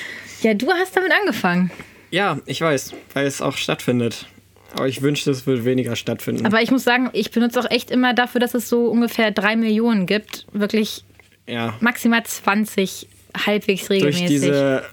Ja, 0.41 0.53
du 0.53 0.71
hast 0.71 0.95
damit 0.95 1.11
angefangen. 1.13 1.71
Ja, 2.09 2.39
ich 2.45 2.61
weiß, 2.61 2.93
weil 3.13 3.25
es 3.25 3.41
auch 3.41 3.55
stattfindet. 3.57 4.27
Aber 4.73 4.87
ich 4.87 5.01
wünschte, 5.01 5.31
es 5.31 5.45
würde 5.45 5.65
weniger 5.65 5.95
stattfinden. 5.95 6.45
Aber 6.45 6.61
ich 6.61 6.71
muss 6.71 6.83
sagen, 6.83 7.09
ich 7.13 7.31
benutze 7.31 7.59
auch 7.59 7.69
echt 7.69 7.91
immer 7.91 8.13
dafür, 8.13 8.39
dass 8.39 8.53
es 8.53 8.69
so 8.69 8.85
ungefähr 8.87 9.31
drei 9.31 9.55
Millionen 9.55 10.05
gibt. 10.05 10.45
Wirklich 10.51 11.03
ja, 11.47 11.75
maximal 11.81 12.23
20 12.23 13.07
halbwegs 13.45 13.87
durch 13.87 14.03
regelmäßig. 14.03 14.27
diese 14.27 14.83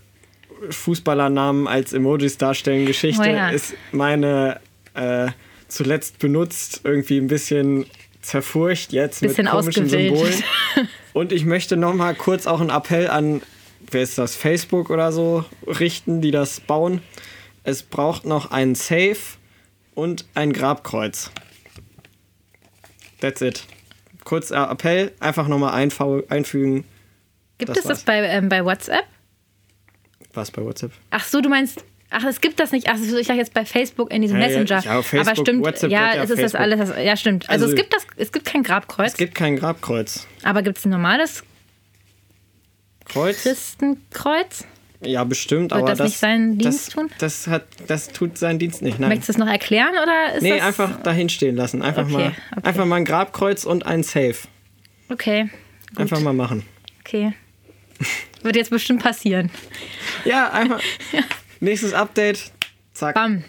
Fußballernamen 0.70 1.66
als 1.66 1.92
Emojis 1.92 2.38
darstellen 2.38 2.86
Geschichte 2.86 3.22
Oh 3.22 3.24
ja. 3.24 3.50
ist 3.50 3.74
meine 3.92 4.60
äh, 4.94 5.28
zuletzt 5.68 6.18
benutzt 6.18 6.80
irgendwie 6.84 7.18
ein 7.18 7.28
bisschen 7.28 7.86
zerfurcht 8.28 8.92
jetzt 8.92 9.22
Bisschen 9.22 9.44
mit 9.44 9.52
komischen. 9.52 9.88
Symbolen. 9.88 10.44
Und 11.14 11.32
ich 11.32 11.44
möchte 11.44 11.76
noch 11.76 11.94
mal 11.94 12.14
kurz 12.14 12.46
auch 12.46 12.60
einen 12.60 12.70
Appell 12.70 13.08
an, 13.08 13.42
wer 13.90 14.02
ist 14.02 14.18
das, 14.18 14.36
Facebook 14.36 14.90
oder 14.90 15.12
so, 15.12 15.44
richten, 15.66 16.20
die 16.20 16.30
das 16.30 16.60
bauen. 16.60 17.00
Es 17.64 17.82
braucht 17.82 18.24
noch 18.24 18.50
einen 18.50 18.74
Safe 18.74 19.16
und 19.94 20.26
ein 20.34 20.52
Grabkreuz. 20.52 21.30
That's 23.20 23.40
it. 23.40 23.64
Kurzer 24.24 24.70
Appell, 24.70 25.12
einfach 25.20 25.48
nochmal 25.48 25.72
einfügen. 25.74 26.84
gibt 27.56 27.70
das 27.70 27.78
es 27.78 27.82
das 27.82 27.90
war's. 27.90 28.04
bei, 28.04 28.22
ähm, 28.28 28.48
bei 28.48 28.64
WhatsApp? 28.64 29.04
Was 30.34 30.50
bei 30.50 30.62
WhatsApp? 30.62 30.92
Ach 31.10 31.24
so, 31.24 31.40
du 31.40 31.48
meinst. 31.48 31.84
Ach, 32.10 32.24
es 32.24 32.40
gibt 32.40 32.58
das 32.58 32.72
nicht. 32.72 32.88
Ach, 32.88 32.96
ich 32.98 33.26
dachte 33.26 33.38
jetzt 33.38 33.52
bei 33.52 33.64
Facebook 33.66 34.10
in 34.10 34.22
diesem 34.22 34.38
Ja, 34.38 34.46
ja, 34.48 34.58
Messenger. 34.60 34.80
ja, 34.82 35.02
Facebook, 35.02 35.28
Aber 35.28 35.36
stimmt, 35.36 35.64
WhatsApp 35.66 35.90
ja, 35.90 36.14
ja 36.14 36.22
es 36.22 36.30
ist 36.30 36.40
das 36.42 36.54
alles. 36.54 36.78
Das, 36.88 37.04
ja, 37.04 37.16
stimmt. 37.16 37.48
Also, 37.50 37.66
Also- 37.66 37.74
es 37.76 37.80
gibt 37.80 37.94
das, 37.94 38.06
es 38.16 38.32
gibt 38.32 38.46
kein 38.46 38.62
Grabkreuz, 38.62 39.08
Es 39.12 39.16
gibt 39.16 39.34
kein 39.34 39.56
Grabkreuz. 39.56 40.26
aber 40.42 40.62
gibt 40.62 40.78
es 40.78 40.84
ein 40.86 40.90
normales 40.90 41.42
Kreuz? 43.04 43.42
Christenkreuz? 43.42 44.64
Ja, 45.00 45.22
bestimmt, 45.24 45.70
Wird 45.70 45.80
aber 45.82 45.90
das 45.94 46.00
nicht 46.08 46.18
seinen 46.18 46.58
Dienst 46.58 46.88
das, 46.88 46.94
tun? 46.94 47.10
Das, 47.18 47.46
hat, 47.46 47.66
das 47.86 48.08
tut 48.08 48.36
seinen 48.36 48.58
Dienst 48.58 48.82
nicht, 48.82 48.98
nein. 48.98 49.10
Möchtest 49.10 49.28
du 49.28 49.32
es 49.32 49.38
noch 49.38 49.46
erklären 49.46 49.92
oder 50.02 50.34
ist 50.34 50.42
Nee, 50.42 50.56
das 50.56 50.62
einfach 50.66 51.02
dahin 51.02 51.28
stehen 51.28 51.54
lassen. 51.56 51.82
Einfach, 51.82 52.02
Okay, 52.04 52.12
mal, 52.12 52.34
okay. 52.56 52.66
einfach 52.66 52.84
mal 52.84 52.96
ein 52.96 53.04
Grabkreuz 53.04 53.64
und 53.64 53.86
ein 53.86 54.02
Safe. 54.02 54.34
Okay, 55.08 55.50
Einfach 55.96 56.20
mal 56.20 56.32
machen. 56.32 56.64
okay. 57.00 57.32
Wird 58.42 58.56
jetzt 58.56 58.70
bestimmt 58.70 59.02
passieren. 59.02 59.50
Ja, 60.24 60.50
einfach. 60.52 60.80
Nächstes 61.60 61.92
Update. 61.92 62.52
Zack. 62.92 63.14
Bam. 63.14 63.44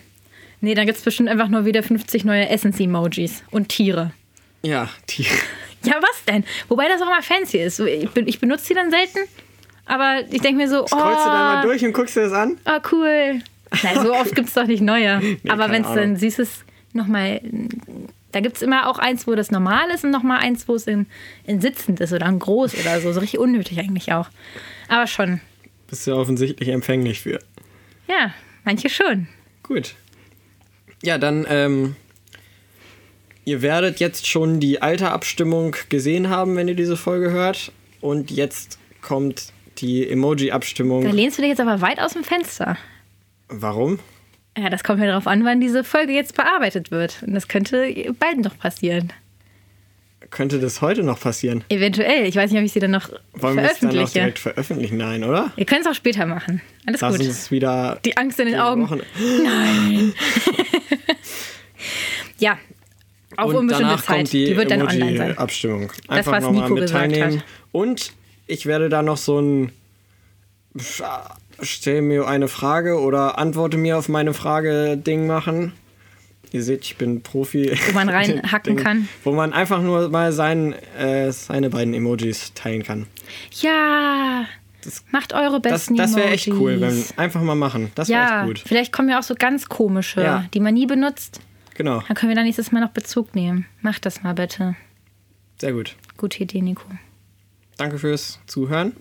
Nee, 0.61 0.73
dann 0.75 0.85
gibt 0.85 0.97
es 0.97 1.03
bestimmt 1.03 1.29
einfach 1.29 1.47
nur 1.47 1.65
wieder 1.65 1.83
50 1.83 2.25
neue 2.25 2.49
Essens-Emojis 2.49 3.43
und 3.51 3.69
Tiere. 3.69 4.11
Ja, 4.61 4.89
die. 5.09 5.25
Ja, 5.81 5.93
was 6.01 6.25
denn? 6.25 6.43
Wobei 6.67 6.89
das 6.89 7.01
auch 7.01 7.05
mal 7.05 7.21
fancy 7.21 7.57
ist. 7.57 7.79
Ich, 7.79 8.09
ben- 8.09 8.27
ich 8.27 8.41
benutze 8.41 8.67
die 8.67 8.73
dann 8.73 8.91
selten, 8.91 9.19
aber 9.85 10.23
ich 10.29 10.41
denke 10.41 10.57
mir 10.57 10.67
so, 10.67 10.81
oh, 10.81 10.85
Kreuzt 10.87 11.25
du 11.25 11.29
da 11.29 11.53
mal 11.55 11.61
durch 11.63 11.85
und 11.85 11.93
guckst 11.93 12.17
dir 12.17 12.23
das 12.23 12.33
an? 12.33 12.57
oh 12.65 12.79
cool. 12.91 13.39
Nein, 13.83 13.95
so 14.03 14.13
oft 14.13 14.35
gibt 14.35 14.49
es 14.49 14.55
doch 14.55 14.65
nicht 14.67 14.81
neue. 14.81 15.21
aber 15.47 15.67
keine 15.67 15.71
wenn 15.73 15.81
es 15.83 15.87
dann 15.87 15.99
Ahnung. 15.99 16.15
süßes 16.17 16.65
nochmal, 16.91 17.39
da 18.33 18.41
gibt 18.41 18.57
es 18.57 18.61
immer 18.61 18.89
auch 18.89 18.99
eins, 18.99 19.25
wo 19.25 19.35
das 19.35 19.51
normal 19.51 19.89
ist 19.91 20.03
und 20.03 20.11
nochmal 20.11 20.39
eins, 20.39 20.67
wo 20.67 20.75
es 20.75 20.85
in, 20.85 21.05
in 21.45 21.61
sitzend 21.61 22.01
ist 22.01 22.11
oder 22.11 22.25
in 22.25 22.39
groß 22.39 22.73
oder 22.77 22.99
so. 22.99 23.13
So 23.13 23.21
richtig 23.21 23.39
unnötig 23.39 23.79
eigentlich 23.79 24.11
auch. 24.11 24.27
Aber 24.89 25.07
schon. 25.07 25.39
Bist 25.87 26.05
du 26.07 26.13
offensichtlich 26.13 26.67
empfänglich 26.67 27.21
für. 27.21 27.39
Ja, 28.09 28.33
manche 28.65 28.89
schon. 28.89 29.27
Gut. 29.63 29.95
Ja, 31.03 31.17
dann, 31.17 31.45
ähm, 31.47 31.95
ihr 33.45 33.61
werdet 33.61 33.99
jetzt 33.99 34.27
schon 34.27 34.59
die 34.59 34.81
alte 34.81 35.11
Abstimmung 35.11 35.75
gesehen 35.89 36.29
haben, 36.29 36.55
wenn 36.55 36.67
ihr 36.67 36.75
diese 36.75 36.97
Folge 36.97 37.31
hört. 37.31 37.71
Und 38.01 38.31
jetzt 38.31 38.79
kommt 39.01 39.53
die 39.77 40.05
Da 40.05 40.11
Emoji-Abstimmung. 40.11 41.05
lehnst 41.11 41.37
du 41.37 41.41
dich 41.41 41.49
jetzt 41.49 41.61
aber 41.61 41.81
weit 41.81 41.99
aus 41.99 42.13
dem 42.13 42.23
Fenster. 42.23 42.77
Warum? 43.47 43.99
Ja, 44.57 44.69
das 44.69 44.83
kommt 44.83 44.99
ja 44.99 45.05
darauf 45.07 45.27
an, 45.27 45.45
wann 45.45 45.61
diese 45.61 45.83
Folge 45.83 46.11
jetzt 46.13 46.35
bearbeitet 46.35 46.91
wird. 46.91 47.23
Und 47.25 47.33
das 47.33 47.47
könnte 47.47 48.13
beiden 48.19 48.43
doch 48.43 48.57
passieren. 48.57 49.13
Könnte 50.31 50.59
das 50.59 50.81
heute 50.81 51.03
noch 51.03 51.19
passieren? 51.19 51.63
Eventuell. 51.69 52.25
Ich 52.25 52.35
weiß 52.35 52.51
nicht, 52.51 52.59
ob 52.59 52.65
ich 52.65 52.71
sie 52.71 52.79
dann 52.79 52.91
noch 52.91 53.09
Wollen 53.33 53.55
wir 53.57 53.63
es 53.63 53.79
dann 53.79 53.89
veröffentliche. 53.89 54.13
direkt 54.13 54.39
veröffentlichen? 54.39 54.97
Nein, 54.97 55.23
oder? 55.23 55.51
Ihr 55.55 55.65
könnt 55.65 55.81
es 55.81 55.87
auch 55.87 55.95
später 55.95 56.25
machen. 56.25 56.61
Alles 56.85 57.01
Lass 57.01 57.17
gut. 57.17 57.25
uns 57.27 57.49
wieder. 57.51 57.99
Die 58.05 58.15
Angst 58.17 58.39
in 58.39 58.47
den 58.47 58.59
Augen. 58.59 58.87
Wochen- 58.89 59.01
Ja. 62.39 62.57
Auf 63.37 63.53
unbestimmte 63.53 63.97
Zeit. 63.97 64.05
kommt 64.17 64.33
die, 64.33 64.45
die 64.45 64.57
wird 64.57 64.71
dann 64.71 64.81
online 64.81 65.17
sein. 65.17 65.27
Emoji-Abstimmung. 65.27 65.91
Einfach 66.07 66.31
was 66.33 66.43
nochmal 66.43 66.63
Nico 66.63 66.73
mit 66.75 66.81
gesagt 66.83 67.11
teilnehmen. 67.13 67.39
hat. 67.39 67.45
Und 67.71 68.11
ich 68.47 68.65
werde 68.65 68.89
da 68.89 69.01
noch 69.01 69.17
so 69.17 69.39
ein. 69.39 69.71
Stell 71.61 72.01
mir 72.01 72.27
eine 72.27 72.47
Frage 72.47 72.99
oder 72.99 73.37
antworte 73.37 73.77
mir 73.77 73.97
auf 73.97 74.07
meine 74.09 74.33
Frage 74.33 74.97
Ding 74.97 75.27
machen. 75.27 75.73
Ihr 76.51 76.63
seht, 76.63 76.83
ich 76.83 76.97
bin 76.97 77.21
Profi. 77.21 77.77
Wo 77.87 77.93
man 77.93 78.09
reinhacken 78.09 78.75
kann. 78.83 79.07
Wo 79.23 79.31
man 79.33 79.53
einfach 79.53 79.81
nur 79.81 80.09
mal 80.09 80.31
sein, 80.31 80.73
äh, 80.97 81.31
seine 81.31 81.69
beiden 81.69 81.93
Emojis 81.93 82.53
teilen 82.55 82.83
kann. 82.83 83.05
Ja. 83.61 84.45
Macht 85.11 85.33
eure 85.33 85.59
Das, 85.59 85.71
besten 85.73 85.95
das 85.97 86.15
wäre 86.15 86.29
echt 86.29 86.47
cool, 86.47 86.79
wenn 86.79 87.03
einfach 87.17 87.41
mal 87.41 87.55
machen. 87.55 87.91
Das 87.95 88.07
wäre 88.09 88.19
Ja, 88.21 88.39
echt 88.39 88.47
gut. 88.47 88.59
vielleicht 88.65 88.93
kommen 88.93 89.09
ja 89.09 89.19
auch 89.19 89.23
so 89.23 89.35
ganz 89.35 89.67
komische, 89.67 90.21
Ja. 90.23 90.45
die 90.53 90.59
man 90.61 90.73
nie 90.73 90.85
benutzt. 90.87 91.41
Genau, 91.75 92.01
Dann 92.07 92.15
können 92.15 92.29
wir 92.29 92.35
da 92.35 92.43
nächstes 92.43 92.71
Mal 92.71 92.79
noch 92.81 92.89
Bezug 92.91 93.35
nehmen. 93.35 93.65
Macht 93.81 94.05
das 94.05 94.23
mal 94.23 94.33
bitte. 94.33 94.75
sehr 95.57 95.73
gut. 95.73 95.95
Gute 96.17 96.41
Idee, 96.43 96.61
Nico. 96.61 96.83
Danke 97.77 97.99
fürs 97.99 98.39
Zuhören. 98.47 98.93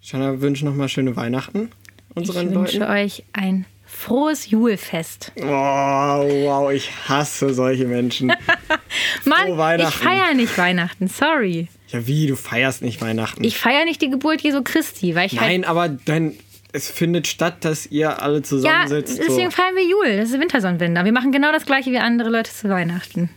Shanna 0.00 0.40
wünsche 0.40 0.64
nochmal 0.64 0.88
schöne 0.88 1.14
Weihnachten 1.16 1.70
Ich 2.10 2.16
unseren 2.16 2.54
wünsche 2.54 2.78
Leuten. 2.78 2.90
euch 2.92 3.24
ein 3.32 3.64
frohes 3.94 4.50
Julfest. 4.50 5.32
Oh, 5.36 5.44
wow, 5.44 6.70
ich 6.72 6.90
hasse 7.08 7.54
solche 7.54 7.86
Menschen. 7.86 8.28
Mann, 9.24 9.80
ich 9.80 9.86
feiere 9.94 10.34
nicht 10.34 10.56
Weihnachten, 10.58 11.08
sorry. 11.08 11.68
ja, 11.88 12.06
wie, 12.06 12.26
du 12.26 12.36
feierst 12.36 12.82
nicht 12.82 13.00
Weihnachten? 13.00 13.42
Ich 13.44 13.56
feiere 13.58 13.84
nicht 13.84 14.02
die 14.02 14.10
Geburt 14.10 14.40
Jesu 14.42 14.62
Christi, 14.62 15.14
weil 15.14 15.26
ich 15.26 15.38
halt. 15.40 15.50
Nein, 15.50 15.64
aber 15.64 15.88
dann, 15.88 16.32
es 16.72 16.90
findet 16.90 17.26
statt, 17.26 17.64
dass 17.64 17.86
ihr 17.86 18.20
alle 18.22 18.38
Ja, 18.38 18.42
zusammensitzt. 18.42 19.18
deswegen 19.18 19.50
so. 19.50 19.56
feiern 19.56 19.76
wir 19.76 19.84
Jul. 19.86 20.16
Das 20.18 20.30
ist 20.30 20.40
Wintersonnenwender. 20.40 21.04
Wir 21.04 21.12
machen 21.12 21.32
genau 21.32 21.52
das 21.52 21.64
gleiche 21.66 21.90
wie 21.92 21.98
andere 21.98 22.30
Leute 22.30 22.52
zu 22.52 22.68
Weihnachten. 22.68 23.30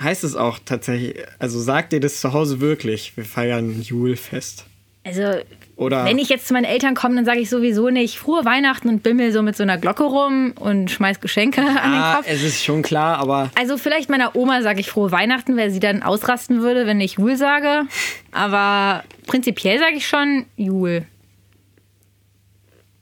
Heißt 0.00 0.24
es 0.24 0.36
auch 0.36 0.58
tatsächlich, 0.64 1.16
also 1.38 1.58
sagt 1.60 1.92
ihr 1.92 2.00
das 2.00 2.20
zu 2.20 2.32
Hause 2.32 2.60
wirklich? 2.60 3.16
Wir 3.16 3.24
feiern 3.24 3.80
Julfest. 3.82 4.66
Also, 5.04 5.40
Oder 5.76 6.06
wenn 6.06 6.18
ich 6.18 6.30
jetzt 6.30 6.48
zu 6.48 6.54
meinen 6.54 6.64
Eltern 6.64 6.94
komme, 6.94 7.16
dann 7.16 7.26
sage 7.26 7.40
ich 7.40 7.50
sowieso 7.50 7.90
nicht 7.90 8.18
frohe 8.18 8.46
Weihnachten 8.46 8.88
und 8.88 9.02
bimmel 9.02 9.30
so 9.30 9.42
mit 9.42 9.56
so 9.56 9.62
einer 9.62 9.76
Glocke 9.76 10.04
rum 10.04 10.54
und 10.58 10.90
schmeiß 10.90 11.20
Geschenke 11.20 11.60
an 11.82 11.92
den 11.92 12.14
Kopf. 12.16 12.24
es 12.26 12.42
ist 12.42 12.64
schon 12.64 12.80
klar, 12.80 13.18
aber 13.18 13.50
Also 13.58 13.76
vielleicht 13.76 14.08
meiner 14.08 14.34
Oma 14.34 14.62
sage 14.62 14.80
ich 14.80 14.88
frohe 14.88 15.12
Weihnachten, 15.12 15.54
weil 15.58 15.70
sie 15.70 15.80
dann 15.80 16.02
ausrasten 16.02 16.62
würde, 16.62 16.86
wenn 16.86 16.98
ich 17.00 17.18
Jul 17.18 17.36
sage. 17.36 17.82
Aber 18.32 19.04
prinzipiell 19.26 19.78
sage 19.78 19.96
ich 19.96 20.08
schon 20.08 20.46
Jul. 20.56 21.04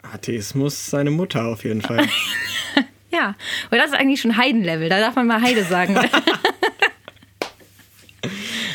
Atheismus 0.03 0.91
seine 0.91 1.13
Mutter 1.13 1.47
auf 1.47 1.63
jeden 1.65 1.81
Fall. 1.83 2.07
Ja, 3.13 3.37
weil 3.71 3.79
das 3.79 3.93
ist 3.93 3.97
eigentlich 3.97 4.21
schon 4.21 4.37
Heidenlevel. 4.37 4.89
Da 4.89 4.99
darf 4.99 5.15
man 5.15 5.29
mal 5.29 5.41
Heide 5.41 5.63
sagen. 5.63 5.95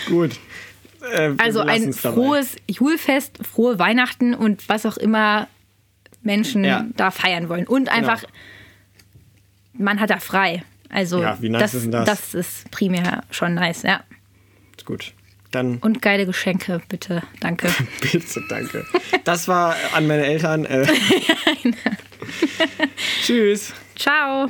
Gut. 0.07 0.31
Äh, 1.11 1.33
Also 1.37 1.61
ein 1.61 1.93
frohes 1.93 2.55
Julfest, 2.69 3.39
frohe 3.45 3.79
Weihnachten 3.79 4.33
und 4.33 4.67
was 4.69 4.85
auch 4.85 4.97
immer 4.97 5.47
Menschen 6.21 6.63
Ja. 6.63 6.85
da 6.95 7.11
feiern 7.11 7.49
wollen. 7.49 7.65
Und 7.67 7.89
einfach, 7.89 8.23
man 9.73 9.99
hat 9.99 10.09
da 10.09 10.17
frei. 10.19 10.63
Also 10.89 11.21
Ja, 11.21 11.37
wie 11.41 11.49
nice 11.49 11.61
das, 11.61 11.73
ist 11.75 11.83
denn 11.83 11.91
das? 11.91 12.05
das 12.05 12.33
ist 12.33 12.71
primär 12.71 13.23
schon 13.31 13.53
nice, 13.53 13.83
ja. 13.83 14.03
Gut. 14.85 15.13
Dann 15.51 15.77
Und 15.77 16.01
geile 16.01 16.25
Geschenke, 16.27 16.79
bitte. 16.89 17.23
Danke. 17.39 17.69
bitte, 18.01 18.43
danke. 18.49 18.85
Das 19.23 19.47
war 19.47 19.75
an 19.93 20.05
meine 20.07 20.25
Eltern. 20.25 20.65
Äh. 20.65 20.85
Tschüss. 23.23 23.73
Ciao. 23.95 24.49